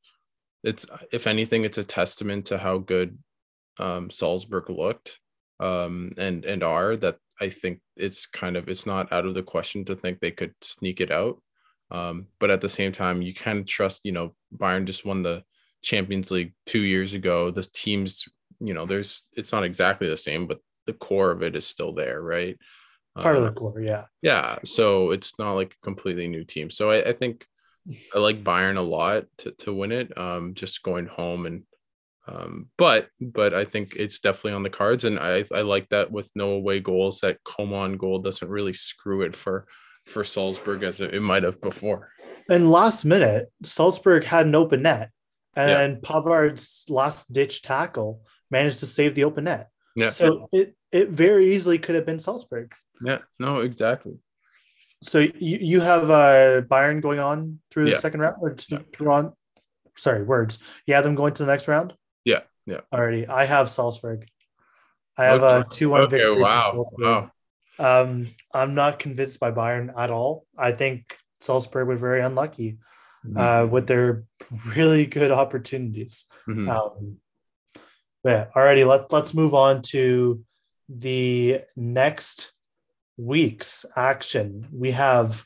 it's 0.65 0.85
if 1.13 1.29
anything, 1.29 1.65
it's 1.65 1.79
a 1.79 1.85
testament 1.85 2.47
to 2.47 2.59
how 2.59 2.79
good 2.79 3.17
um, 3.79 4.11
Salzburg 4.11 4.71
looked 4.71 5.21
um, 5.61 6.13
and 6.17 6.45
and 6.45 6.63
are 6.63 6.97
that 6.97 7.17
I 7.41 7.51
think 7.51 7.81
it's 7.97 8.27
kind 8.27 8.57
of 8.57 8.69
it's 8.69 8.87
not 8.87 9.13
out 9.13 9.27
of 9.27 9.35
the 9.35 9.43
question 9.43 9.85
to 9.87 9.97
think 9.97 10.21
they 10.21 10.31
could 10.31 10.55
sneak 10.61 11.01
it 11.01 11.11
out. 11.11 11.41
Um, 11.95 12.27
but 12.41 12.51
at 12.51 12.61
the 12.61 12.69
same 12.69 12.91
time, 12.91 13.23
you 13.23 13.33
kind 13.33 13.59
of 13.59 13.67
trust. 13.67 14.05
You 14.05 14.13
know, 14.13 14.35
Bayern 14.57 14.85
just 14.85 15.05
won 15.05 15.23
the 15.23 15.45
Champions 15.83 16.31
League 16.31 16.55
two 16.67 16.81
years 16.81 17.15
ago. 17.15 17.51
The 17.51 17.63
teams, 17.63 18.29
you 18.59 18.75
know, 18.75 18.85
there's 18.85 19.23
it's 19.33 19.53
not 19.53 19.65
exactly 19.65 20.09
the 20.09 20.17
same, 20.17 20.47
but 20.47 20.59
the 20.87 20.93
core 20.93 21.31
of 21.31 21.43
it 21.43 21.55
is 21.55 21.67
still 21.67 21.95
there, 21.95 22.21
right? 22.21 22.59
Part 23.17 23.37
um, 23.37 23.45
of 23.45 23.55
the 23.55 23.61
core, 23.61 23.81
yeah. 23.81 24.07
Yeah. 24.23 24.59
So 24.65 25.13
it's 25.13 25.39
not 25.39 25.53
like 25.53 25.73
a 25.73 25.85
completely 25.85 26.27
new 26.27 26.45
team. 26.45 26.69
So 26.69 26.91
I, 26.91 27.11
I 27.11 27.13
think 27.13 27.47
I 28.15 28.19
like 28.19 28.43
Bayern 28.43 28.77
a 28.77 28.81
lot 28.81 29.27
to, 29.39 29.53
to 29.53 29.73
win 29.73 29.93
it. 29.93 30.19
Um, 30.19 30.55
just 30.55 30.83
going 30.83 31.07
home 31.07 31.47
and 31.47 31.63
um, 32.27 32.71
but 32.79 33.09
but 33.21 33.53
I 33.53 33.67
think 33.67 33.97
it's 33.97 34.19
definitely 34.19 34.53
on 34.53 34.63
the 34.63 34.71
cards, 34.71 35.05
and 35.05 35.19
I 35.19 35.45
I 35.53 35.61
like 35.61 35.91
that 35.91 36.11
with 36.11 36.33
no 36.35 36.53
away 36.53 36.81
goals 36.81 37.21
that 37.21 37.45
Coman 37.45 37.99
goal 37.99 38.19
doesn't 38.21 38.49
really 38.49 38.73
screw 38.73 39.21
it 39.21 39.37
for 39.37 39.67
for 40.07 40.25
Salzburg 40.25 40.83
as 40.83 41.01
it, 41.01 41.21
might 41.21 41.43
have 41.43 41.61
before. 41.61 42.11
And 42.49 42.71
last 42.71 43.05
minute, 43.05 43.51
Salzburg 43.63 44.25
had 44.25 44.47
an 44.47 44.55
open 44.55 44.83
net, 44.83 45.11
and 45.57 45.95
yeah. 45.95 46.09
Pavard's 46.09 46.85
last 46.89 47.33
ditch 47.33 47.63
tackle 47.63 48.23
managed 48.51 48.81
to 48.81 48.87
save 48.87 49.15
the 49.15 49.25
open 49.25 49.45
net. 49.45 49.71
Yeah. 49.97 50.11
So 50.11 50.49
it 50.53 50.77
it 50.93 51.09
very 51.11 51.55
easily 51.55 51.79
could 51.79 51.95
have 51.95 52.07
been 52.07 52.19
Salzburg. 52.19 52.75
Yeah. 53.03 53.19
No. 53.39 53.61
Exactly 53.61 54.19
so 55.05 55.19
you, 55.19 55.33
you 55.61 55.81
have 55.81 56.11
uh 56.11 56.63
Bayern 56.63 57.01
going 57.01 57.19
on 57.19 57.61
through 57.71 57.85
the 57.85 57.91
yeah. 57.93 57.99
second 57.99 58.21
round 58.21 58.37
or 58.41 58.57
yeah. 58.69 58.79
on 59.07 59.33
sorry 59.97 60.23
words. 60.23 60.59
You 60.87 60.95
have 60.95 61.05
them 61.05 61.15
going 61.15 61.35
to 61.35 61.45
the 61.45 61.51
next 61.51 61.69
round? 61.69 61.93
Yeah, 62.25 62.41
yeah. 62.67 62.81
Already. 62.93 63.27
I 63.27 63.45
have 63.45 63.69
Salzburg. 63.71 64.27
I 65.17 65.27
have 65.27 65.43
okay. 65.43 65.67
a 65.67 65.71
two 65.71 65.91
one 65.91 66.03
okay, 66.03 66.17
victory. 66.17 66.41
Wow. 66.41 66.85
Wow. 66.99 67.31
Um, 67.79 68.27
I'm 68.53 68.75
not 68.75 68.99
convinced 68.99 69.41
by 69.41 69.51
Bayern 69.51 69.93
at 69.99 70.11
all. 70.11 70.47
I 70.57 70.73
think 70.73 71.17
Salzburg 71.41 71.89
were 71.89 71.97
very 71.97 72.21
unlucky 72.21 72.79
mm-hmm. 73.27 73.37
uh, 73.37 73.67
with 73.67 73.87
their 73.87 74.25
really 74.77 75.07
good 75.07 75.31
opportunities. 75.31 76.27
Mm-hmm. 76.49 76.71
Um, 76.71 77.17
yeah, 78.25 78.47
already 78.57 78.85
let, 78.85 79.13
let's 79.13 79.35
move 79.35 79.55
on 79.55 79.83
to 79.83 80.43
the 80.89 81.61
next 81.77 82.53
week's 83.17 83.87
action, 83.97 84.67
we 84.73 84.93
have 84.93 85.45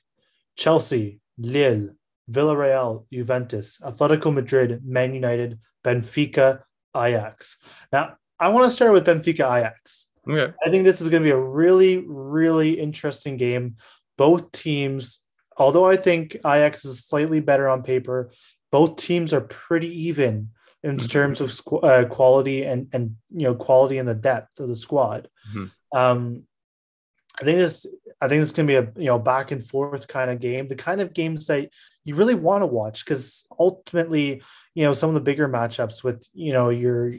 Chelsea, 0.56 1.20
Lille, 1.38 1.90
Villarreal, 2.30 3.06
Juventus, 3.12 3.80
Atletico 3.84 4.32
Madrid, 4.32 4.80
Man 4.84 5.14
United, 5.14 5.58
Benfica, 5.84 6.62
Ajax. 6.96 7.58
Now, 7.92 8.16
I 8.38 8.48
want 8.48 8.66
to 8.66 8.70
start 8.70 8.92
with 8.92 9.06
Benfica 9.06 9.44
Ajax. 9.58 10.08
Okay. 10.28 10.52
I 10.64 10.70
think 10.70 10.84
this 10.84 11.00
is 11.00 11.08
going 11.08 11.22
to 11.22 11.26
be 11.26 11.32
a 11.32 11.36
really, 11.36 11.98
really 11.98 12.78
interesting 12.78 13.36
game. 13.36 13.76
Both 14.16 14.52
teams, 14.52 15.20
although 15.56 15.86
I 15.86 15.96
think 15.96 16.34
Ajax 16.36 16.84
is 16.84 17.04
slightly 17.04 17.40
better 17.40 17.68
on 17.68 17.82
paper, 17.82 18.32
both 18.70 18.96
teams 18.96 19.32
are 19.32 19.40
pretty 19.40 20.08
even 20.08 20.50
in 20.82 20.96
mm-hmm. 20.96 21.06
terms 21.06 21.40
of 21.40 21.60
uh, 21.82 22.04
quality 22.08 22.64
and 22.64 22.88
and 22.92 23.16
you 23.30 23.44
know 23.44 23.54
quality 23.54 23.98
and 23.98 24.08
the 24.08 24.14
depth 24.14 24.60
of 24.60 24.68
the 24.68 24.76
squad. 24.76 25.28
Mm-hmm. 25.52 25.98
Um, 25.98 26.44
I 27.40 27.44
think 27.44 27.58
this 27.58 27.86
I 28.20 28.28
think 28.28 28.40
this 28.40 28.48
is 28.48 28.52
gonna 28.52 28.66
be 28.66 28.74
a 28.74 28.92
you 28.96 29.06
know 29.06 29.18
back 29.18 29.50
and 29.50 29.64
forth 29.64 30.08
kind 30.08 30.30
of 30.30 30.40
game, 30.40 30.66
the 30.66 30.76
kind 30.76 31.00
of 31.00 31.14
games 31.14 31.46
that 31.46 31.70
you 32.04 32.14
really 32.14 32.34
want 32.34 32.62
to 32.62 32.66
watch 32.66 33.04
because 33.04 33.46
ultimately, 33.58 34.42
you 34.74 34.84
know, 34.84 34.92
some 34.92 35.10
of 35.10 35.14
the 35.14 35.20
bigger 35.20 35.48
matchups 35.48 36.02
with 36.02 36.26
you 36.32 36.52
know 36.52 36.70
your 36.70 37.12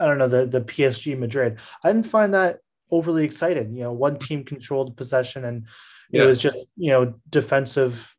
I 0.00 0.06
don't 0.06 0.18
know 0.18 0.28
the 0.28 0.46
the 0.46 0.60
PSG 0.60 1.18
Madrid, 1.18 1.58
I 1.82 1.92
didn't 1.92 2.06
find 2.06 2.34
that 2.34 2.60
overly 2.90 3.24
excited. 3.24 3.70
You 3.72 3.84
know, 3.84 3.92
one 3.92 4.18
team 4.18 4.44
controlled 4.44 4.96
possession 4.96 5.44
and 5.44 5.66
yeah. 6.10 6.22
it 6.22 6.26
was 6.26 6.38
just 6.38 6.68
you 6.76 6.90
know 6.90 7.14
defensive 7.28 8.14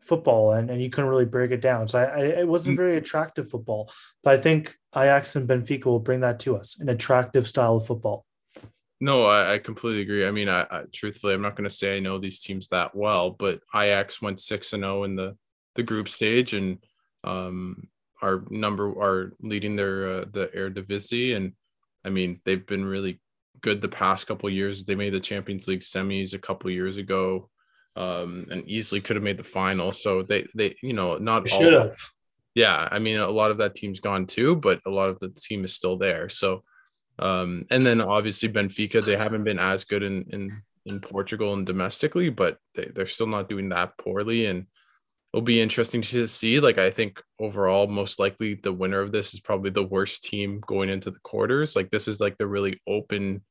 football 0.00 0.52
and, 0.52 0.68
and 0.68 0.82
you 0.82 0.90
couldn't 0.90 1.10
really 1.10 1.24
break 1.24 1.52
it 1.52 1.60
down. 1.60 1.88
So 1.88 2.00
I, 2.00 2.04
I 2.04 2.20
it 2.40 2.48
wasn't 2.48 2.74
mm. 2.74 2.78
very 2.78 2.96
attractive 2.96 3.48
football. 3.48 3.90
But 4.22 4.38
I 4.38 4.42
think 4.42 4.76
Ajax 4.94 5.36
and 5.36 5.48
Benfica 5.48 5.86
will 5.86 6.00
bring 6.00 6.20
that 6.20 6.40
to 6.40 6.56
us, 6.56 6.78
an 6.80 6.88
attractive 6.88 7.48
style 7.48 7.76
of 7.76 7.86
football. 7.86 8.26
No, 9.00 9.26
I, 9.26 9.54
I, 9.54 9.58
completely 9.58 10.02
agree. 10.02 10.24
I 10.24 10.30
mean, 10.30 10.48
I, 10.48 10.64
I, 10.70 10.84
truthfully, 10.92 11.34
I'm 11.34 11.42
not 11.42 11.56
going 11.56 11.68
to 11.68 11.74
say 11.74 11.96
I 11.96 12.00
know 12.00 12.18
these 12.18 12.38
teams 12.38 12.68
that 12.68 12.94
well, 12.94 13.30
but 13.30 13.60
Ajax 13.74 14.22
went 14.22 14.38
six 14.38 14.72
and 14.72 14.84
zero 14.84 15.00
oh 15.00 15.04
in 15.04 15.16
the 15.16 15.36
the 15.74 15.82
group 15.82 16.08
stage, 16.08 16.54
and 16.54 16.78
um, 17.24 17.88
our 18.22 18.44
number 18.50 18.88
are 19.00 19.32
leading 19.40 19.76
their 19.76 20.20
uh, 20.20 20.24
the 20.30 20.50
Eredivisie, 20.56 21.36
and 21.36 21.52
I 22.04 22.10
mean 22.10 22.40
they've 22.44 22.66
been 22.66 22.84
really 22.84 23.20
good 23.60 23.80
the 23.80 23.88
past 23.88 24.26
couple 24.26 24.48
years. 24.50 24.84
They 24.84 24.94
made 24.94 25.12
the 25.12 25.20
Champions 25.20 25.68
League 25.68 25.80
semis 25.80 26.34
a 26.34 26.38
couple 26.38 26.70
years 26.70 26.96
ago, 26.96 27.50
um, 27.96 28.46
and 28.50 28.68
easily 28.68 29.00
could 29.00 29.16
have 29.16 29.22
made 29.22 29.38
the 29.38 29.44
final. 29.44 29.92
So 29.92 30.22
they 30.22 30.46
they 30.54 30.76
you 30.82 30.92
know 30.92 31.18
not 31.18 31.44
they 31.44 31.50
all. 31.50 31.90
yeah, 32.54 32.88
I 32.90 32.98
mean, 32.98 33.18
a 33.18 33.28
lot 33.28 33.50
of 33.50 33.58
that 33.58 33.74
team's 33.74 34.00
gone 34.00 34.26
too, 34.26 34.56
but 34.56 34.80
a 34.86 34.90
lot 34.90 35.08
of 35.08 35.18
the 35.20 35.30
team 35.30 35.64
is 35.64 35.74
still 35.74 35.96
there. 35.96 36.28
So, 36.28 36.64
um, 37.18 37.64
and 37.70 37.84
then 37.84 38.00
obviously 38.00 38.48
Benfica, 38.48 39.04
they 39.04 39.16
haven't 39.16 39.44
been 39.44 39.58
as 39.58 39.84
good 39.84 40.02
in 40.02 40.24
in 40.30 40.62
in 40.84 41.00
Portugal 41.00 41.54
and 41.54 41.64
domestically, 41.64 42.28
but 42.28 42.58
they, 42.74 42.90
they're 42.94 43.06
still 43.06 43.26
not 43.26 43.48
doing 43.48 43.68
that 43.68 43.96
poorly. 43.98 44.46
And 44.46 44.66
it'll 45.32 45.42
be 45.42 45.60
interesting 45.60 46.02
to 46.02 46.26
see. 46.26 46.60
Like, 46.60 46.78
I 46.78 46.90
think 46.90 47.22
overall, 47.38 47.86
most 47.86 48.18
likely 48.18 48.54
the 48.54 48.72
winner 48.72 49.00
of 49.00 49.12
this 49.12 49.32
is 49.32 49.40
probably 49.40 49.70
the 49.70 49.82
worst 49.82 50.24
team 50.24 50.60
going 50.66 50.90
into 50.90 51.10
the 51.10 51.20
quarters. 51.20 51.74
Like, 51.74 51.90
this 51.90 52.06
is 52.06 52.20
like 52.20 52.36
the 52.36 52.46
really 52.46 52.80
open 52.86 53.42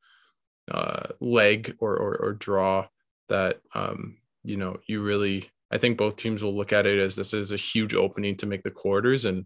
uh, 0.70 1.08
leg 1.20 1.76
or, 1.80 1.96
or, 1.96 2.16
or 2.18 2.34
draw 2.34 2.88
that, 3.30 3.60
um, 3.74 4.18
you 4.44 4.58
know, 4.58 4.78
you 4.88 5.02
really, 5.02 5.50
I 5.72 5.78
think 5.78 5.98
both 5.98 6.18
teams 6.18 6.44
will 6.44 6.56
look 6.56 6.72
at 6.72 6.86
it 6.86 7.00
as 7.00 7.16
this 7.16 7.34
is 7.34 7.52
a 7.52 7.58
huge 7.58 7.96
opening 7.96 8.38
to 8.38 8.46
make 8.46 8.64
the 8.64 8.72
quarters. 8.72 9.26
And 9.26 9.46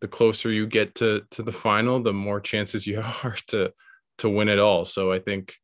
the 0.00 0.08
closer 0.08 0.52
you 0.52 0.66
get 0.66 0.94
to, 0.96 1.22
to 1.32 1.42
the 1.42 1.52
final, 1.52 2.00
the 2.00 2.12
more 2.12 2.40
chances 2.40 2.86
you 2.86 3.00
are 3.24 3.36
to, 3.48 3.72
to 4.18 4.28
win 4.28 4.48
it 4.48 4.58
all. 4.58 4.84
So 4.84 5.12
I 5.12 5.18
think, 5.18 5.54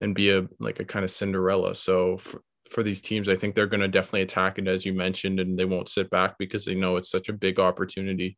and 0.00 0.14
be 0.14 0.30
a 0.30 0.46
like 0.60 0.78
a 0.78 0.84
kind 0.84 1.04
of 1.04 1.10
Cinderella. 1.10 1.74
So 1.74 2.18
for, 2.18 2.40
for 2.70 2.82
these 2.82 3.00
teams, 3.00 3.28
I 3.28 3.36
think 3.36 3.54
they're 3.54 3.66
going 3.66 3.80
to 3.80 3.88
definitely 3.88 4.22
attack 4.22 4.58
it 4.58 4.68
as 4.68 4.84
you 4.84 4.92
mentioned, 4.92 5.40
and 5.40 5.58
they 5.58 5.64
won't 5.64 5.88
sit 5.88 6.10
back 6.10 6.36
because 6.38 6.64
they 6.64 6.74
know 6.74 6.96
it's 6.96 7.10
such 7.10 7.28
a 7.28 7.32
big 7.32 7.58
opportunity 7.58 8.36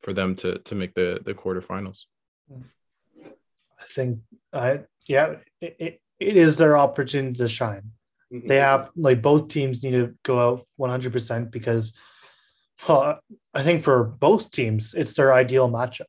for 0.00 0.12
them 0.12 0.34
to 0.36 0.58
to 0.58 0.74
make 0.74 0.94
the 0.94 1.20
the 1.24 1.34
quarterfinals. 1.34 2.04
I 2.50 3.84
think, 3.84 4.18
I 4.52 4.80
yeah, 5.06 5.36
it, 5.60 5.76
it, 5.78 6.00
it 6.20 6.36
is 6.36 6.58
their 6.58 6.76
opportunity 6.76 7.34
to 7.38 7.48
shine. 7.48 7.92
Mm-hmm. 8.32 8.48
They 8.48 8.56
have 8.56 8.90
like 8.96 9.22
both 9.22 9.48
teams 9.48 9.82
need 9.82 9.92
to 9.92 10.14
go 10.22 10.38
out 10.38 10.66
100 10.76 11.12
percent 11.12 11.50
because, 11.50 11.94
well, 12.88 13.20
I 13.54 13.62
think 13.62 13.84
for 13.84 14.04
both 14.04 14.50
teams 14.50 14.94
it's 14.94 15.14
their 15.14 15.32
ideal 15.32 15.70
matchup. 15.70 16.04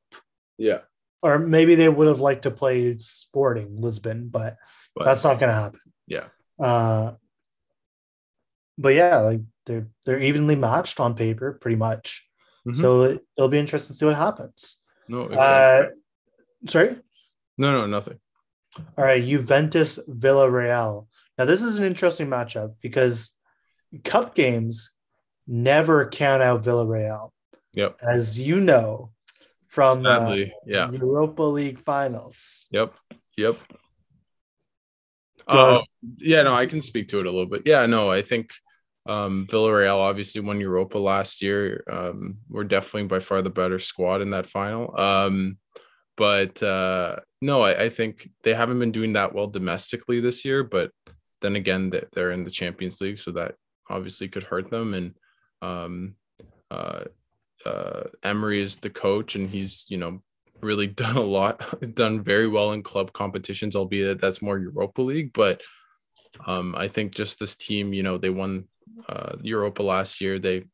Yeah. 0.57 0.79
Or 1.21 1.39
maybe 1.39 1.75
they 1.75 1.89
would 1.89 2.07
have 2.07 2.19
liked 2.19 2.43
to 2.43 2.51
play 2.51 2.97
Sporting 2.97 3.75
Lisbon, 3.75 4.27
but 4.29 4.57
but 4.95 5.05
that's 5.05 5.23
not 5.23 5.39
going 5.39 5.49
to 5.49 5.55
happen. 5.55 5.79
Yeah. 6.07 6.25
Uh, 6.59 7.13
but 8.77 8.93
yeah, 8.95 9.17
like 9.17 9.41
they're 9.65 9.87
they're 10.05 10.19
evenly 10.19 10.55
matched 10.55 10.99
on 10.99 11.15
paper, 11.15 11.57
pretty 11.61 11.77
much. 11.77 12.27
Mm-hmm. 12.67 12.79
So 12.79 13.03
it, 13.03 13.21
will 13.37 13.49
be 13.49 13.59
interesting 13.59 13.93
to 13.93 13.97
see 13.97 14.05
what 14.05 14.15
happens. 14.15 14.79
No, 15.07 15.23
exactly. 15.23 15.45
Uh, 15.45 16.69
sorry. 16.69 16.89
No, 17.57 17.71
no, 17.71 17.87
nothing. 17.87 18.19
All 18.97 19.05
right, 19.05 19.23
Juventus 19.23 19.99
Villarreal. 20.09 21.07
Now 21.37 21.45
this 21.45 21.63
is 21.63 21.77
an 21.77 21.85
interesting 21.85 22.27
matchup 22.27 22.75
because 22.81 23.31
cup 24.03 24.35
games 24.35 24.91
never 25.47 26.07
count 26.09 26.41
out 26.41 26.63
Villarreal. 26.63 27.31
Yep. 27.73 27.97
As 28.01 28.39
you 28.39 28.59
know 28.59 29.11
from 29.67 30.03
Sadly, 30.03 30.53
uh, 30.53 30.59
yeah. 30.65 30.91
Europa 30.91 31.43
League 31.43 31.79
finals. 31.79 32.67
Yep. 32.71 32.93
Yep. 33.37 33.55
Oh, 35.47 35.83
yeah, 36.17 36.43
no, 36.43 36.53
I 36.53 36.65
can 36.65 36.81
speak 36.81 37.09
to 37.09 37.19
it 37.19 37.25
a 37.25 37.31
little 37.31 37.45
bit. 37.45 37.63
Yeah, 37.65 37.85
no, 37.85 38.11
I 38.11 38.21
think 38.21 38.51
um, 39.05 39.47
Villarreal 39.49 39.97
obviously 39.97 40.41
won 40.41 40.59
Europa 40.59 40.97
last 40.97 41.41
year. 41.41 41.83
Um, 41.91 42.39
we're 42.49 42.63
definitely 42.63 43.07
by 43.07 43.19
far 43.19 43.41
the 43.41 43.49
better 43.49 43.79
squad 43.79 44.21
in 44.21 44.29
that 44.31 44.47
final. 44.47 44.97
Um, 44.99 45.57
but 46.15 46.61
uh, 46.63 47.17
no, 47.41 47.63
I, 47.63 47.83
I, 47.83 47.89
think 47.89 48.29
they 48.43 48.53
haven't 48.53 48.79
been 48.79 48.91
doing 48.91 49.13
that 49.13 49.33
well 49.33 49.47
domestically 49.47 50.19
this 50.19 50.45
year. 50.45 50.63
But 50.63 50.91
then 51.41 51.55
again, 51.55 51.91
they're 52.13 52.31
in 52.31 52.43
the 52.43 52.51
Champions 52.51 53.01
League, 53.01 53.19
so 53.19 53.31
that 53.31 53.55
obviously 53.89 54.27
could 54.29 54.43
hurt 54.43 54.69
them. 54.69 54.93
And 54.93 55.15
um, 55.61 56.15
uh, 56.71 57.05
uh, 57.65 58.03
Emery 58.21 58.61
is 58.61 58.77
the 58.77 58.89
coach, 58.89 59.35
and 59.35 59.49
he's 59.49 59.85
you 59.89 59.97
know 59.97 60.21
really 60.63 60.87
done 61.03 61.17
a 61.17 61.21
lot, 61.21 61.61
done 61.95 62.21
very 62.21 62.47
well 62.47 62.71
in 62.71 62.83
club 62.83 63.13
competitions, 63.13 63.75
albeit 63.75 64.21
that's 64.21 64.41
more 64.41 64.57
Europa 64.57 65.01
League. 65.01 65.31
But 65.33 65.61
um, 66.45 66.75
I 66.77 66.87
think 66.87 67.15
just 67.15 67.39
this 67.39 67.55
team, 67.55 67.93
you 67.93 68.03
know, 68.03 68.17
they 68.17 68.29
won 68.29 68.65
uh, 69.07 69.35
Europa 69.41 69.83
last 69.83 70.21
year. 70.21 70.39
They 70.39 70.65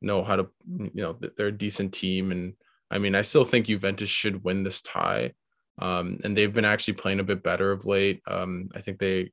know 0.00 0.22
how 0.22 0.36
to, 0.36 0.48
you 0.68 1.02
know, 1.02 1.18
they're 1.36 1.48
a 1.48 1.52
decent 1.52 1.92
team. 1.92 2.30
And 2.30 2.54
I 2.90 2.98
mean, 2.98 3.14
I 3.14 3.22
still 3.22 3.44
think 3.44 3.66
Juventus 3.66 4.10
should 4.10 4.44
win 4.44 4.62
this 4.62 4.82
tie. 4.82 5.32
Um, 5.78 6.20
and 6.24 6.36
they've 6.36 6.52
been 6.52 6.64
actually 6.64 6.94
playing 6.94 7.20
a 7.20 7.24
bit 7.24 7.42
better 7.42 7.70
of 7.70 7.84
late. 7.84 8.22
Um, 8.26 8.70
I 8.74 8.80
think 8.80 8.98
they 8.98 9.32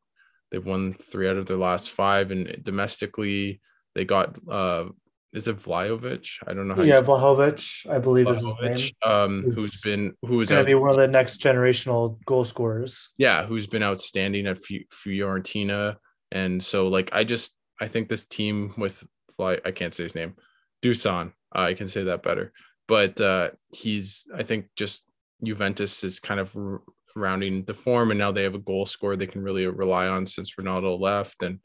they've 0.51 0.65
won 0.65 0.93
three 0.93 1.29
out 1.29 1.37
of 1.37 1.45
their 1.45 1.57
last 1.57 1.91
five, 1.91 2.31
and 2.31 2.61
domestically 2.63 3.61
they 3.95 4.05
got 4.05 4.37
uh, 4.49 4.85
is 5.33 5.47
it 5.47 5.57
Vlahovic? 5.57 6.29
I 6.47 6.53
don't 6.53 6.67
know 6.67 6.75
how. 6.75 6.83
Yeah, 6.83 7.01
Vlahovic, 7.01 7.89
I 7.89 7.97
believe 7.97 8.27
is 8.27 8.45
his 8.45 8.55
name. 8.61 9.11
Um, 9.11 9.51
who's, 9.51 9.81
been 9.81 10.13
who 10.21 10.39
is 10.41 10.49
going 10.49 10.63
to 10.63 10.67
be 10.67 10.75
one 10.75 10.91
of 10.91 10.97
the 10.97 11.07
next 11.07 11.41
generational 11.41 12.23
goal 12.25 12.45
scorers. 12.45 13.09
Yeah, 13.17 13.45
who's 13.45 13.65
been 13.65 13.81
outstanding 13.81 14.45
at 14.45 14.59
Fiorentina, 14.59 15.95
and 16.31 16.63
so 16.63 16.87
like 16.87 17.09
I 17.13 17.23
just 17.23 17.57
I 17.81 17.87
think 17.87 18.09
this 18.09 18.25
team 18.25 18.73
with 18.77 19.03
Fly 19.35 19.59
I 19.65 19.71
can't 19.71 19.93
say 19.93 20.03
his 20.03 20.15
name, 20.15 20.35
Dusan. 20.83 21.33
I 21.51 21.73
can 21.73 21.87
say 21.87 22.03
that 22.03 22.21
better, 22.21 22.53
but 22.87 23.19
uh, 23.19 23.49
he's 23.73 24.25
I 24.35 24.43
think 24.43 24.67
just 24.75 25.03
Juventus 25.43 26.03
is 26.03 26.19
kind 26.19 26.39
of 26.39 26.55
r- 26.55 26.81
rounding 27.15 27.63
the 27.63 27.73
form, 27.73 28.11
and 28.11 28.19
now 28.19 28.31
they 28.31 28.43
have 28.43 28.55
a 28.55 28.59
goal 28.59 28.85
scorer 28.85 29.15
they 29.15 29.27
can 29.27 29.41
really 29.41 29.65
rely 29.65 30.07
on 30.07 30.27
since 30.27 30.53
Ronaldo 30.59 30.99
left, 30.99 31.41
and 31.41 31.59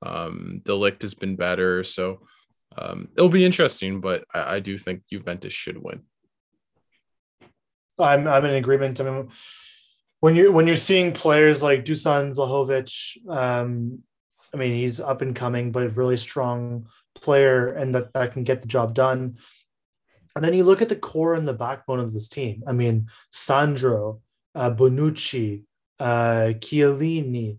um, 0.00 0.62
de 0.64 0.72
Ligt 0.72 1.02
has 1.02 1.12
been 1.12 1.36
better, 1.36 1.84
so 1.84 2.20
um, 2.76 3.08
it'll 3.16 3.28
be 3.28 3.44
interesting, 3.44 4.00
but 4.00 4.24
I, 4.32 4.56
I, 4.56 4.60
do 4.60 4.78
think 4.78 5.02
Juventus 5.10 5.52
should 5.52 5.76
win. 5.76 6.02
I'm 7.98 8.26
I'm 8.26 8.44
in 8.44 8.54
agreement. 8.54 9.00
I 9.00 9.04
mean, 9.04 9.30
when 10.20 10.36
you 10.36 10.52
when 10.52 10.66
you're 10.66 10.76
seeing 10.76 11.12
players 11.12 11.62
like 11.62 11.84
Dusan 11.84 12.34
Vlahovic, 12.34 13.18
um, 13.28 14.02
I 14.54 14.56
mean 14.56 14.72
he's 14.72 15.00
up 15.00 15.20
and 15.22 15.34
coming, 15.34 15.72
but 15.72 15.82
a 15.82 15.88
really 15.88 16.16
strong 16.16 16.86
player, 17.14 17.72
and 17.72 17.94
that 17.94 18.12
that 18.14 18.32
can 18.32 18.44
get 18.44 18.62
the 18.62 18.68
job 18.68 18.94
done. 18.94 19.36
And 20.36 20.44
then 20.44 20.54
you 20.54 20.62
look 20.62 20.80
at 20.80 20.88
the 20.88 20.96
core 20.96 21.34
and 21.34 21.46
the 21.46 21.52
backbone 21.52 21.98
of 21.98 22.12
this 22.12 22.28
team. 22.28 22.62
I 22.66 22.72
mean, 22.72 23.08
Sandro, 23.30 24.20
uh, 24.54 24.70
Bonucci, 24.70 25.64
uh, 25.98 26.52
Chiellini, 26.60 27.58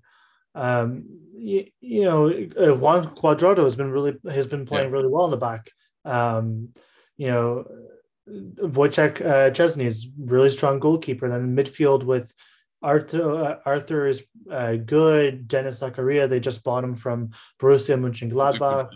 um, 0.56 1.04
you, 1.42 1.66
you 1.82 2.04
know, 2.04 2.28
uh, 2.30 2.76
Juan 2.76 3.16
Cuadrado 3.16 3.64
has 3.64 3.76
been 3.76 3.92
really 3.92 4.16
has 4.30 4.48
been 4.48 4.66
playing 4.66 4.90
yeah. 4.90 4.94
really 4.94 5.08
well 5.08 5.26
in 5.26 5.32
the 5.32 5.38
back. 5.38 5.72
Um, 6.06 6.70
you 7.18 7.28
know, 7.28 7.66
Wojciech 8.30 9.22
uh, 9.22 9.50
Szczesny 9.52 9.86
is 9.86 10.08
really 10.18 10.52
strong 10.52 10.80
goalkeeper. 10.80 11.30
Then 11.30 11.56
midfield 11.56 12.04
with 12.04 12.32
Arthur 12.84 13.22
uh, 13.22 13.56
Arthur 13.66 14.06
is 14.06 14.24
uh, 14.52 14.76
good. 14.76 15.48
Denis 15.48 15.82
Zakaria, 15.82 16.30
they 16.30 16.40
just 16.40 16.64
bought 16.64 16.84
him 16.84 16.96
from 16.96 17.32
Borussia 17.60 17.98
Mönchengladbach. 18.00 18.90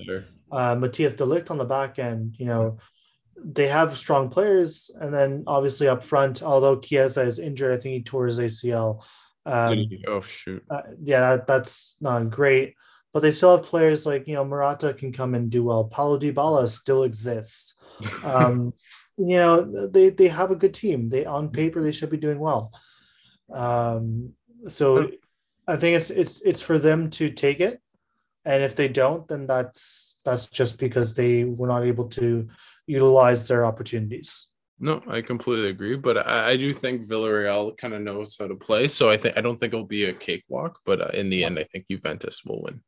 Uh, 0.51 0.75
Matthijs 0.75 1.17
de 1.17 1.25
Ligt 1.25 1.49
on 1.49 1.57
the 1.57 1.65
back 1.65 1.97
end. 1.97 2.35
You 2.37 2.45
know, 2.45 2.77
they 3.43 3.67
have 3.67 3.97
strong 3.97 4.29
players, 4.29 4.91
and 5.01 5.11
then 5.11 5.43
obviously 5.47 5.87
up 5.87 6.03
front, 6.03 6.43
although 6.43 6.79
Chiesa 6.79 7.23
is 7.23 7.39
injured, 7.39 7.75
I 7.75 7.81
think 7.81 7.93
he 7.93 8.03
tore 8.03 8.27
his 8.27 8.37
ACL. 8.37 9.03
Um, 9.45 9.87
oh 10.07 10.21
shoot! 10.21 10.63
Uh, 10.69 10.81
yeah, 11.03 11.37
that's 11.47 11.97
not 12.01 12.29
great. 12.29 12.75
But 13.13 13.21
they 13.21 13.31
still 13.31 13.55
have 13.55 13.65
players 13.65 14.05
like 14.05 14.27
you 14.27 14.35
know 14.35 14.43
Morata 14.45 14.93
can 14.93 15.13
come 15.13 15.35
and 15.35 15.49
do 15.49 15.63
well. 15.63 15.85
Paulo 15.85 16.19
Dybala 16.19 16.67
still 16.69 17.03
exists. 17.03 17.75
Um, 18.25 18.73
you 19.17 19.37
know 19.37 19.87
they 19.87 20.09
they 20.09 20.27
have 20.27 20.51
a 20.51 20.55
good 20.55 20.73
team. 20.73 21.07
They 21.07 21.25
on 21.25 21.49
paper 21.49 21.81
they 21.81 21.93
should 21.93 22.09
be 22.09 22.17
doing 22.17 22.39
well. 22.39 22.73
Um, 23.53 24.33
so 24.67 25.09
I 25.67 25.77
think 25.77 25.95
it's 25.95 26.09
it's 26.09 26.41
it's 26.41 26.61
for 26.61 26.77
them 26.77 27.09
to 27.11 27.29
take 27.29 27.61
it, 27.61 27.81
and 28.43 28.63
if 28.63 28.75
they 28.75 28.89
don't, 28.89 29.27
then 29.27 29.47
that's 29.47 30.17
that's 30.25 30.47
just 30.47 30.77
because 30.77 31.15
they 31.15 31.45
were 31.45 31.67
not 31.67 31.85
able 31.85 32.09
to 32.09 32.49
utilize 32.87 33.47
their 33.47 33.65
opportunities. 33.65 34.49
No, 34.77 35.01
I 35.07 35.21
completely 35.21 35.69
agree, 35.69 35.95
but 35.95 36.27
I, 36.27 36.51
I 36.51 36.57
do 36.57 36.73
think 36.73 37.05
Villarreal 37.05 37.77
kind 37.77 37.93
of 37.93 38.01
knows 38.01 38.35
how 38.37 38.47
to 38.47 38.55
play. 38.55 38.87
So 38.89 39.09
I 39.09 39.15
think 39.15 39.37
I 39.37 39.41
don't 39.41 39.57
think 39.57 39.73
it'll 39.73 39.85
be 39.85 40.05
a 40.05 40.13
cakewalk, 40.13 40.79
but 40.85 41.01
uh, 41.01 41.11
in 41.13 41.29
the 41.29 41.45
end, 41.45 41.57
I 41.57 41.63
think 41.63 41.85
Juventus 41.89 42.43
will 42.43 42.61
win. 42.63 42.81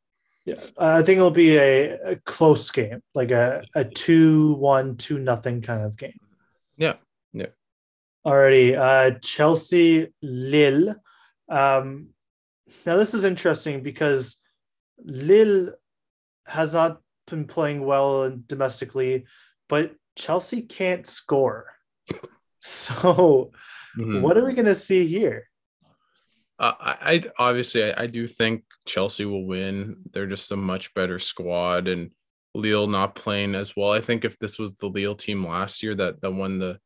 Yeah, 0.44 0.60
I 0.78 1.02
think 1.02 1.18
it'll 1.18 1.30
be 1.30 1.56
a, 1.56 1.98
a 2.12 2.16
close 2.16 2.70
game, 2.70 3.02
like 3.14 3.30
a, 3.30 3.62
a 3.74 3.84
2 3.84 4.54
1, 4.54 4.96
2 4.96 5.18
nothing 5.18 5.60
kind 5.62 5.84
of 5.84 5.96
game. 5.96 6.18
Yeah. 6.76 6.94
Yeah. 7.32 7.48
Alrighty. 8.26 8.76
Uh, 8.78 9.18
Chelsea 9.20 10.08
Lille. 10.22 10.94
Um, 11.48 12.08
now, 12.86 12.96
this 12.96 13.14
is 13.14 13.24
interesting 13.24 13.82
because 13.82 14.36
Lille 15.04 15.72
has 16.46 16.74
not 16.74 17.00
been 17.26 17.46
playing 17.46 17.84
well 17.84 18.34
domestically, 18.46 19.26
but 19.68 19.92
Chelsea 20.16 20.62
can't 20.62 21.06
score. 21.06 21.66
So, 22.60 23.52
mm-hmm. 23.96 24.20
what 24.20 24.36
are 24.36 24.44
we 24.44 24.52
going 24.52 24.66
to 24.66 24.74
see 24.74 25.06
here? 25.06 25.48
Uh, 26.58 26.72
I, 26.80 26.96
I, 27.00 27.22
obviously 27.38 27.84
I, 27.84 28.02
I, 28.02 28.06
do 28.08 28.26
think 28.26 28.64
Chelsea 28.84 29.24
will 29.24 29.46
win. 29.46 29.98
They're 30.12 30.26
just 30.26 30.50
a 30.50 30.56
much 30.56 30.92
better 30.92 31.20
squad, 31.20 31.86
and 31.86 32.10
Lille 32.54 32.88
not 32.88 33.14
playing 33.14 33.54
as 33.54 33.76
well. 33.76 33.92
I 33.92 34.00
think 34.00 34.24
if 34.24 34.38
this 34.40 34.58
was 34.58 34.72
the 34.74 34.88
Lille 34.88 35.14
team 35.14 35.46
last 35.46 35.84
year 35.84 35.94
that 35.94 36.20
that 36.20 36.32
won 36.32 36.58
the 36.58 36.80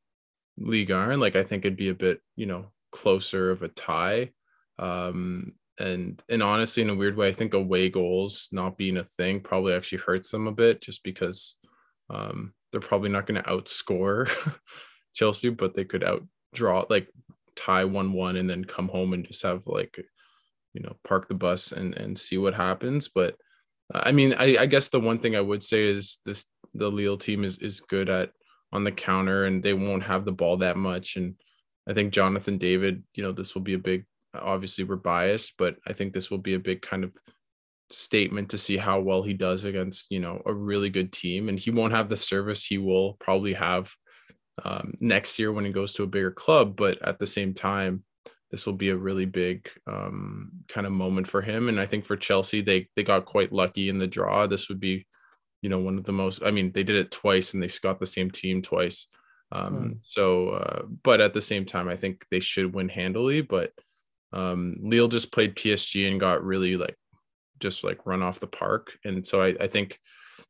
Ligue 0.58 0.90
1, 0.90 1.18
like 1.18 1.36
I 1.36 1.42
think 1.42 1.64
it'd 1.64 1.76
be 1.76 1.88
a 1.88 1.94
bit, 1.94 2.20
you 2.36 2.44
know, 2.44 2.66
closer 2.90 3.50
of 3.50 3.62
a 3.62 3.68
tie. 3.68 4.30
Um, 4.78 5.54
and 5.78 6.22
and 6.28 6.42
honestly, 6.42 6.82
in 6.82 6.90
a 6.90 6.94
weird 6.94 7.16
way, 7.16 7.28
I 7.28 7.32
think 7.32 7.54
away 7.54 7.88
goals 7.88 8.50
not 8.52 8.76
being 8.76 8.98
a 8.98 9.04
thing 9.04 9.40
probably 9.40 9.72
actually 9.72 9.98
hurts 9.98 10.30
them 10.30 10.46
a 10.46 10.52
bit, 10.52 10.82
just 10.82 11.02
because 11.02 11.56
um, 12.10 12.52
they're 12.70 12.80
probably 12.80 13.08
not 13.08 13.26
going 13.26 13.42
to 13.42 13.48
outscore 13.48 14.30
Chelsea, 15.14 15.50
but 15.50 15.74
they 15.74 15.84
could 15.84 16.02
outdraw 16.02 16.88
like 16.90 17.08
tie 17.56 17.84
one 17.84 18.12
one 18.12 18.36
and 18.36 18.48
then 18.48 18.64
come 18.64 18.88
home 18.88 19.12
and 19.12 19.26
just 19.26 19.42
have 19.42 19.66
like 19.66 19.96
you 20.74 20.82
know 20.82 20.96
park 21.04 21.28
the 21.28 21.34
bus 21.34 21.72
and 21.72 21.94
and 21.94 22.18
see 22.18 22.38
what 22.38 22.54
happens. 22.54 23.08
But 23.08 23.36
I 23.92 24.12
mean, 24.12 24.34
I, 24.38 24.56
I 24.58 24.66
guess 24.66 24.88
the 24.88 25.00
one 25.00 25.18
thing 25.18 25.36
I 25.36 25.40
would 25.40 25.62
say 25.62 25.84
is 25.84 26.18
this 26.24 26.46
the 26.74 26.88
Lille 26.88 27.18
team 27.18 27.44
is 27.44 27.58
is 27.58 27.80
good 27.80 28.08
at 28.08 28.30
on 28.72 28.84
the 28.84 28.92
counter 28.92 29.44
and 29.44 29.62
they 29.62 29.74
won't 29.74 30.02
have 30.02 30.24
the 30.24 30.32
ball 30.32 30.58
that 30.58 30.76
much. 30.76 31.16
And 31.16 31.34
I 31.86 31.92
think 31.92 32.12
Jonathan 32.12 32.56
David, 32.56 33.02
you 33.14 33.22
know, 33.22 33.32
this 33.32 33.54
will 33.54 33.62
be 33.62 33.74
a 33.74 33.78
big 33.78 34.06
obviously 34.34 34.84
we're 34.84 34.96
biased, 34.96 35.54
but 35.58 35.76
I 35.86 35.92
think 35.92 36.12
this 36.12 36.30
will 36.30 36.38
be 36.38 36.54
a 36.54 36.58
big 36.58 36.80
kind 36.80 37.04
of 37.04 37.12
statement 37.90 38.50
to 38.50 38.58
see 38.58 38.78
how 38.78 39.00
well 39.00 39.22
he 39.22 39.34
does 39.34 39.64
against, 39.64 40.06
you 40.10 40.20
know, 40.20 40.40
a 40.46 40.54
really 40.54 40.88
good 40.88 41.12
team. 41.12 41.50
And 41.50 41.58
he 41.58 41.70
won't 41.70 41.92
have 41.92 42.08
the 42.08 42.16
service 42.16 42.64
he 42.64 42.78
will 42.78 43.14
probably 43.20 43.52
have 43.52 43.92
um, 44.64 44.94
next 45.00 45.38
year 45.38 45.52
when 45.52 45.64
he 45.64 45.72
goes 45.72 45.94
to 45.94 46.02
a 46.02 46.08
bigger 46.08 46.30
club. 46.30 46.76
But 46.76 47.00
at 47.06 47.18
the 47.18 47.26
same 47.26 47.54
time, 47.54 48.04
this 48.50 48.66
will 48.66 48.74
be 48.74 48.90
a 48.90 48.96
really 48.96 49.24
big 49.24 49.68
um, 49.86 50.52
kind 50.68 50.86
of 50.86 50.92
moment 50.92 51.26
for 51.26 51.40
him. 51.40 51.68
And 51.68 51.80
I 51.80 51.86
think 51.86 52.04
for 52.04 52.16
Chelsea, 52.16 52.60
they 52.60 52.88
they 52.94 53.02
got 53.02 53.24
quite 53.24 53.52
lucky 53.52 53.88
in 53.88 53.98
the 53.98 54.06
draw. 54.06 54.46
This 54.46 54.68
would 54.68 54.78
be, 54.78 55.06
you 55.62 55.70
know, 55.70 55.78
one 55.78 55.98
of 55.98 56.04
the 56.04 56.12
most. 56.12 56.42
I 56.44 56.50
mean, 56.50 56.70
they 56.72 56.82
did 56.82 56.96
it 56.96 57.10
twice, 57.10 57.54
and 57.54 57.62
they 57.62 57.68
got 57.82 57.98
the 57.98 58.06
same 58.06 58.30
team 58.30 58.60
twice. 58.62 59.08
Um, 59.50 59.74
mm. 59.74 59.98
So, 60.02 60.50
uh, 60.50 60.82
but 61.02 61.20
at 61.20 61.34
the 61.34 61.40
same 61.40 61.64
time, 61.64 61.88
I 61.88 61.96
think 61.96 62.26
they 62.30 62.40
should 62.40 62.74
win 62.74 62.90
handily. 62.90 63.40
But 63.40 63.72
um, 64.32 64.76
Lille 64.82 65.08
just 65.08 65.32
played 65.32 65.56
PSG 65.56 66.08
and 66.08 66.20
got 66.20 66.44
really 66.44 66.76
like 66.76 66.96
just 67.58 67.84
like 67.84 68.06
run 68.06 68.22
off 68.22 68.40
the 68.40 68.46
park, 68.46 68.92
and 69.02 69.26
so 69.26 69.42
I, 69.42 69.54
I 69.60 69.66
think 69.66 69.98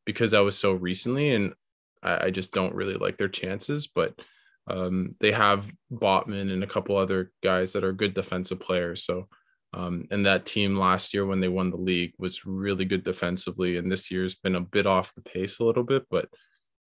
because 0.05 0.33
that 0.33 0.41
was 0.41 0.59
so 0.59 0.73
recently, 0.73 1.31
and 1.31 1.55
I, 2.03 2.27
I 2.27 2.31
just 2.31 2.53
don't 2.53 2.75
really 2.75 2.95
like 2.95 3.19
their 3.19 3.29
chances, 3.29 3.87
but 3.87 4.15
um, 4.69 5.15
they 5.21 5.33
have 5.33 5.71
Botman 5.93 6.53
and 6.53 6.63
a 6.63 6.69
couple 6.69 6.97
other 6.97 7.33
guys 7.43 7.73
that 7.73 7.85
are 7.85 7.93
good 7.93 8.15
defensive 8.15 8.61
players. 8.61 9.05
So, 9.05 9.29
um, 9.75 10.07
and 10.11 10.27
that 10.27 10.47
team 10.47 10.77
last 10.77 11.15
year 11.15 11.27
when 11.27 11.41
they 11.41 11.49
won 11.49 11.71
the 11.71 11.77
league 11.77 12.13
was 12.19 12.45
really 12.45 12.85
good 12.85 13.05
defensively, 13.05 13.77
and 13.77 13.91
this 13.91 14.11
year's 14.11 14.35
been 14.35 14.55
a 14.55 14.61
bit 14.61 14.87
off 14.87 15.15
the 15.15 15.23
pace 15.23 15.59
a 15.59 15.65
little 15.65 15.83
bit. 15.83 16.05
But 16.11 16.29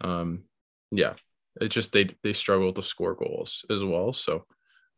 um, 0.02 0.44
yeah, 0.92 1.14
it's 1.60 1.74
just 1.74 1.92
they 1.92 2.10
they 2.24 2.34
struggle 2.34 2.72
to 2.74 2.82
score 2.82 3.16
goals 3.16 3.66
as 3.70 3.84
well. 3.84 4.14
So 4.14 4.46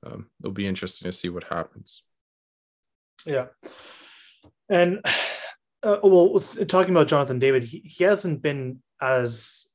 um, 0.06 0.28
it'll 0.42 0.52
be 0.52 0.68
interesting 0.68 1.06
to 1.06 1.18
see 1.18 1.30
what 1.30 1.46
happens. 1.46 2.04
Yeah, 3.26 3.48
and 4.70 5.02
uh, 5.84 5.98
well, 6.04 6.40
talking 6.68 6.94
about 6.94 7.08
Jonathan 7.08 7.40
David, 7.40 7.64
he, 7.64 7.80
he 7.86 8.04
hasn't 8.04 8.42
been 8.42 8.82
as 9.02 9.68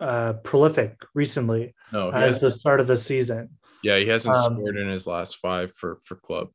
uh, 0.00 0.34
prolific 0.44 0.96
recently 1.14 1.74
no, 1.92 2.10
as 2.10 2.40
the 2.40 2.50
start 2.50 2.80
of 2.80 2.86
the 2.86 2.96
season. 2.96 3.50
Yeah, 3.82 3.98
he 3.98 4.06
hasn't 4.06 4.34
um, 4.34 4.54
scored 4.54 4.76
in 4.76 4.88
his 4.88 5.06
last 5.06 5.36
five 5.36 5.72
for 5.72 5.98
for 6.04 6.16
club. 6.16 6.48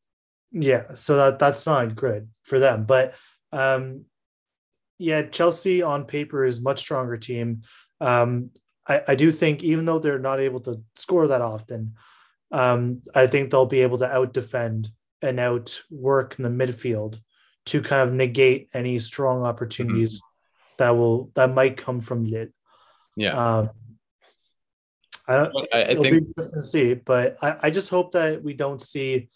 Yeah, 0.51 0.93
so 0.95 1.17
that 1.17 1.39
that's 1.39 1.65
not 1.65 1.95
good 1.95 2.29
for 2.43 2.59
them. 2.59 2.85
But 2.85 3.15
um, 3.51 4.05
yeah, 4.97 5.23
Chelsea 5.23 5.81
on 5.81 6.05
paper 6.05 6.45
is 6.45 6.61
much 6.61 6.79
stronger 6.79 7.17
team. 7.17 7.63
Um, 7.99 8.51
I, 8.87 9.01
I 9.09 9.15
do 9.15 9.31
think 9.31 9.63
even 9.63 9.85
though 9.85 9.99
they're 9.99 10.19
not 10.19 10.39
able 10.39 10.59
to 10.61 10.81
score 10.95 11.27
that 11.27 11.41
often, 11.41 11.95
um, 12.51 13.01
I 13.15 13.27
think 13.27 13.49
they'll 13.49 13.65
be 13.65 13.81
able 13.81 13.97
to 13.99 14.11
out 14.11 14.33
defend 14.33 14.89
and 15.21 15.39
out 15.39 15.81
work 15.89 16.35
in 16.37 16.43
the 16.43 16.65
midfield 16.65 17.19
to 17.67 17.81
kind 17.81 18.07
of 18.07 18.13
negate 18.13 18.69
any 18.73 18.99
strong 18.99 19.43
opportunities 19.43 20.17
mm-hmm. 20.17 20.73
that 20.77 20.89
will 20.91 21.31
that 21.35 21.53
might 21.53 21.77
come 21.77 22.01
from 22.01 22.25
Lille. 22.25 22.49
Yeah. 23.15 23.57
Um, 23.57 23.69
I 25.27 25.37
don't. 25.37 25.67
I, 25.73 25.83
I 25.83 25.95
think 25.95 26.35
to 26.35 26.61
see, 26.61 26.95
but 26.95 27.37
I, 27.41 27.55
I 27.63 27.69
just 27.69 27.89
hope 27.89 28.11
that 28.11 28.43
we 28.43 28.53
don't 28.53 28.81
see 28.81 29.29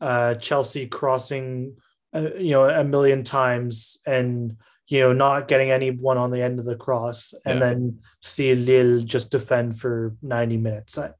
uh, 0.00 0.34
Chelsea 0.34 0.86
crossing, 0.86 1.76
uh, 2.14 2.34
you 2.38 2.52
know, 2.52 2.68
a 2.68 2.84
million 2.84 3.24
times 3.24 3.98
and 4.06 4.56
you 4.86 5.00
know 5.00 5.12
not 5.12 5.48
getting 5.48 5.70
anyone 5.70 6.18
on 6.18 6.30
the 6.30 6.42
end 6.42 6.60
of 6.60 6.66
the 6.66 6.76
cross, 6.76 7.34
and 7.44 7.58
yeah. 7.58 7.66
then 7.66 7.98
see 8.22 8.54
Lille 8.54 9.00
just 9.00 9.30
defend 9.30 9.80
for 9.80 10.14
ninety 10.22 10.56
minutes. 10.56 10.98
I, 10.98 11.10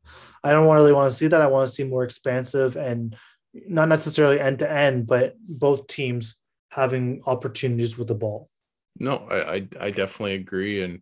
I 0.44 0.52
don't 0.52 0.72
really 0.72 0.92
want 0.92 1.10
to 1.10 1.16
see 1.16 1.26
that. 1.26 1.40
I 1.40 1.46
want 1.48 1.66
to 1.66 1.74
see 1.74 1.84
more 1.84 2.04
expansive 2.04 2.76
and 2.76 3.16
not 3.52 3.88
necessarily 3.88 4.38
end 4.38 4.60
to 4.60 4.70
end, 4.70 5.06
but 5.06 5.34
both 5.40 5.86
teams 5.86 6.36
having 6.68 7.22
opportunities 7.26 7.96
with 7.96 8.08
the 8.08 8.14
ball. 8.14 8.50
No, 8.98 9.26
I, 9.30 9.54
I, 9.54 9.68
I 9.80 9.90
definitely 9.90 10.34
agree, 10.34 10.84
and 10.84 11.00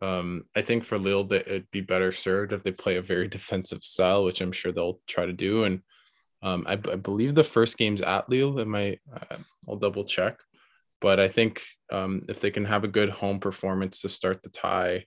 um, 0.00 0.44
I 0.54 0.62
think 0.62 0.84
for 0.84 0.98
Lille, 0.98 1.24
that 1.24 1.48
it'd 1.48 1.70
be 1.70 1.80
better 1.80 2.12
served 2.12 2.52
if 2.52 2.62
they 2.62 2.72
play 2.72 2.96
a 2.96 3.02
very 3.02 3.28
defensive 3.36 3.82
style, 3.82 4.24
which 4.24 4.40
I'm 4.40 4.52
sure 4.52 4.72
they'll 4.72 5.00
try 5.06 5.26
to 5.26 5.32
do. 5.32 5.64
And 5.64 5.80
um, 6.42 6.64
I, 6.68 6.72
I, 6.72 6.96
believe 6.96 7.34
the 7.34 7.42
first 7.42 7.76
game's 7.76 8.00
at 8.00 8.28
Lille. 8.30 8.60
It 8.60 8.68
might, 8.68 9.00
uh, 9.12 9.38
I'll 9.68 9.76
double 9.76 10.04
check, 10.04 10.38
but 11.00 11.18
I 11.18 11.28
think 11.28 11.62
um, 11.90 12.22
if 12.28 12.38
they 12.38 12.52
can 12.52 12.64
have 12.64 12.84
a 12.84 12.88
good 12.88 13.08
home 13.08 13.40
performance 13.40 14.02
to 14.02 14.08
start 14.08 14.42
the 14.42 14.50
tie, 14.50 15.04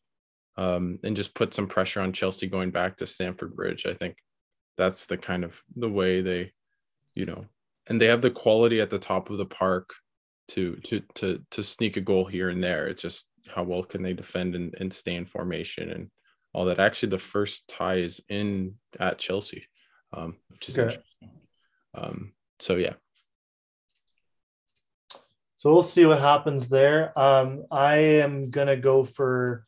um, 0.58 1.00
and 1.04 1.16
just 1.16 1.34
put 1.34 1.54
some 1.54 1.68
pressure 1.68 2.02
on 2.02 2.12
Chelsea 2.12 2.48
going 2.48 2.72
back 2.72 2.98
to 2.98 3.08
Stamford 3.08 3.56
Bridge, 3.56 3.86
I 3.86 3.94
think 3.94 4.18
that's 4.78 5.06
the 5.06 5.18
kind 5.18 5.46
of 5.46 5.62
the 5.76 5.90
way 5.90 6.22
they, 6.22 6.52
you 7.16 7.26
know, 7.26 7.46
and 7.88 8.00
they 8.00 8.08
have 8.08 8.22
the 8.22 8.30
quality 8.30 8.82
at 8.82 8.90
the 8.90 9.00
top 9.00 9.30
of 9.30 9.38
the 9.38 9.46
park 9.46 9.92
to 10.50 10.76
to 10.84 11.02
to 11.16 11.42
to 11.52 11.64
sneak 11.64 11.96
a 11.96 12.02
goal 12.02 12.26
here 12.26 12.50
and 12.50 12.62
there. 12.62 12.88
It's 12.88 13.02
just 13.02 13.30
how 13.48 13.64
well 13.64 13.84
can 13.84 14.04
they 14.04 14.14
defend 14.14 14.56
and, 14.56 14.76
and 14.80 14.94
stay 14.94 15.16
in 15.16 15.26
formation 15.26 15.90
and 15.90 16.10
all 16.54 16.66
that. 16.66 16.80
Actually, 16.80 17.10
the 17.10 17.20
first 17.20 17.68
tie 17.68 17.98
is 17.98 18.22
in 18.30 18.76
at 19.00 19.18
Chelsea, 19.18 19.66
um, 20.14 20.38
which 20.50 20.70
is 20.70 20.78
okay. 20.78 20.88
interesting. 20.88 21.30
Um, 21.96 22.34
so 22.60 22.76
yeah. 22.76 22.94
So 25.56 25.72
we'll 25.72 25.84
see 25.84 26.06
what 26.06 26.20
happens 26.20 26.70
there. 26.70 27.18
Um, 27.18 27.66
I 27.72 27.98
am 27.98 28.50
gonna 28.50 28.78
go 28.78 29.04
for 29.04 29.66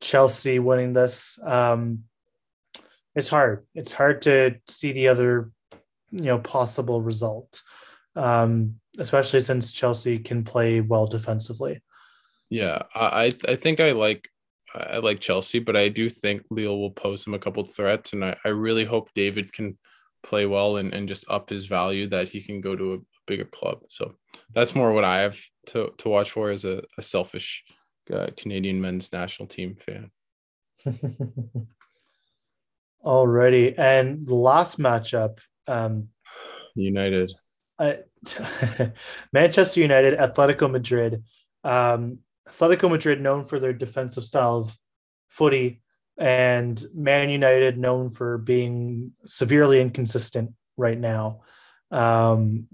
Chelsea 0.00 0.58
winning 0.58 0.92
this. 0.92 1.38
Um, 1.42 2.04
it's 3.14 3.28
hard. 3.28 3.64
It's 3.74 3.92
hard 3.92 4.22
to 4.22 4.56
see 4.68 4.92
the 4.92 5.08
other, 5.08 5.50
you 6.10 6.24
know, 6.24 6.38
possible 6.38 7.00
result, 7.00 7.62
um, 8.14 8.80
especially 8.98 9.40
since 9.40 9.72
Chelsea 9.72 10.18
can 10.18 10.44
play 10.44 10.80
well 10.80 11.06
defensively. 11.06 11.80
Yeah, 12.48 12.82
I 12.94 13.32
I 13.48 13.56
think 13.56 13.80
I 13.80 13.92
like 13.92 14.28
I 14.74 14.98
like 14.98 15.20
Chelsea, 15.20 15.58
but 15.58 15.76
I 15.76 15.88
do 15.88 16.08
think 16.10 16.42
Lille 16.50 16.78
will 16.78 16.90
pose 16.90 17.26
him 17.26 17.34
a 17.34 17.38
couple 17.38 17.64
threats, 17.64 18.12
and 18.12 18.24
I, 18.24 18.36
I 18.44 18.48
really 18.48 18.84
hope 18.84 19.08
David 19.14 19.52
can 19.52 19.78
play 20.22 20.44
well 20.44 20.76
and, 20.76 20.92
and 20.92 21.08
just 21.08 21.24
up 21.30 21.48
his 21.50 21.66
value 21.66 22.08
that 22.08 22.28
he 22.28 22.42
can 22.42 22.60
go 22.60 22.76
to 22.76 22.94
a 22.94 22.98
bigger 23.26 23.44
club. 23.44 23.82
So 23.88 24.14
that's 24.54 24.74
more 24.74 24.92
what 24.92 25.04
I 25.04 25.20
have 25.20 25.38
to, 25.66 25.92
to 25.98 26.08
watch 26.08 26.30
for 26.32 26.50
as 26.50 26.64
a, 26.64 26.82
a 26.98 27.02
selfish 27.02 27.64
uh, 28.12 28.26
Canadian 28.36 28.80
men's 28.80 29.12
national 29.12 29.46
team 29.48 29.76
fan. 29.76 30.10
Alrighty, 33.04 33.78
and 33.78 34.26
the 34.26 34.34
last 34.34 34.78
matchup, 34.78 35.38
um, 35.68 36.08
United, 36.74 37.32
uh, 37.78 37.94
Manchester 39.32 39.80
United, 39.80 40.18
Atletico 40.18 40.70
Madrid. 40.70 41.22
Um, 41.62 42.18
Atletico 42.48 42.90
Madrid 42.90 43.20
known 43.20 43.44
for 43.44 43.58
their 43.58 43.72
defensive 43.72 44.24
style 44.24 44.56
of 44.58 44.78
footy, 45.28 45.82
and 46.18 46.82
Man 46.94 47.28
United 47.28 47.78
known 47.78 48.10
for 48.10 48.38
being 48.38 49.12
severely 49.26 49.80
inconsistent 49.80 50.52
right 50.76 50.98
now. 50.98 51.42
Um, 51.90 52.68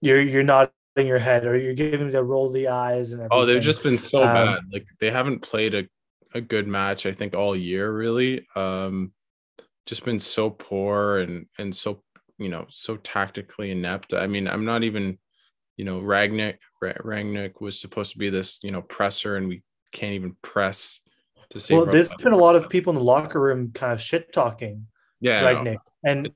you're 0.00 0.20
you're 0.20 0.42
nodding 0.42 0.72
your 0.96 1.18
head, 1.18 1.44
or 1.44 1.56
you're 1.56 1.74
giving 1.74 2.10
the 2.10 2.22
roll 2.22 2.46
of 2.46 2.52
the 2.52 2.68
eyes 2.68 3.12
and 3.12 3.20
everything. 3.20 3.38
Oh, 3.38 3.46
they've 3.46 3.62
just 3.62 3.82
been 3.82 3.98
so 3.98 4.22
um, 4.22 4.34
bad. 4.34 4.60
Like 4.72 4.86
they 4.98 5.10
haven't 5.10 5.40
played 5.40 5.74
a, 5.74 5.88
a 6.34 6.40
good 6.40 6.66
match, 6.66 7.06
I 7.06 7.12
think, 7.12 7.34
all 7.34 7.54
year 7.54 7.92
really. 7.92 8.46
Um, 8.56 9.12
just 9.86 10.04
been 10.04 10.20
so 10.20 10.50
poor 10.50 11.18
and 11.18 11.46
and 11.58 11.74
so 11.74 12.02
you 12.38 12.48
know 12.48 12.66
so 12.70 12.96
tactically 12.96 13.70
inept. 13.70 14.14
I 14.14 14.26
mean, 14.26 14.48
I'm 14.48 14.64
not 14.64 14.84
even 14.84 15.18
you 15.80 15.86
know, 15.86 15.98
Rangnick 15.98 16.58
Rangnick 16.82 17.62
was 17.62 17.80
supposed 17.80 18.12
to 18.12 18.18
be 18.18 18.28
this, 18.28 18.60
you 18.62 18.70
know, 18.70 18.82
presser, 18.82 19.36
and 19.38 19.48
we 19.48 19.62
can't 19.92 20.12
even 20.12 20.36
press 20.42 21.00
to 21.48 21.58
save. 21.58 21.78
Well, 21.78 21.86
there's 21.86 22.12
been 22.22 22.34
a 22.34 22.36
lot 22.36 22.54
of 22.54 22.68
people 22.68 22.90
in 22.90 22.98
the 22.98 23.04
locker 23.04 23.40
room 23.40 23.70
kind 23.72 23.94
of 23.94 24.02
shit 24.02 24.30
talking. 24.30 24.88
Yeah, 25.22 25.42
Rangnick, 25.42 25.78
and 26.04 26.28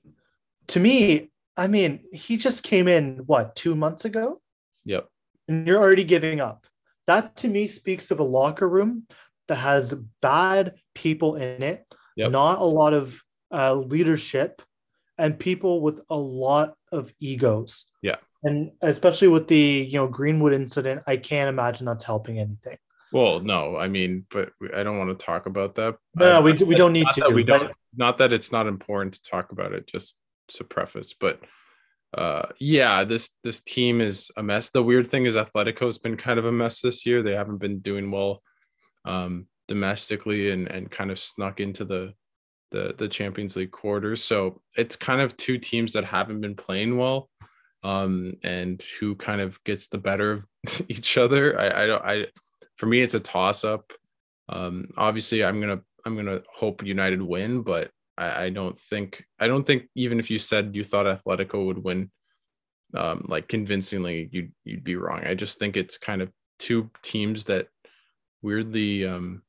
to 0.68 0.80
me, 0.80 1.30
I 1.58 1.66
mean, 1.66 2.04
he 2.10 2.38
just 2.38 2.62
came 2.62 2.88
in 2.88 3.18
what 3.26 3.54
two 3.54 3.74
months 3.74 4.06
ago. 4.06 4.40
Yep. 4.86 5.08
And 5.46 5.66
you're 5.66 5.78
already 5.78 6.04
giving 6.04 6.40
up. 6.40 6.66
that 7.06 7.36
to 7.36 7.48
me 7.48 7.66
speaks 7.66 8.10
of 8.10 8.20
a 8.20 8.24
locker 8.24 8.66
room 8.66 9.02
that 9.48 9.56
has 9.56 9.92
bad 10.22 10.72
people 10.94 11.36
in 11.36 11.62
it, 11.62 11.84
yep. 12.16 12.30
not 12.30 12.60
a 12.60 12.64
lot 12.64 12.94
of 12.94 13.22
uh, 13.52 13.74
leadership, 13.74 14.62
and 15.18 15.38
people 15.38 15.82
with 15.82 16.00
a 16.08 16.16
lot 16.16 16.76
of 16.90 17.12
egos. 17.20 17.84
Yeah. 18.00 18.16
And 18.44 18.72
especially 18.82 19.28
with 19.28 19.48
the 19.48 19.86
you 19.88 19.98
know 19.98 20.06
Greenwood 20.06 20.52
incident, 20.52 21.02
I 21.06 21.16
can't 21.16 21.48
imagine 21.48 21.86
that's 21.86 22.04
helping 22.04 22.38
anything. 22.38 22.76
Well, 23.12 23.40
no, 23.40 23.76
I 23.76 23.88
mean, 23.88 24.26
but 24.30 24.50
I 24.74 24.82
don't 24.82 24.98
want 24.98 25.16
to 25.16 25.24
talk 25.24 25.46
about 25.46 25.76
that. 25.76 25.96
No, 26.16 26.42
we, 26.42 26.52
we 26.52 26.74
don't 26.74 26.92
need 26.92 27.06
to. 27.14 27.28
we 27.28 27.44
don't. 27.44 27.70
Not 27.96 28.18
that 28.18 28.32
it's 28.32 28.50
not 28.50 28.66
important 28.66 29.14
to 29.14 29.22
talk 29.22 29.52
about 29.52 29.72
it. 29.72 29.86
Just 29.86 30.16
to 30.48 30.64
preface, 30.64 31.14
but 31.18 31.40
uh, 32.16 32.46
yeah, 32.60 33.04
this 33.04 33.30
this 33.42 33.60
team 33.60 34.00
is 34.00 34.30
a 34.36 34.42
mess. 34.42 34.70
The 34.70 34.82
weird 34.82 35.08
thing 35.08 35.26
is 35.26 35.34
Atletico's 35.34 35.98
been 35.98 36.16
kind 36.16 36.38
of 36.38 36.44
a 36.44 36.52
mess 36.52 36.80
this 36.80 37.06
year. 37.06 37.22
They 37.22 37.34
haven't 37.34 37.58
been 37.58 37.80
doing 37.80 38.10
well 38.10 38.42
um, 39.04 39.46
domestically 39.68 40.50
and 40.50 40.68
and 40.68 40.90
kind 40.90 41.10
of 41.10 41.18
snuck 41.18 41.60
into 41.60 41.84
the 41.84 42.14
the 42.70 42.94
the 42.96 43.08
Champions 43.08 43.56
League 43.56 43.72
quarters. 43.72 44.22
So 44.22 44.60
it's 44.76 44.96
kind 44.96 45.20
of 45.20 45.36
two 45.36 45.58
teams 45.58 45.92
that 45.94 46.04
haven't 46.04 46.40
been 46.40 46.54
playing 46.54 46.98
well, 46.98 47.30
um, 47.84 48.32
and 48.42 48.82
who 48.98 49.14
kind 49.14 49.40
of 49.40 49.62
gets 49.62 49.86
the 49.86 49.98
better 49.98 50.32
of 50.32 50.46
each 50.88 51.16
other. 51.16 51.58
I 51.58 51.82
I 51.82 51.86
don't 51.86 52.04
I 52.04 52.26
for 52.76 52.86
me 52.86 53.00
it's 53.00 53.14
a 53.14 53.20
toss 53.20 53.64
up. 53.64 53.92
Um, 54.48 54.88
obviously, 54.96 55.44
I'm 55.44 55.60
gonna 55.60 55.80
I'm 56.04 56.16
gonna 56.16 56.42
hope 56.52 56.82
United 56.82 57.22
win, 57.22 57.62
but 57.62 57.90
I, 58.18 58.44
I 58.44 58.50
don't 58.50 58.78
think 58.78 59.24
I 59.38 59.46
don't 59.46 59.66
think 59.66 59.84
even 59.94 60.18
if 60.18 60.30
you 60.30 60.38
said 60.38 60.74
you 60.74 60.82
thought 60.82 61.06
Atletico 61.06 61.66
would 61.66 61.84
win 61.84 62.10
um, 62.94 63.26
like 63.28 63.48
convincingly, 63.48 64.28
you'd 64.32 64.52
you'd 64.64 64.84
be 64.84 64.96
wrong. 64.96 65.22
I 65.24 65.34
just 65.34 65.58
think 65.58 65.76
it's 65.76 65.98
kind 65.98 66.22
of 66.22 66.30
two 66.58 66.90
teams 67.02 67.44
that 67.46 67.68
weirdly 68.42 69.06
um, 69.06 69.42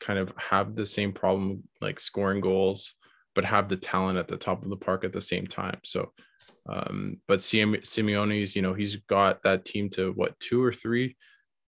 kind 0.00 0.18
of 0.18 0.32
have 0.36 0.74
the 0.74 0.86
same 0.86 1.12
problem, 1.12 1.64
like 1.80 2.00
scoring 2.00 2.40
goals, 2.40 2.94
but 3.34 3.44
have 3.44 3.68
the 3.68 3.76
talent 3.76 4.18
at 4.18 4.28
the 4.28 4.36
top 4.36 4.62
of 4.62 4.70
the 4.70 4.76
park 4.76 5.04
at 5.04 5.12
the 5.12 5.20
same 5.20 5.46
time. 5.46 5.78
So, 5.84 6.12
um, 6.66 7.20
but 7.28 7.40
Simeone's, 7.40 8.56
you 8.56 8.62
know, 8.62 8.74
he's 8.74 8.96
got 8.96 9.42
that 9.42 9.64
team 9.64 9.90
to 9.90 10.12
what 10.12 10.38
two 10.40 10.62
or 10.62 10.72
three, 10.72 11.16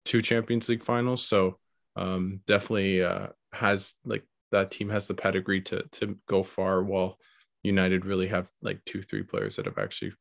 two 0.05 0.21
Champions 0.21 0.69
League 0.69 0.83
finals. 0.83 1.25
So, 1.25 1.59
um, 1.95 2.41
definitely 2.47 3.03
uh, 3.03 3.27
has 3.53 3.93
like 4.05 4.23
that 4.51 4.71
team 4.71 4.89
has 4.89 5.07
the 5.07 5.13
pedigree 5.13 5.61
to 5.61 5.83
to 5.93 6.17
go 6.27 6.43
far 6.43 6.83
while 6.83 7.17
United 7.63 8.05
really 8.05 8.27
have 8.27 8.49
like 8.61 8.83
two 8.85 9.01
three 9.01 9.23
players 9.23 9.55
that 9.55 9.65
have 9.65 9.77
actually 9.77 10.13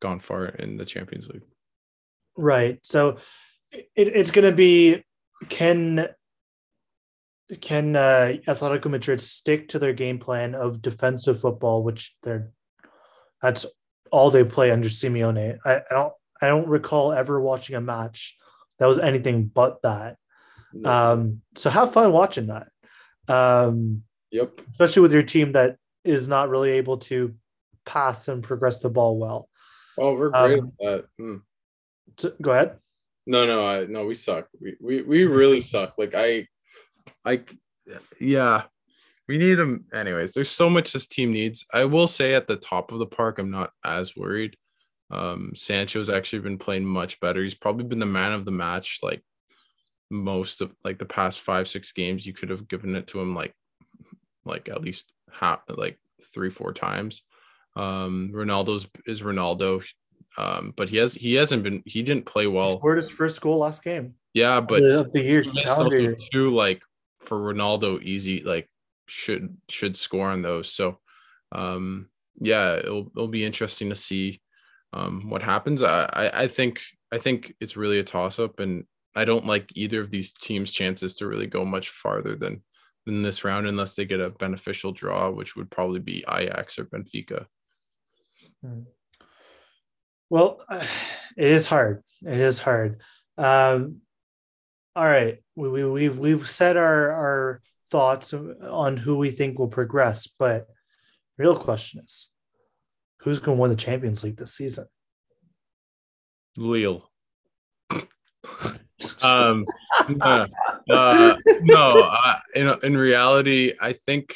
gone 0.00 0.18
far 0.18 0.46
in 0.46 0.76
the 0.76 0.84
Champions 0.84 1.28
League. 1.28 1.44
Right. 2.36 2.78
So 2.82 3.18
it, 3.72 3.88
it's 3.96 4.30
going 4.30 4.50
to 4.50 4.56
be 4.56 5.04
can 5.48 6.08
can 7.60 7.96
uh, 7.96 8.34
Atletico 8.46 8.90
Madrid 8.90 9.20
stick 9.20 9.68
to 9.70 9.78
their 9.78 9.92
game 9.92 10.18
plan 10.18 10.54
of 10.54 10.82
defensive 10.82 11.40
football, 11.40 11.82
which 11.82 12.14
they're 12.22 12.52
that's 13.42 13.66
all 14.10 14.30
they 14.30 14.44
play 14.44 14.70
under 14.70 14.88
Simeone. 14.88 15.58
I, 15.64 15.76
I 15.76 15.82
don't 15.90 16.12
I 16.42 16.46
don't 16.46 16.68
recall 16.68 17.12
ever 17.12 17.40
watching 17.40 17.76
a 17.76 17.80
match 17.80 18.36
that 18.78 18.86
was 18.86 18.98
anything 18.98 19.44
but 19.44 19.82
that. 19.82 20.16
Um, 20.84 21.42
so 21.54 21.68
have 21.70 21.92
fun 21.92 22.12
watching 22.12 22.46
that. 22.46 22.68
Um, 23.28 24.02
yep. 24.30 24.60
Especially 24.72 25.02
with 25.02 25.12
your 25.12 25.22
team 25.22 25.52
that 25.52 25.76
is 26.04 26.28
not 26.28 26.48
really 26.48 26.70
able 26.70 26.98
to 26.98 27.34
pass 27.84 28.28
and 28.28 28.42
progress 28.42 28.80
the 28.80 28.90
ball 28.90 29.18
well. 29.18 29.48
Oh, 29.98 30.14
we're 30.14 30.30
great 30.30 30.60
um, 30.60 30.72
at 30.80 30.86
that. 30.86 31.04
Hmm. 31.18 31.36
Go 32.40 32.52
ahead. 32.52 32.78
No, 33.26 33.46
no, 33.46 33.66
I 33.66 33.84
no, 33.84 34.06
we 34.06 34.14
suck. 34.14 34.48
We 34.60 34.76
we 34.80 35.02
we 35.02 35.24
really 35.24 35.60
suck. 35.60 35.94
Like 35.98 36.14
I, 36.14 36.46
I, 37.24 37.42
yeah, 38.18 38.64
we 39.30 39.38
need 39.38 39.54
them. 39.54 39.84
Anyways, 39.94 40.32
there's 40.32 40.50
so 40.50 40.68
much 40.68 40.92
this 40.92 41.06
team 41.06 41.32
needs. 41.32 41.64
I 41.72 41.84
will 41.84 42.08
say 42.08 42.34
at 42.34 42.48
the 42.48 42.56
top 42.56 42.90
of 42.90 42.98
the 42.98 43.06
park, 43.06 43.38
I'm 43.38 43.50
not 43.50 43.70
as 43.84 44.16
worried. 44.16 44.56
Um, 45.08 45.52
Sancho's 45.54 46.10
actually 46.10 46.40
been 46.40 46.58
playing 46.58 46.84
much 46.84 47.20
better. 47.20 47.40
He's 47.40 47.54
probably 47.54 47.84
been 47.84 48.00
the 48.00 48.06
man 48.06 48.32
of 48.32 48.44
the 48.44 48.50
match, 48.50 48.98
like 49.04 49.22
most 50.10 50.60
of 50.60 50.74
like 50.84 50.98
the 50.98 51.04
past 51.04 51.40
five 51.40 51.68
six 51.68 51.92
games 51.92 52.26
you 52.26 52.32
could 52.32 52.50
have 52.50 52.66
given 52.66 52.96
it 52.96 53.06
to 53.06 53.20
him 53.20 53.32
like 53.32 53.54
like 54.44 54.68
at 54.68 54.82
least 54.82 55.12
half 55.30 55.60
like 55.68 56.00
three 56.34 56.50
four 56.50 56.72
times 56.72 57.22
um 57.76 58.32
ronaldo's 58.34 58.88
is 59.06 59.22
ronaldo 59.22 59.84
um 60.36 60.74
but 60.76 60.88
he 60.88 60.96
has 60.96 61.14
he 61.14 61.34
hasn't 61.34 61.62
been 61.62 61.80
he 61.86 62.02
didn't 62.02 62.26
play 62.26 62.48
well 62.48 62.72
he 62.72 62.78
scored 62.78 62.96
his 62.96 63.08
first 63.08 63.40
goal 63.40 63.58
last 63.58 63.84
game 63.84 64.14
yeah 64.34 64.60
but 64.60 64.82
of 64.82 65.12
the 65.12 65.22
year 65.22 66.16
two 66.32 66.50
like 66.50 66.82
for 67.20 67.38
ronaldo 67.38 68.02
easy 68.02 68.42
like 68.42 68.68
should 69.10 69.56
should 69.68 69.96
score 69.96 70.28
on 70.28 70.42
those 70.42 70.72
so 70.72 70.98
um 71.52 72.08
yeah 72.40 72.74
it'll, 72.74 73.10
it'll 73.14 73.28
be 73.28 73.44
interesting 73.44 73.88
to 73.88 73.94
see 73.94 74.40
um 74.92 75.28
what 75.28 75.42
happens 75.42 75.82
i 75.82 76.04
i, 76.12 76.42
I 76.42 76.46
think 76.46 76.80
i 77.12 77.18
think 77.18 77.54
it's 77.60 77.76
really 77.76 77.98
a 77.98 78.04
toss 78.04 78.38
up 78.38 78.60
and 78.60 78.84
I 79.16 79.24
don't 79.24 79.46
like 79.46 79.72
either 79.74 80.00
of 80.00 80.10
these 80.10 80.32
teams' 80.32 80.70
chances 80.70 81.16
to 81.16 81.26
really 81.26 81.46
go 81.46 81.64
much 81.64 81.90
farther 81.90 82.36
than 82.36 82.62
than 83.06 83.22
this 83.22 83.44
round 83.44 83.66
unless 83.66 83.94
they 83.94 84.04
get 84.04 84.20
a 84.20 84.30
beneficial 84.30 84.92
draw, 84.92 85.30
which 85.30 85.56
would 85.56 85.70
probably 85.70 86.00
be 86.00 86.24
Ajax 86.28 86.78
or 86.78 86.84
Benfica. 86.84 87.46
Hmm. 88.62 88.82
Well, 90.28 90.60
it 90.70 91.50
is 91.50 91.66
hard. 91.66 92.02
It 92.22 92.38
is 92.38 92.60
hard. 92.60 93.00
Um, 93.36 94.02
all 94.94 95.04
right, 95.04 95.38
we, 95.56 95.68
we, 95.68 95.84
we've 95.84 96.18
we've 96.18 96.48
said 96.48 96.76
our 96.76 97.10
our 97.10 97.62
thoughts 97.90 98.32
on 98.34 98.96
who 98.96 99.16
we 99.16 99.30
think 99.30 99.58
will 99.58 99.68
progress, 99.68 100.26
but 100.26 100.66
real 101.38 101.56
question 101.56 102.00
is, 102.04 102.30
who's 103.20 103.38
going 103.38 103.56
to 103.56 103.60
win 103.60 103.70
the 103.70 103.76
Champions 103.76 104.24
League 104.24 104.36
this 104.36 104.54
season? 104.54 104.86
Lille. 106.56 107.08
um, 109.22 109.64
no, 110.08 110.46
uh, 110.90 111.36
no 111.62 111.90
uh, 112.00 112.38
in, 112.54 112.74
in 112.82 112.96
reality, 112.96 113.74
I 113.80 113.92
think 113.92 114.34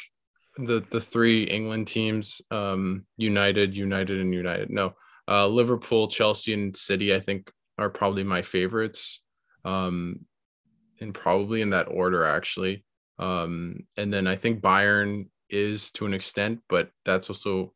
the 0.57 0.83
the 0.89 1.01
three 1.01 1.43
England 1.43 1.87
teams, 1.87 2.41
um, 2.51 3.05
United, 3.17 3.75
United, 3.75 4.19
and 4.19 4.33
United. 4.33 4.69
No, 4.69 4.93
uh, 5.27 5.47
Liverpool, 5.47 6.07
Chelsea, 6.07 6.53
and 6.53 6.75
City. 6.75 7.13
I 7.13 7.19
think 7.19 7.51
are 7.77 7.89
probably 7.89 8.23
my 8.23 8.41
favorites, 8.41 9.21
um, 9.65 10.21
and 10.99 11.13
probably 11.13 11.61
in 11.61 11.71
that 11.71 11.87
order 11.89 12.23
actually. 12.23 12.85
Um, 13.17 13.87
and 13.97 14.13
then 14.13 14.27
I 14.27 14.35
think 14.35 14.61
Bayern 14.61 15.27
is 15.49 15.91
to 15.91 16.05
an 16.05 16.13
extent, 16.13 16.61
but 16.69 16.89
that's 17.05 17.29
also 17.29 17.73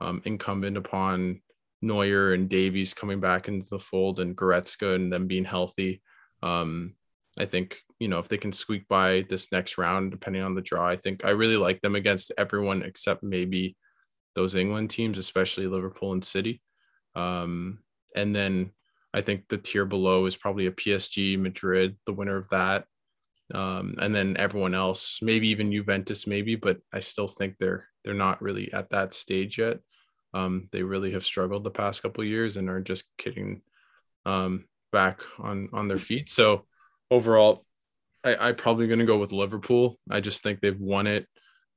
um, 0.00 0.22
incumbent 0.24 0.76
upon 0.76 1.42
Neuer 1.82 2.34
and 2.34 2.48
Davies 2.48 2.94
coming 2.94 3.20
back 3.20 3.48
into 3.48 3.68
the 3.68 3.78
fold 3.78 4.20
and 4.20 4.36
Goretzka 4.36 4.94
and 4.94 5.12
them 5.12 5.26
being 5.26 5.44
healthy. 5.44 6.02
Um, 6.42 6.94
I 7.38 7.46
think 7.46 7.78
you 7.98 8.08
know 8.08 8.18
if 8.18 8.28
they 8.28 8.38
can 8.38 8.52
squeak 8.52 8.88
by 8.88 9.24
this 9.28 9.52
next 9.52 9.78
round, 9.78 10.10
depending 10.10 10.42
on 10.42 10.54
the 10.54 10.60
draw, 10.60 10.88
I 10.88 10.96
think 10.96 11.24
I 11.24 11.30
really 11.30 11.56
like 11.56 11.80
them 11.80 11.94
against 11.94 12.32
everyone 12.36 12.82
except 12.82 13.22
maybe 13.22 13.76
those 14.34 14.54
England 14.54 14.90
teams, 14.90 15.18
especially 15.18 15.66
Liverpool 15.66 16.12
and 16.12 16.24
City. 16.24 16.60
Um, 17.14 17.80
and 18.14 18.34
then 18.34 18.70
I 19.12 19.20
think 19.20 19.48
the 19.48 19.58
tier 19.58 19.84
below 19.84 20.26
is 20.26 20.36
probably 20.36 20.66
a 20.66 20.72
PSG, 20.72 21.38
Madrid, 21.38 21.96
the 22.06 22.12
winner 22.12 22.36
of 22.36 22.48
that. 22.50 22.84
Um, 23.54 23.94
and 23.98 24.14
then 24.14 24.36
everyone 24.38 24.74
else, 24.74 25.20
maybe 25.22 25.48
even 25.48 25.72
Juventus, 25.72 26.26
maybe, 26.26 26.56
but 26.56 26.78
I 26.92 27.00
still 27.00 27.28
think 27.28 27.58
they're 27.58 27.86
they're 28.04 28.14
not 28.14 28.40
really 28.40 28.72
at 28.72 28.90
that 28.90 29.12
stage 29.12 29.58
yet. 29.58 29.78
Um, 30.32 30.68
they 30.72 30.82
really 30.82 31.12
have 31.12 31.24
struggled 31.24 31.64
the 31.64 31.70
past 31.70 32.02
couple 32.02 32.24
years 32.24 32.56
and 32.56 32.70
are 32.70 32.80
just 32.80 33.04
kidding 33.18 33.62
um, 34.24 34.66
back 34.92 35.22
on 35.38 35.68
on 35.72 35.88
their 35.88 35.98
feet. 35.98 36.28
So 36.28 36.66
overall, 37.10 37.64
I, 38.24 38.48
I 38.48 38.52
probably 38.52 38.86
going 38.86 39.00
to 39.00 39.06
go 39.06 39.18
with 39.18 39.32
Liverpool. 39.32 39.98
I 40.10 40.20
just 40.20 40.42
think 40.42 40.60
they've 40.60 40.80
won 40.80 41.06
it. 41.06 41.26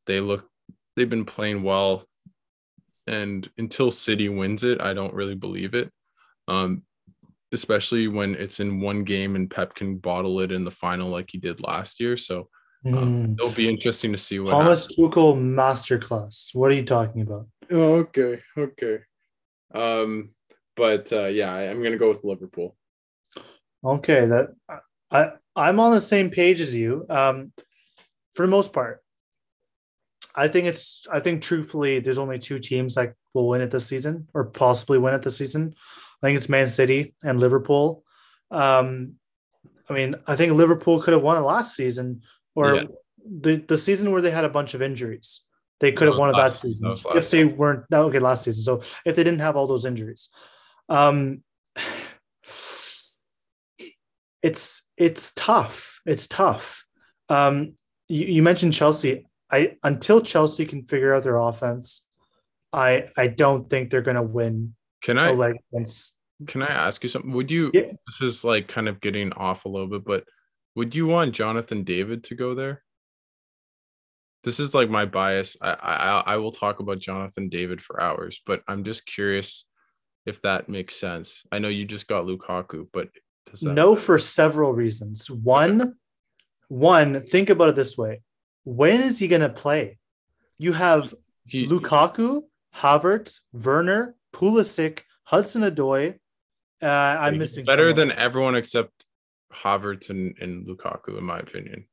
They 0.05 0.19
look 0.19 0.47
they've 0.95 1.09
been 1.09 1.25
playing 1.25 1.63
well, 1.63 2.07
and 3.07 3.49
until 3.57 3.91
City 3.91 4.29
wins 4.29 4.63
it, 4.63 4.81
I 4.81 4.93
don't 4.93 5.13
really 5.13 5.35
believe 5.35 5.73
it. 5.73 5.91
Um, 6.47 6.83
especially 7.53 8.07
when 8.07 8.35
it's 8.35 8.59
in 8.59 8.81
one 8.81 9.03
game 9.03 9.35
and 9.35 9.49
Pep 9.49 9.75
can 9.75 9.97
bottle 9.97 10.39
it 10.41 10.51
in 10.51 10.63
the 10.63 10.71
final 10.71 11.09
like 11.09 11.29
he 11.31 11.37
did 11.37 11.61
last 11.61 11.99
year. 11.99 12.17
So 12.17 12.49
um, 12.85 12.93
mm. 12.93 13.39
it'll 13.39 13.51
be 13.51 13.69
interesting 13.69 14.11
to 14.11 14.17
see 14.17 14.39
what 14.39 14.51
Thomas 14.51 14.87
happens. 14.87 14.97
Tuchel 14.97 15.35
masterclass. 15.35 16.53
What 16.53 16.71
are 16.71 16.75
you 16.75 16.83
talking 16.83 17.21
about? 17.21 17.47
Oh, 17.71 17.93
okay, 17.99 18.41
okay. 18.57 18.99
Um, 19.73 20.31
but 20.75 21.13
uh, 21.13 21.27
yeah, 21.27 21.53
I, 21.53 21.69
I'm 21.69 21.81
gonna 21.81 21.97
go 21.97 22.09
with 22.09 22.23
Liverpool. 22.23 22.75
Okay, 23.85 24.25
that 24.25 24.53
I 25.11 25.31
I'm 25.55 25.79
on 25.79 25.91
the 25.91 26.01
same 26.01 26.29
page 26.29 26.59
as 26.59 26.75
you. 26.75 27.05
Um, 27.09 27.53
for 28.33 28.45
the 28.45 28.51
most 28.51 28.73
part, 28.73 29.01
I 30.35 30.47
think 30.47 30.67
it's 30.67 31.05
I 31.11 31.19
think 31.19 31.41
truthfully, 31.41 31.99
there's 31.99 32.17
only 32.17 32.39
two 32.39 32.59
teams 32.59 32.95
that 32.95 33.13
will 33.33 33.47
win 33.47 33.61
it 33.61 33.71
this 33.71 33.85
season 33.85 34.27
or 34.33 34.45
possibly 34.45 34.97
win 34.97 35.13
it 35.13 35.21
this 35.21 35.37
season. 35.37 35.75
I 36.23 36.27
think 36.27 36.37
it's 36.37 36.47
Man 36.47 36.69
City 36.69 37.13
and 37.21 37.37
Liverpool. 37.37 38.05
Um, 38.49 39.15
I 39.89 39.93
mean, 39.93 40.15
I 40.25 40.37
think 40.37 40.53
Liverpool 40.53 41.01
could 41.01 41.13
have 41.13 41.21
won 41.21 41.35
it 41.35 41.41
last 41.41 41.75
season 41.75 42.21
or 42.55 42.75
yeah. 42.75 42.83
the, 43.25 43.57
the 43.57 43.77
season 43.77 44.11
where 44.11 44.21
they 44.21 44.31
had 44.31 44.45
a 44.45 44.49
bunch 44.49 44.73
of 44.73 44.81
injuries. 44.81 45.41
They 45.81 45.91
could 45.91 46.07
have 46.07 46.17
won 46.17 46.29
it 46.29 46.37
that 46.37 46.55
season 46.55 46.97
that 47.03 47.17
if 47.17 47.29
they 47.29 47.43
weren't 47.43 47.83
that 47.89 47.99
okay 48.03 48.19
last 48.19 48.45
season. 48.45 48.63
So 48.63 48.81
if 49.05 49.17
they 49.17 49.23
didn't 49.25 49.41
have 49.41 49.57
all 49.57 49.67
those 49.67 49.83
injuries, 49.85 50.29
um, 50.87 51.43
it's 54.41 54.87
it's 54.95 55.33
tough. 55.33 55.99
It's 56.05 56.27
tough. 56.27 56.85
Um, 57.27 57.75
you, 58.07 58.27
you 58.27 58.43
mentioned 58.43 58.71
Chelsea. 58.71 59.25
I 59.51 59.75
until 59.83 60.21
Chelsea 60.21 60.65
can 60.65 60.85
figure 60.85 61.13
out 61.13 61.23
their 61.23 61.35
offense, 61.35 62.05
I 62.71 63.09
I 63.17 63.27
don't 63.27 63.69
think 63.69 63.89
they're 63.89 64.01
going 64.01 64.15
to 64.15 64.23
win. 64.23 64.75
Can 65.03 65.19
I 65.19 65.31
like 65.31 65.57
against 65.71 66.15
can 66.47 66.61
I 66.61 66.67
ask 66.67 67.03
you 67.03 67.09
something? 67.09 67.31
Would 67.31 67.51
you? 67.51 67.71
Yeah. 67.73 67.91
This 68.07 68.21
is 68.21 68.43
like 68.43 68.67
kind 68.67 68.87
of 68.87 69.01
getting 69.01 69.33
off 69.33 69.65
a 69.65 69.69
little 69.69 69.87
bit, 69.87 70.03
but 70.03 70.23
would 70.75 70.95
you 70.95 71.05
want 71.05 71.35
Jonathan 71.35 71.83
David 71.83 72.23
to 72.25 72.35
go 72.35 72.55
there? 72.55 72.83
This 74.43 74.59
is 74.59 74.73
like 74.73 74.89
my 74.89 75.05
bias. 75.05 75.55
I 75.61 75.73
I 75.73 76.33
I 76.33 76.37
will 76.37 76.51
talk 76.51 76.79
about 76.79 76.99
Jonathan 76.99 77.49
David 77.49 77.81
for 77.81 78.01
hours, 78.01 78.41
but 78.45 78.61
I'm 78.67 78.83
just 78.83 79.05
curious 79.05 79.65
if 80.25 80.41
that 80.41 80.69
makes 80.69 80.95
sense. 80.95 81.43
I 81.51 81.59
know 81.59 81.69
you 81.69 81.85
just 81.85 82.07
got 82.07 82.25
Lukaku, 82.25 82.87
but 82.91 83.09
no 83.61 83.95
for 83.95 84.19
several 84.19 84.73
reasons. 84.73 85.29
One, 85.29 85.95
one, 86.67 87.21
think 87.21 87.49
about 87.49 87.69
it 87.69 87.75
this 87.75 87.97
way: 87.97 88.21
when 88.63 89.01
is 89.01 89.19
he 89.19 89.27
going 89.27 89.41
to 89.41 89.49
play? 89.49 89.97
You 90.57 90.73
have 90.73 91.13
he, 91.45 91.65
Lukaku, 91.67 92.43
Havertz, 92.75 93.41
Werner, 93.53 94.15
Pulisic, 94.33 95.01
Hudson 95.23 95.61
Odoi. 95.61 96.19
uh, 96.81 96.85
I'm 96.85 97.37
missing 97.37 97.63
better 97.63 97.89
someone. 97.91 98.09
than 98.09 98.17
everyone 98.17 98.55
except 98.55 99.05
Havertz 99.53 100.09
and, 100.09 100.35
and 100.41 100.65
Lukaku, 100.67 101.17
in 101.17 101.23
my 101.23 101.39
opinion. 101.39 101.85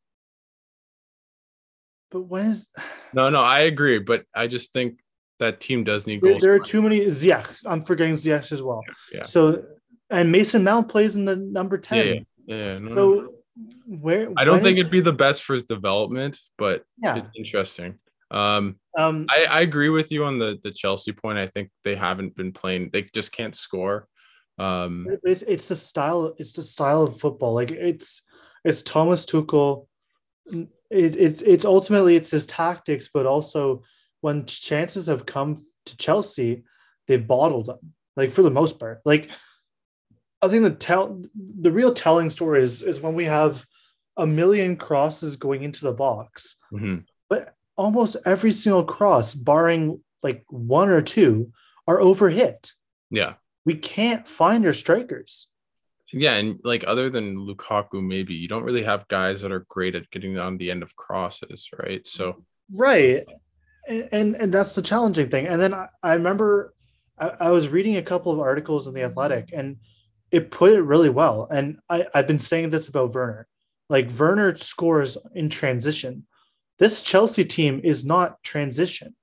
But 2.11 2.22
when 2.22 2.47
is 2.47 2.68
no, 3.12 3.30
no, 3.30 3.41
I 3.41 3.61
agree, 3.61 3.99
but 3.99 4.24
I 4.34 4.49
just 4.49 4.72
think 4.72 4.99
that 5.38 5.61
team 5.61 5.84
does 5.84 6.07
need 6.07 6.20
goals. 6.20 6.43
There, 6.43 6.55
are 6.55 6.59
too 6.59 6.82
many 6.82 7.07
Ziyech. 7.07 7.64
I'm 7.66 7.82
forgetting 7.82 8.14
Ziyech 8.14 8.51
as 8.51 8.62
well. 8.62 8.82
Yeah, 8.86 9.18
yeah, 9.18 9.22
So 9.22 9.64
and 10.11 10.32
Mason 10.32 10.64
Mount 10.64 10.88
plays 10.88 11.14
in 11.16 11.24
the 11.24 11.36
number 11.36 11.78
10. 11.78 11.99
Yeah, 11.99 12.12
yeah. 12.45 12.57
yeah 12.57 12.78
no, 12.78 12.95
so 12.95 13.14
no. 13.14 13.97
where 14.01 14.28
I 14.36 14.45
don't 14.45 14.62
think 14.62 14.78
it'd 14.78 14.91
be 14.91 15.01
the 15.01 15.12
best 15.12 15.45
for 15.45 15.55
his 15.55 15.62
development, 15.62 16.38
but 16.59 16.84
yeah. 16.99 17.16
it's 17.16 17.28
interesting. 17.36 17.99
Um, 18.30 18.78
um 18.96 19.26
I, 19.28 19.46
I 19.50 19.58
agree 19.60 19.88
with 19.88 20.12
you 20.12 20.24
on 20.24 20.38
the 20.38 20.58
the 20.62 20.70
Chelsea 20.70 21.12
point. 21.12 21.38
I 21.38 21.46
think 21.46 21.70
they 21.84 21.94
haven't 21.94 22.36
been 22.36 22.52
playing, 22.52 22.90
they 22.92 23.02
just 23.02 23.32
can't 23.32 23.54
score. 23.54 24.08
Um, 24.58 25.06
it's, 25.22 25.42
it's 25.42 25.68
the 25.68 25.76
style. 25.76 26.34
It's 26.36 26.52
the 26.52 26.62
style 26.62 27.02
of 27.02 27.18
football. 27.18 27.54
Like 27.54 27.70
it's 27.70 28.22
it's 28.64 28.82
Thomas 28.82 29.24
Tuchel. 29.24 29.86
It, 30.46 30.68
it's 30.90 31.40
it's 31.42 31.64
ultimately 31.64 32.14
it's 32.14 32.30
his 32.30 32.46
tactics, 32.46 33.08
but 33.12 33.24
also 33.24 33.82
when 34.20 34.44
chances 34.44 35.06
have 35.06 35.24
come 35.24 35.56
to 35.86 35.96
Chelsea, 35.96 36.64
they've 37.06 37.26
bottled 37.26 37.66
them. 37.66 37.94
Like 38.16 38.30
for 38.32 38.42
the 38.42 38.50
most 38.50 38.78
part, 38.78 39.00
like 39.06 39.30
I 40.42 40.48
think 40.48 40.64
the 40.64 40.70
tell 40.70 41.22
the 41.34 41.72
real 41.72 41.94
telling 41.94 42.28
story 42.28 42.62
is 42.62 42.82
is 42.82 43.00
when 43.00 43.14
we 43.14 43.24
have 43.24 43.64
a 44.16 44.26
million 44.26 44.76
crosses 44.76 45.36
going 45.36 45.62
into 45.62 45.84
the 45.84 45.94
box, 45.94 46.56
mm-hmm. 46.72 46.98
but 47.30 47.54
almost 47.80 48.16
every 48.24 48.52
single 48.52 48.84
cross, 48.84 49.34
barring 49.34 50.00
like 50.22 50.44
one 50.48 50.90
or 50.90 51.02
two, 51.02 51.52
are 51.88 51.98
overhit. 51.98 52.72
Yeah 53.10 53.34
we 53.64 53.74
can't 53.74 54.26
find 54.26 54.64
our 54.66 54.72
strikers. 54.72 55.48
Yeah, 56.12 56.34
and 56.34 56.58
like 56.64 56.84
other 56.86 57.08
than 57.08 57.36
Lukaku, 57.36 58.02
maybe 58.02 58.34
you 58.34 58.48
don't 58.48 58.64
really 58.64 58.82
have 58.82 59.06
guys 59.08 59.42
that 59.42 59.52
are 59.52 59.66
great 59.68 59.94
at 59.94 60.10
getting 60.10 60.38
on 60.38 60.58
the 60.58 60.70
end 60.70 60.82
of 60.82 60.96
crosses, 60.96 61.68
right? 61.78 62.04
So 62.06 62.42
right, 62.74 63.24
and 63.86 64.08
and, 64.10 64.34
and 64.34 64.52
that's 64.52 64.74
the 64.74 64.82
challenging 64.82 65.30
thing. 65.30 65.46
And 65.46 65.60
then 65.60 65.72
I, 65.72 65.86
I 66.02 66.14
remember 66.14 66.74
I, 67.16 67.28
I, 67.40 67.50
was 67.52 67.68
reading 67.68 67.96
a 67.96 68.02
couple 68.02 68.32
of 68.32 68.40
articles 68.40 68.88
in 68.88 68.94
the 68.94 69.04
Athletic, 69.04 69.50
and 69.52 69.76
it 70.32 70.50
put 70.50 70.72
it 70.72 70.82
really 70.82 71.10
well. 71.10 71.46
And 71.48 71.78
I 71.88 72.06
I've 72.12 72.26
been 72.26 72.40
saying 72.40 72.70
this 72.70 72.88
about 72.88 73.14
Werner, 73.14 73.46
like 73.88 74.10
Werner 74.10 74.56
scores 74.56 75.16
in 75.36 75.48
transition. 75.48 76.26
This 76.80 77.02
Chelsea 77.02 77.44
team 77.44 77.80
is 77.84 78.04
not 78.04 78.42
transition. 78.42 79.14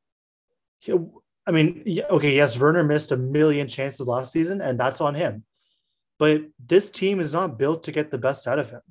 I 0.87 1.51
mean, 1.51 1.83
okay, 2.09 2.35
yes, 2.35 2.57
Werner 2.57 2.83
missed 2.83 3.11
a 3.11 3.17
million 3.17 3.67
chances 3.67 4.07
last 4.07 4.31
season, 4.31 4.61
and 4.61 4.79
that's 4.79 5.01
on 5.01 5.15
him. 5.15 5.43
But 6.19 6.43
this 6.63 6.91
team 6.91 7.19
is 7.19 7.33
not 7.33 7.57
built 7.57 7.83
to 7.83 7.91
get 7.91 8.11
the 8.11 8.17
best 8.17 8.47
out 8.47 8.59
of 8.59 8.69
him, 8.69 8.81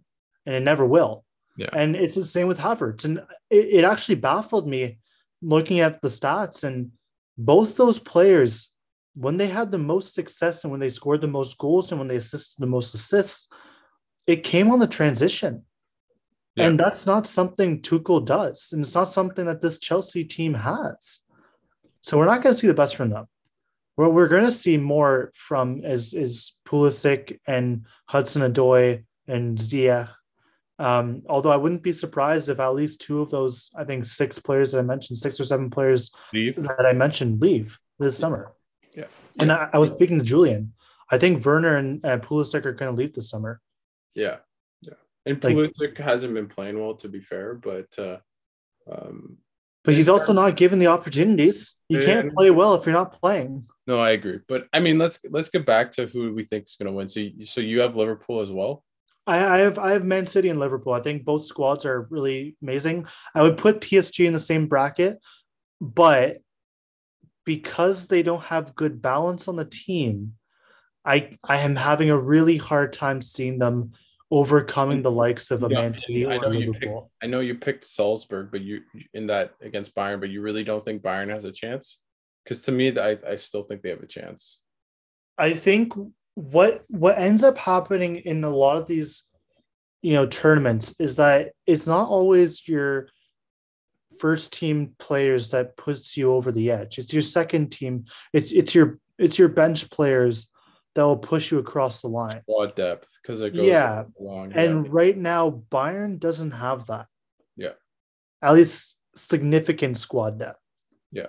and 0.45 0.55
it 0.55 0.61
never 0.61 0.85
will. 0.85 1.25
Yeah. 1.57 1.69
And 1.73 1.97
it's 1.97 2.17
the 2.17 2.25
same 2.25 2.49
with 2.49 2.59
Havertz. 2.59 3.05
And 3.05 3.19
it, 3.51 3.67
it 3.67 3.85
actually 3.85 4.17
baffled 4.17 4.69
me 4.69 4.99
looking 5.41 5.81
at 5.81 6.03
the 6.03 6.09
stats. 6.09 6.65
And 6.65 6.91
both 7.39 7.77
those 7.77 7.99
players, 7.99 8.71
when 9.15 9.37
they 9.37 9.47
had 9.47 9.71
the 9.71 9.79
most 9.79 10.13
success 10.13 10.65
and 10.65 10.71
when 10.71 10.81
they 10.81 10.89
scored 10.89 11.21
the 11.21 11.29
most 11.29 11.57
goals 11.57 11.91
and 11.91 11.99
when 11.99 12.09
they 12.09 12.17
assisted 12.17 12.61
the 12.61 12.67
most 12.67 12.95
assists, 12.95 13.49
it 14.27 14.45
came 14.45 14.71
on 14.71 14.81
the 14.81 14.87
transition. 14.87 15.65
Yeah. 16.57 16.67
And 16.67 16.81
that's 16.81 17.07
not 17.07 17.27
something 17.27 17.83
Tuchel 17.83 18.25
does. 18.25 18.71
And 18.73 18.83
it's 18.83 18.95
not 18.95 19.09
something 19.09 19.45
that 19.45 19.61
this 19.61 19.79
Chelsea 19.79 20.25
team 20.25 20.55
has. 20.55 21.21
So 22.01 22.17
we're 22.17 22.27
not 22.27 22.43
going 22.43 22.55
to 22.55 22.59
see 22.59 22.67
the 22.67 22.75
best 22.75 22.97
from 22.97 23.11
them. 23.11 23.27
What 23.97 24.13
we're 24.13 24.29
going 24.29 24.45
to 24.45 24.51
see 24.51 24.77
more 24.77 25.33
from 25.35 25.85
is 25.85 26.13
is 26.13 26.55
Pulisic 26.67 27.39
and 27.47 27.87
Hudson 28.07 28.43
Odoi 28.43 29.05
and 29.27 29.59
Ziyech. 29.59 30.11
Um, 30.79 31.23
although 31.29 31.51
I 31.51 31.57
wouldn't 31.57 31.83
be 31.83 31.93
surprised 31.93 32.51
if 32.51 32.61
at 32.61 32.75
least 32.75 33.01
two 33.01 33.23
of 33.23 33.31
those, 33.31 33.71
I 33.77 33.85
think 33.85 34.05
six 34.05 34.39
players 34.39 34.73
that 34.73 34.79
I 34.79 34.83
mentioned, 34.83 35.19
six 35.19 35.41
or 35.41 35.45
seven 35.45 35.71
players 35.71 36.13
leave. 36.35 36.57
that 36.57 36.85
I 36.85 36.93
mentioned 36.93 37.41
leave 37.41 37.79
this 37.99 38.19
summer. 38.19 38.53
Yeah. 38.95 39.07
And 39.39 39.51
I, 39.51 39.71
I, 39.73 39.79
was 39.79 39.91
speaking 39.91 40.19
to 40.19 40.25
Julian. 40.25 40.75
I 41.11 41.17
think 41.17 41.45
Werner 41.45 41.77
and 41.77 42.05
uh, 42.05 42.19
Pulisic 42.19 42.67
are 42.67 42.73
going 42.73 42.95
to 42.95 42.97
leave 42.97 43.15
this 43.15 43.31
summer. 43.31 43.61
Yeah. 44.15 44.37
And 45.27 45.41
Pulisic 45.41 45.81
like, 45.81 45.99
hasn't 45.99 46.35
been 46.35 46.47
playing 46.47 46.81
well, 46.81 46.95
to 46.97 47.09
be 47.09 47.21
fair, 47.21 47.55
but 47.55 47.99
uh, 47.99 48.19
um, 48.91 49.39
but 49.85 49.95
he's 49.95 50.09
also 50.09 50.33
not 50.33 50.57
given 50.57 50.79
the 50.79 50.89
opportunities. 50.89 51.77
You 51.89 52.01
can't 52.01 52.35
play 52.35 52.51
well 52.51 52.75
if 52.75 52.87
you're 52.87 52.93
not 52.93 53.21
playing. 53.21 53.67
No, 53.87 54.01
I 54.01 54.11
agree. 54.11 54.41
But 54.49 54.67
I 54.73 54.81
mean, 54.81 54.99
let's 54.99 55.21
let's 55.31 55.49
get 55.49 55.65
back 55.65 55.93
to 55.93 56.07
who 56.07 56.35
we 56.35 56.43
think 56.43 56.65
is 56.65 56.77
going 56.77 56.87
to 56.87 56.93
win. 56.93 57.09
So, 57.09 57.21
you, 57.21 57.45
so 57.45 57.61
you 57.61 57.81
have 57.81 57.97
Liverpool 57.97 58.41
as 58.41 58.51
well. 58.51 58.85
I, 59.27 59.45
I 59.45 59.59
have 59.59 59.79
I 59.79 59.93
have 59.93 60.05
Man 60.05 60.27
City 60.27 60.49
and 60.49 60.59
Liverpool. 60.59 60.93
I 60.93 61.01
think 61.01 61.25
both 61.25 61.47
squads 61.47 61.85
are 61.85 62.09
really 62.11 62.57
amazing. 62.63 63.07
I 63.35 63.43
would 63.43 63.57
put 63.57 63.81
PSG 63.81 64.27
in 64.27 64.33
the 64.33 64.39
same 64.39 64.67
bracket, 64.67 65.19
but 65.81 66.39
because 67.45 68.09
they 68.09 68.23
don't 68.23 68.43
have 68.43 68.75
good 68.75 69.01
balance 69.01 69.47
on 69.47 69.57
the 69.57 69.65
team, 69.65 70.35
I 71.05 71.31
I 71.45 71.59
am 71.59 71.77
having 71.77 72.11
a 72.11 72.19
really 72.19 72.57
hard 72.57 72.93
time 72.93 73.23
seeing 73.23 73.59
them 73.59 73.93
overcoming 74.31 75.03
the 75.03 75.11
likes 75.11 75.51
of 75.51 75.63
a 75.63 75.69
yeah, 75.69 75.81
Man 75.81 75.95
City 75.95 76.27
I 76.27 76.39
know 76.39 76.51
You 76.51 76.73
picked, 76.73 76.95
I 77.23 77.27
know 77.27 77.41
you 77.41 77.55
picked 77.55 77.85
Salzburg, 77.85 78.49
but 78.51 78.61
you 78.61 78.83
in 79.15 79.29
that 79.29 79.55
against 79.61 79.95
Bayern, 79.95 80.21
but 80.21 80.31
you 80.31 80.43
really 80.43 80.65
don't 80.65 80.85
think 80.85 81.03
Bayern 81.03 81.31
has 81.31 81.45
a 81.45 81.53
chance? 81.53 82.01
Because 82.45 82.63
to 82.63 82.73
me, 82.73 82.97
I, 82.99 83.19
I 83.27 83.37
still 83.37 83.63
think 83.63 83.83
they 83.83 83.91
have 83.91 84.03
a 84.03 84.07
chance. 84.07 84.61
I 85.39 85.53
think 85.53 85.93
what 86.35 86.85
what 86.89 87.19
ends 87.19 87.43
up 87.43 87.59
happening 87.59 88.17
in 88.17 88.43
a 88.45 88.51
lot 88.51 88.77
of 88.77 88.87
these 88.87 89.27
you 90.03 90.15
know 90.15 90.27
tournaments 90.27 90.95
is 90.99 91.17
that 91.17 91.53
it's 91.67 91.87
not 91.87 92.09
always 92.09 92.67
your 92.69 93.09
first 94.19 94.53
team 94.53 94.95
players 94.99 95.51
that 95.51 95.77
puts 95.77 96.17
you 96.17 96.33
over 96.33 96.51
the 96.51 96.71
edge. 96.71 96.99
It's 96.99 97.13
your 97.13 97.23
second 97.23 97.71
team. 97.71 98.07
It's 98.33 98.53
it's 98.53 98.75
your 98.75 98.99
it's 99.19 99.39
your 99.39 99.49
bench 99.49 99.91
players 99.91 100.49
that 100.97 101.03
will 101.03 101.19
push 101.19 101.53
you 101.53 101.59
across 101.59 102.01
the 102.01 102.09
line. 102.09 102.41
Squad 102.41 102.75
depth 102.75 103.19
because 103.23 103.43
it 103.43 103.55
goes 103.55 103.67
yeah. 103.67 104.05
Long, 104.19 104.53
and 104.55 104.87
yeah. 104.87 104.91
right 104.93 105.17
now 105.17 105.63
Bayern 105.71 106.19
doesn't 106.19 106.53
have 106.53 106.87
that. 106.87 107.07
Yeah. 107.55 107.75
At 108.43 108.55
least 108.55 108.99
significant 109.15 109.99
squad 109.99 110.39
depth. 110.39 110.59
Yeah. 111.13 111.27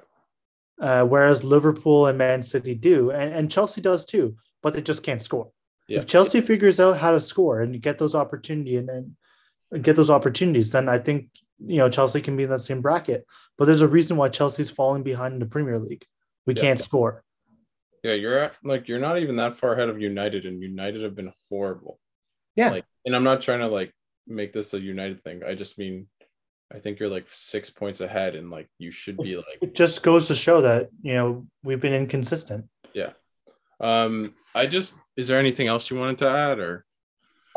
Uh, 0.82 1.03
whereas 1.05 1.43
Liverpool 1.43 2.07
and 2.07 2.18
Man 2.18 2.43
City 2.43 2.76
do, 2.76 3.11
and, 3.11 3.34
and 3.34 3.51
Chelsea 3.51 3.82
does 3.82 4.05
too, 4.05 4.38
but 4.63 4.74
they 4.74 4.82
just 4.82 5.03
can't 5.03 5.22
score. 5.22 5.51
Yeah. 5.89 5.99
If 5.99 6.07
Chelsea 6.07 6.39
figures 6.39 6.80
out 6.80 6.97
how 6.97 7.11
to 7.11 7.20
score 7.20 7.61
and 7.61 7.82
get 7.82 7.97
those 7.97 8.15
opportunity 8.15 8.78
and, 8.78 8.89
and 8.89 9.84
get 9.84 9.97
those 9.97 10.09
opportunities, 10.09 10.72
then 10.72 10.88
I 10.88 10.97
think 10.97 11.30
you 11.59 11.78
know 11.78 11.89
Chelsea 11.89 12.22
can 12.22 12.38
be 12.38 12.43
in 12.43 12.49
that 12.51 12.59
same 12.59 12.82
bracket. 12.82 13.26
But 13.57 13.65
there's 13.65 13.82
a 13.82 13.88
reason 13.88 14.15
why 14.15 14.30
Chelsea's 14.30 14.70
falling 14.70 15.03
behind 15.03 15.34
in 15.34 15.39
the 15.39 15.45
Premier 15.45 15.78
League. 15.78 16.05
We 16.45 16.53
yeah. 16.53 16.61
can't 16.61 16.80
score. 16.80 17.24
Yeah, 18.08 18.14
you're 18.14 18.39
at, 18.39 18.53
like 18.64 18.88
you're 18.88 18.99
not 18.99 19.18
even 19.20 19.36
that 19.36 19.58
far 19.58 19.74
ahead 19.74 19.89
of 19.89 19.99
United, 19.99 20.45
and 20.45 20.62
United 20.62 21.03
have 21.03 21.14
been 21.14 21.34
horrible. 21.49 21.99
Yeah, 22.55 22.70
like, 22.70 22.86
and 23.05 23.14
I'm 23.14 23.26
not 23.26 23.41
trying 23.41 23.60
to 23.60 23.68
like 23.68 23.93
make 24.26 24.53
this 24.53 24.74
a 24.74 24.80
United 24.80 25.22
thing. 25.26 25.41
I 25.43 25.55
just 25.55 25.78
mean, 25.78 26.08
I 26.74 26.80
think 26.80 26.99
you're 26.99 27.10
like 27.10 27.26
six 27.28 27.70
points 27.70 27.99
ahead, 27.99 28.36
and 28.36 28.49
like 28.49 28.70
you 28.78 28.91
should 28.91 29.18
be 29.18 29.36
like. 29.36 29.58
It 29.62 29.76
just 29.76 30.03
goes 30.03 30.30
to 30.30 30.36
show 30.36 30.62
that 30.62 30.89
you 31.01 31.16
know 31.16 31.47
we've 31.64 31.82
been 31.82 31.93
inconsistent. 31.93 32.70
Yeah. 32.93 33.12
Um. 33.82 34.36
I 34.55 34.68
just 34.68 34.95
is 35.18 35.28
there 35.28 35.38
anything 35.38 35.68
else 35.68 35.89
you 35.89 35.99
wanted 35.99 36.20
to 36.20 36.30
add 36.30 36.60
or? 36.60 36.86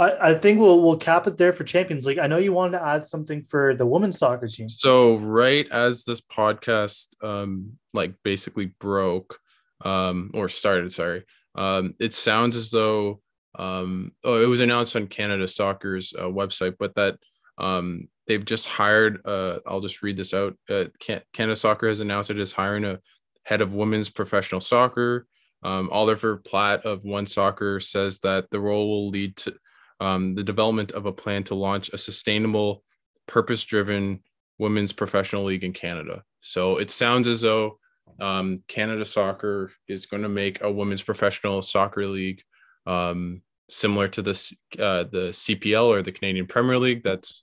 I, 0.01 0.31
I 0.31 0.35
think 0.35 0.59
we'll 0.59 0.83
we'll 0.83 0.97
cap 0.97 1.29
it 1.29 1.37
there 1.39 1.53
for 1.53 1.63
Champions 1.63 2.07
League. 2.07 2.19
I 2.19 2.27
know 2.27 2.39
you 2.39 2.53
wanted 2.53 2.79
to 2.79 2.85
add 2.85 3.05
something 3.05 3.45
for 3.45 3.77
the 3.77 3.87
women's 3.87 4.19
soccer 4.19 4.49
team. 4.49 4.69
So 4.69 5.17
right 5.19 5.71
as 5.71 6.05
this 6.05 6.21
podcast 6.21 7.23
um 7.23 7.79
like 7.93 8.15
basically 8.25 8.67
broke 8.81 9.40
um 9.85 10.31
or 10.35 10.49
started, 10.49 10.93
sorry. 10.93 11.25
Um 11.55 11.95
it 11.99 12.13
sounds 12.13 12.57
as 12.57 12.71
though 12.71 13.21
um 13.59 14.13
oh 14.25 14.41
it 14.43 14.47
was 14.47 14.61
announced 14.61 14.97
on 14.97 15.07
Canada 15.07 15.49
Soccer's 15.49 16.15
uh, 16.19 16.25
website, 16.25 16.77
but 16.79 16.95
that 16.95 17.17
um 17.59 18.09
they've 18.27 18.45
just 18.45 18.67
hired 18.67 19.21
uh 19.25 19.59
I'll 19.67 19.81
just 19.81 20.03
read 20.03 20.17
this 20.17 20.35
out. 20.35 20.57
Uh, 20.69 20.85
Canada 21.33 21.57
Soccer 21.57 21.89
has 21.89 22.01
announced 22.01 22.31
it 22.31 22.39
is 22.39 22.53
hiring 22.53 22.85
a 22.85 23.01
head 23.45 23.61
of 23.61 23.75
women's 23.75 24.09
professional 24.09 24.61
soccer. 24.61 25.27
Um, 25.63 25.91
Oliver 25.91 26.37
Platt 26.37 26.87
of 26.87 27.05
One 27.05 27.27
Soccer 27.27 27.81
says 27.81 28.21
that 28.21 28.51
the 28.51 28.61
role 28.61 28.89
will 28.89 29.09
lead 29.11 29.37
to 29.39 29.55
um, 30.01 30.35
the 30.35 30.45
development 30.45 30.93
of 30.93 31.07
a 31.07 31.13
plan 31.13 31.45
to 31.45 31.55
launch 31.55 31.91
a 31.93 31.99
sustainable, 31.99 32.83
purpose 33.27 33.65
driven 33.65 34.23
women's 34.59 34.93
professional 34.93 35.45
league 35.45 35.65
in 35.65 35.73
Canada. 35.73 36.23
So 36.41 36.79
it 36.79 36.91
sounds 36.91 37.29
as 37.29 37.43
though 37.43 37.79
um, 38.21 38.63
Canada 38.69 39.05
Soccer 39.05 39.73
is 39.89 40.07
going 40.07 40.23
to 40.23 40.29
make 40.29 40.63
a 40.63 40.71
women's 40.71 41.03
professional 41.03 41.63
soccer 41.63 42.07
league 42.07 42.43
um, 42.87 43.43
similar 43.69 44.09
to 44.09 44.23
this 44.23 44.53
uh, 44.79 45.05
the 45.05 45.29
CPL 45.31 45.87
or 45.87 46.03
the 46.03 46.13
Canadian 46.13 46.47
Premier 46.47 46.79
League 46.79 47.03
that's 47.03 47.43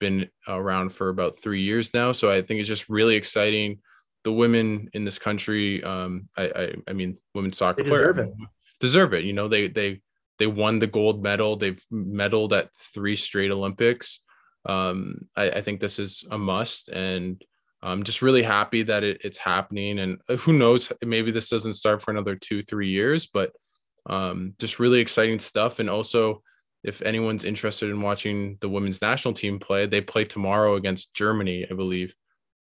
been 0.00 0.28
around 0.46 0.90
for 0.90 1.08
about 1.08 1.36
three 1.36 1.62
years 1.62 1.92
now. 1.94 2.12
So 2.12 2.30
I 2.30 2.42
think 2.42 2.60
it's 2.60 2.68
just 2.68 2.88
really 2.88 3.16
exciting. 3.16 3.80
The 4.24 4.32
women 4.32 4.90
in 4.92 5.04
this 5.04 5.18
country, 5.18 5.82
um, 5.82 6.28
I, 6.36 6.44
I, 6.44 6.74
I 6.88 6.92
mean, 6.92 7.18
women's 7.34 7.58
soccer 7.58 7.82
they 7.82 7.88
deserve 7.88 8.18
it. 8.18 8.32
Deserve 8.80 9.14
it. 9.14 9.24
You 9.24 9.32
know, 9.32 9.48
they 9.48 9.68
they 9.68 10.00
they 10.38 10.46
won 10.46 10.78
the 10.78 10.86
gold 10.86 11.22
medal. 11.22 11.56
They've 11.56 11.82
medaled 11.92 12.52
at 12.52 12.74
three 12.74 13.16
straight 13.16 13.50
Olympics. 13.50 14.20
Um, 14.66 15.28
I, 15.36 15.50
I, 15.50 15.62
think 15.62 15.80
this 15.80 15.98
is 15.98 16.24
a 16.30 16.36
must, 16.36 16.88
and 16.88 17.42
I'm 17.82 18.02
just 18.02 18.22
really 18.22 18.42
happy 18.42 18.82
that 18.84 19.04
it, 19.04 19.20
it's 19.24 19.38
happening. 19.38 19.98
And 19.98 20.18
who 20.40 20.52
knows, 20.52 20.92
maybe 21.04 21.30
this 21.30 21.48
doesn't 21.48 21.74
start 21.74 22.02
for 22.02 22.10
another 22.10 22.34
two, 22.34 22.62
three 22.62 22.88
years, 22.88 23.26
but 23.26 23.52
um, 24.06 24.54
just 24.58 24.78
really 24.78 25.00
exciting 25.00 25.38
stuff. 25.38 25.78
And 25.78 25.88
also, 25.88 26.42
if 26.82 27.02
anyone's 27.02 27.44
interested 27.44 27.90
in 27.90 28.00
watching 28.00 28.56
the 28.60 28.68
women's 28.68 29.02
national 29.02 29.34
team 29.34 29.58
play, 29.58 29.86
they 29.86 30.00
play 30.00 30.24
tomorrow 30.24 30.76
against 30.76 31.14
Germany, 31.14 31.66
I 31.70 31.74
believe, 31.74 32.14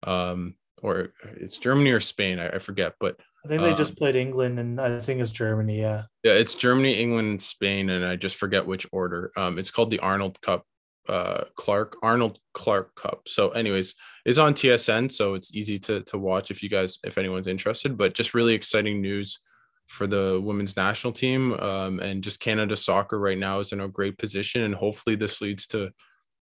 um, 0.03 0.55
or 0.81 1.13
it's 1.37 1.57
Germany 1.57 1.91
or 1.91 1.99
Spain, 1.99 2.39
I, 2.39 2.49
I 2.49 2.59
forget, 2.59 2.93
but 2.99 3.17
I 3.45 3.47
think 3.47 3.61
they 3.61 3.73
just 3.75 3.91
um, 3.91 3.95
played 3.95 4.15
England 4.15 4.59
and 4.59 4.81
I 4.81 4.99
think 4.99 5.21
it's 5.21 5.31
Germany. 5.31 5.79
Yeah. 5.79 6.03
Yeah, 6.23 6.33
it's 6.33 6.53
Germany, 6.53 6.99
England, 6.99 7.29
and 7.29 7.41
Spain, 7.41 7.89
and 7.89 8.03
I 8.03 8.15
just 8.15 8.35
forget 8.35 8.65
which 8.65 8.85
order. 8.91 9.31
Um, 9.37 9.57
it's 9.57 9.71
called 9.71 9.89
the 9.89 9.99
Arnold 9.99 10.41
Cup, 10.41 10.65
uh, 11.09 11.45
Clark 11.55 11.97
Arnold 12.01 12.39
Clark 12.53 12.95
Cup. 12.95 13.27
So, 13.27 13.49
anyways, 13.49 13.95
it's 14.25 14.37
on 14.37 14.53
TSN, 14.53 15.11
so 15.11 15.33
it's 15.33 15.53
easy 15.53 15.77
to 15.79 16.01
to 16.03 16.17
watch 16.17 16.51
if 16.51 16.61
you 16.61 16.69
guys, 16.69 16.99
if 17.03 17.17
anyone's 17.17 17.47
interested. 17.47 17.97
But 17.97 18.13
just 18.13 18.33
really 18.33 18.53
exciting 18.53 19.01
news 19.01 19.39
for 19.87 20.05
the 20.05 20.39
women's 20.43 20.75
national 20.75 21.13
team, 21.13 21.53
um, 21.53 21.99
and 21.99 22.23
just 22.23 22.39
Canada 22.39 22.75
soccer 22.75 23.17
right 23.17 23.37
now 23.37 23.59
is 23.59 23.71
in 23.71 23.79
a 23.81 23.87
great 23.87 24.17
position, 24.17 24.63
and 24.63 24.75
hopefully 24.75 25.15
this 25.15 25.41
leads 25.41 25.67
to, 25.67 25.89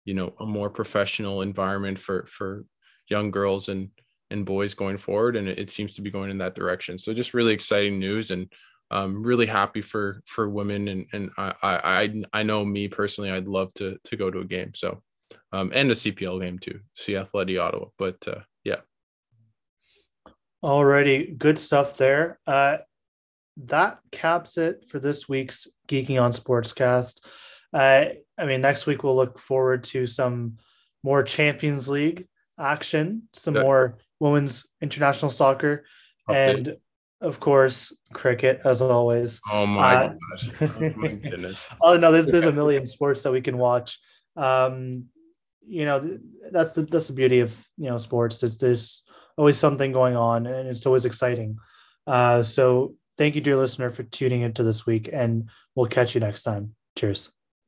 you 0.05 0.13
know, 0.13 0.33
a 0.39 0.45
more 0.45 0.69
professional 0.69 1.41
environment 1.41 1.97
for 1.97 2.25
for 2.27 2.65
young 3.09 3.31
girls 3.31 3.69
and 3.69 3.89
and 4.29 4.45
boys 4.45 4.73
going 4.73 4.97
forward, 4.97 5.35
and 5.35 5.47
it, 5.47 5.59
it 5.59 5.69
seems 5.69 5.95
to 5.95 6.01
be 6.01 6.11
going 6.11 6.29
in 6.29 6.37
that 6.37 6.55
direction. 6.55 6.97
So 6.97 7.13
just 7.13 7.33
really 7.33 7.53
exciting 7.53 7.99
news, 7.99 8.31
and 8.31 8.51
um, 8.91 9.23
really 9.23 9.45
happy 9.47 9.81
for 9.81 10.21
for 10.25 10.49
women, 10.49 10.87
and 10.87 11.07
and 11.13 11.31
I 11.37 11.53
I 11.61 12.23
I 12.33 12.43
know 12.43 12.63
me 12.63 12.87
personally, 12.87 13.31
I'd 13.31 13.47
love 13.47 13.73
to 13.75 13.97
to 14.03 14.15
go 14.15 14.29
to 14.29 14.39
a 14.39 14.45
game. 14.45 14.73
So 14.75 15.01
um, 15.51 15.71
and 15.73 15.89
a 15.89 15.95
CPL 15.95 16.41
game 16.41 16.59
too, 16.59 16.81
see 16.95 17.13
Atlético 17.13 17.61
Ottawa. 17.61 17.85
But 17.97 18.27
uh, 18.27 18.41
yeah. 18.63 18.81
Alrighty, 20.63 21.37
good 21.37 21.57
stuff 21.57 21.97
there. 21.97 22.39
Uh, 22.45 22.79
that 23.65 23.99
caps 24.11 24.57
it 24.57 24.85
for 24.89 24.99
this 24.99 25.27
week's 25.27 25.67
Geeking 25.87 26.21
on 26.21 26.31
Sportscast. 26.31 27.19
Uh, 27.73 28.05
I 28.37 28.45
mean, 28.45 28.61
next 28.61 28.85
week 28.85 29.03
we'll 29.03 29.15
look 29.15 29.39
forward 29.39 29.83
to 29.85 30.05
some 30.05 30.57
more 31.03 31.23
Champions 31.23 31.89
League 31.89 32.27
action, 32.59 33.23
some 33.33 33.55
yeah. 33.55 33.63
more 33.63 33.97
women's 34.19 34.67
international 34.81 35.31
soccer, 35.31 35.85
Update. 36.29 36.57
and 36.57 36.77
of 37.21 37.39
course 37.39 37.95
cricket 38.13 38.61
as 38.65 38.81
always. 38.81 39.39
Oh 39.51 39.65
my 39.65 39.95
uh, 39.95 40.13
gosh! 40.31 40.61
Oh 40.61 40.91
my 40.95 41.07
goodness! 41.29 41.67
oh 41.81 41.97
no, 41.97 42.11
there's 42.11 42.27
there's 42.27 42.45
a 42.45 42.51
million 42.51 42.85
sports 42.85 43.23
that 43.23 43.31
we 43.31 43.41
can 43.41 43.57
watch. 43.57 43.99
Um, 44.35 45.05
you 45.65 45.85
know, 45.85 46.19
that's 46.51 46.73
the 46.73 46.83
that's 46.83 47.07
the 47.07 47.13
beauty 47.13 47.39
of 47.39 47.51
you 47.77 47.89
know 47.89 47.97
sports. 47.97 48.39
There's 48.39 48.57
there's 48.57 49.03
always 49.37 49.57
something 49.57 49.91
going 49.91 50.15
on, 50.15 50.45
and 50.45 50.67
it's 50.67 50.85
always 50.85 51.05
exciting. 51.05 51.57
Uh, 52.07 52.43
so 52.43 52.95
thank 53.17 53.35
you, 53.35 53.41
dear 53.41 53.55
listener, 53.55 53.91
for 53.91 54.03
tuning 54.03 54.41
into 54.41 54.63
this 54.63 54.85
week, 54.85 55.09
and 55.11 55.49
we'll 55.75 55.87
catch 55.87 56.15
you 56.15 56.21
next 56.21 56.43
time. 56.43 56.75
Cheers. 56.97 57.31